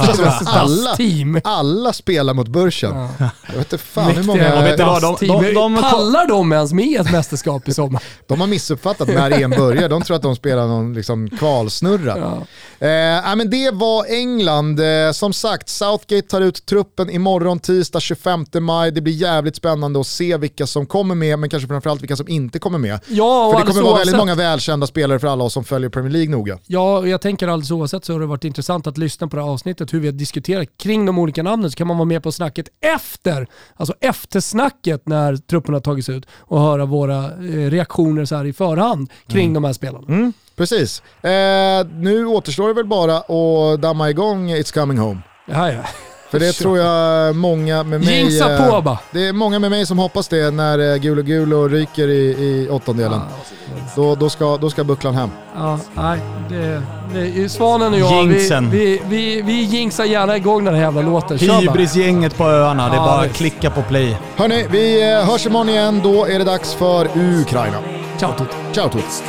alla, 0.47 1.41
alla 1.45 1.93
spelar 1.93 2.35
mot 2.35 2.49
börsen. 2.49 3.09
Ja. 3.19 3.31
Jag 3.47 3.57
vet 3.57 3.73
inte 3.73 3.79
fan 3.79 4.11
hur 4.11 4.23
många... 4.23 4.63
Vet 4.63 4.81
vad, 4.81 5.03
de, 5.03 5.17
de, 5.21 5.55
de, 5.55 5.77
Pallar 5.77 6.29
de 6.29 6.53
ens 6.53 6.73
med 6.73 7.01
ett 7.01 7.13
mästerskap 7.13 7.69
i 7.69 7.75
sommar? 7.75 8.03
de 8.27 8.41
har 8.41 8.47
missuppfattat 8.47 9.09
när 9.09 9.43
EM 9.43 9.51
börjar. 9.51 9.89
De 9.89 10.03
tror 10.03 10.17
att 10.17 10.23
de 10.23 10.37
spelar 10.37 10.67
någon 10.67 10.95
liksom 10.95 11.31
kvalsnurra. 11.31 12.19
Ja. 12.19 12.87
Eh, 12.87 13.37
men 13.37 13.51
det 13.51 13.71
var 13.71 14.05
England. 14.05 14.81
Eh, 14.81 15.13
som 15.13 15.33
sagt, 15.33 15.69
Southgate 15.69 16.29
tar 16.29 16.41
ut 16.41 16.67
truppen 16.67 17.11
imorgon 17.11 17.59
tisdag 17.59 18.01
25 18.01 18.45
maj. 18.61 18.91
Det 18.91 19.01
blir 19.01 19.15
jävligt 19.15 19.57
spännande 19.57 20.01
att 20.01 20.07
se 20.07 20.37
vilka 20.37 20.67
som 20.67 20.87
kommer 20.87 21.15
med, 21.15 21.39
men 21.39 21.51
kanske 21.51 21.69
framförallt 21.69 22.03
vilka 22.03 22.17
som 22.17 22.29
inte 22.29 22.59
kommer 22.59 22.79
med. 22.79 23.01
Ja, 23.09 23.53
för 23.53 23.61
det 23.61 23.73
kommer 23.73 23.83
vara 23.83 23.99
väldigt 23.99 24.17
många 24.17 24.35
välkända 24.35 24.87
spelare 24.87 25.19
för 25.19 25.27
alla 25.29 25.45
oss 25.45 25.53
som 25.53 25.65
följer 25.65 25.91
Premier 25.91 26.13
League 26.13 26.31
noga. 26.31 26.59
Ja, 26.67 27.07
jag 27.07 27.21
tänker 27.21 27.49
alldeles 27.49 27.71
oavsett 27.71 28.05
så 28.05 28.13
har 28.13 28.21
det 28.21 28.27
varit 28.27 28.36
intressant 28.45 28.87
att 28.87 28.99
lyssna 28.99 29.29
på 29.29 29.37
det 29.37 29.43
här 29.43 29.51
avsnittet, 29.51 29.95
hur 29.95 30.01
vi 30.01 30.07
har 30.07 30.13
diskuterat 30.13 30.69
kring 30.79 31.07
de 31.07 31.19
olika 31.19 31.43
namnen, 31.43 31.71
så 31.71 31.77
kan 31.77 31.87
man 31.87 31.97
vara 31.97 32.05
med 32.05 32.23
på 32.23 32.33
snacket 32.33 32.69
efter, 32.81 33.47
alltså 33.77 33.95
eftersnacket 34.01 35.07
när 35.07 35.37
truppen 35.37 35.75
har 35.75 35.81
tagits 35.81 36.09
ut 36.09 36.27
och 36.31 36.61
höra 36.61 36.85
våra 36.85 37.25
eh, 37.25 37.71
reaktioner 37.71 38.25
så 38.25 38.37
här 38.37 38.45
i 38.45 38.53
förhand 38.53 39.11
kring 39.29 39.45
mm. 39.45 39.55
de 39.55 39.65
här 39.65 39.73
spelarna. 39.73 40.07
Mm. 40.09 40.33
Precis. 40.57 41.03
Eh, 41.23 41.87
nu 41.93 42.27
återstår 42.27 42.69
det 42.69 42.75
väl 42.75 42.87
bara 42.87 43.17
att 43.17 43.81
damma 43.81 44.11
igång 44.11 44.51
It's 44.51 44.75
coming 44.75 44.99
home. 44.99 45.21
Ja, 45.47 45.73
ja. 45.73 45.83
För 46.31 46.39
det 46.39 46.53
tror 46.53 46.79
jag 46.79 47.37
många 47.37 47.83
med 47.83 48.05
mig... 48.05 48.21
Jinxa 48.21 48.59
på 48.59 48.83
bara. 48.83 48.99
Det 49.11 49.29
är 49.29 49.33
många 49.33 49.59
med 49.59 49.71
mig 49.71 49.87
som 49.87 49.99
hoppas 49.99 50.29
det 50.29 50.51
när 50.51 50.93
eh, 50.93 50.97
Gulo 50.97 51.23
Gulo 51.23 51.69
ryker 51.69 52.09
i, 52.09 52.23
i 52.31 52.69
åttondelen. 52.71 53.21
Ja, 53.31 53.87
då, 53.97 54.15
då, 54.15 54.31
ska, 54.31 54.57
då 54.57 54.71
ska 54.71 54.85
bucklan 54.85 55.15
hem. 55.15 55.31
Ja, 55.57 55.79
nej. 55.95 56.21
Det, 56.49 56.83
det, 57.15 57.49
Svanen 57.49 57.93
och 57.93 57.99
jag, 57.99 58.33
Jinxen. 58.33 58.71
vi, 58.71 58.79
vi, 58.79 59.03
vi, 59.09 59.43
vi 59.43 59.63
jinxar 59.63 60.05
gärna 60.05 60.37
igång 60.37 60.65
den 60.65 60.75
här 60.75 60.83
jävla 60.83 61.03
låten. 61.03 61.39
Hybrisgänget 61.39 62.37
på 62.37 62.45
öarna, 62.45 62.89
det 62.89 62.95
är 62.95 63.01
bara 63.01 63.21
att 63.21 63.33
klicka 63.33 63.71
på 63.71 63.83
play. 63.83 64.17
Hörni, 64.37 64.67
vi 64.71 65.13
eh, 65.13 65.25
hörs 65.25 65.47
imorgon 65.47 65.69
igen. 65.69 66.01
Då 66.05 66.27
är 66.27 66.39
det 66.39 66.45
dags 66.45 66.75
för 66.75 67.09
Ukraina. 67.15 67.79
Ciao 68.19 68.33
tut. 68.33 68.49
Ciao 68.73 68.89
tut. 68.89 69.23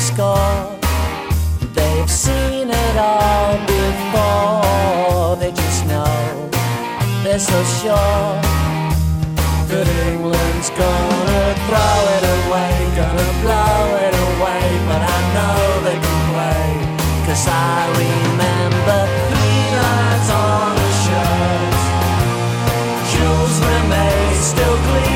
Score. 0.00 0.78
They've 1.74 2.10
seen 2.10 2.70
it 2.70 2.96
all 2.96 3.58
before. 3.66 5.36
They 5.36 5.52
just 5.52 5.84
know 5.86 6.48
they're 7.22 7.38
so 7.38 7.60
sure 7.78 8.32
that 9.70 9.86
England's 10.08 10.70
gonna 10.70 11.44
throw 11.66 11.98
it 12.16 12.24
away, 12.38 12.74
gonna 12.96 13.30
blow 13.44 13.80
it 14.06 14.14
away. 14.28 14.64
But 14.88 15.02
I 15.16 15.20
know 15.36 15.56
they 15.86 15.98
can 16.06 16.20
play, 16.32 16.68
cause 17.26 17.46
I 17.46 17.76
remember 18.04 18.98
three 19.28 19.64
lines 19.84 20.28
on 20.44 20.68
the 20.80 20.90
shirt. 21.04 21.80
Jules 23.12 23.56
Rimet 23.66 24.34
still 24.50 24.76
gleaming. 24.86 25.09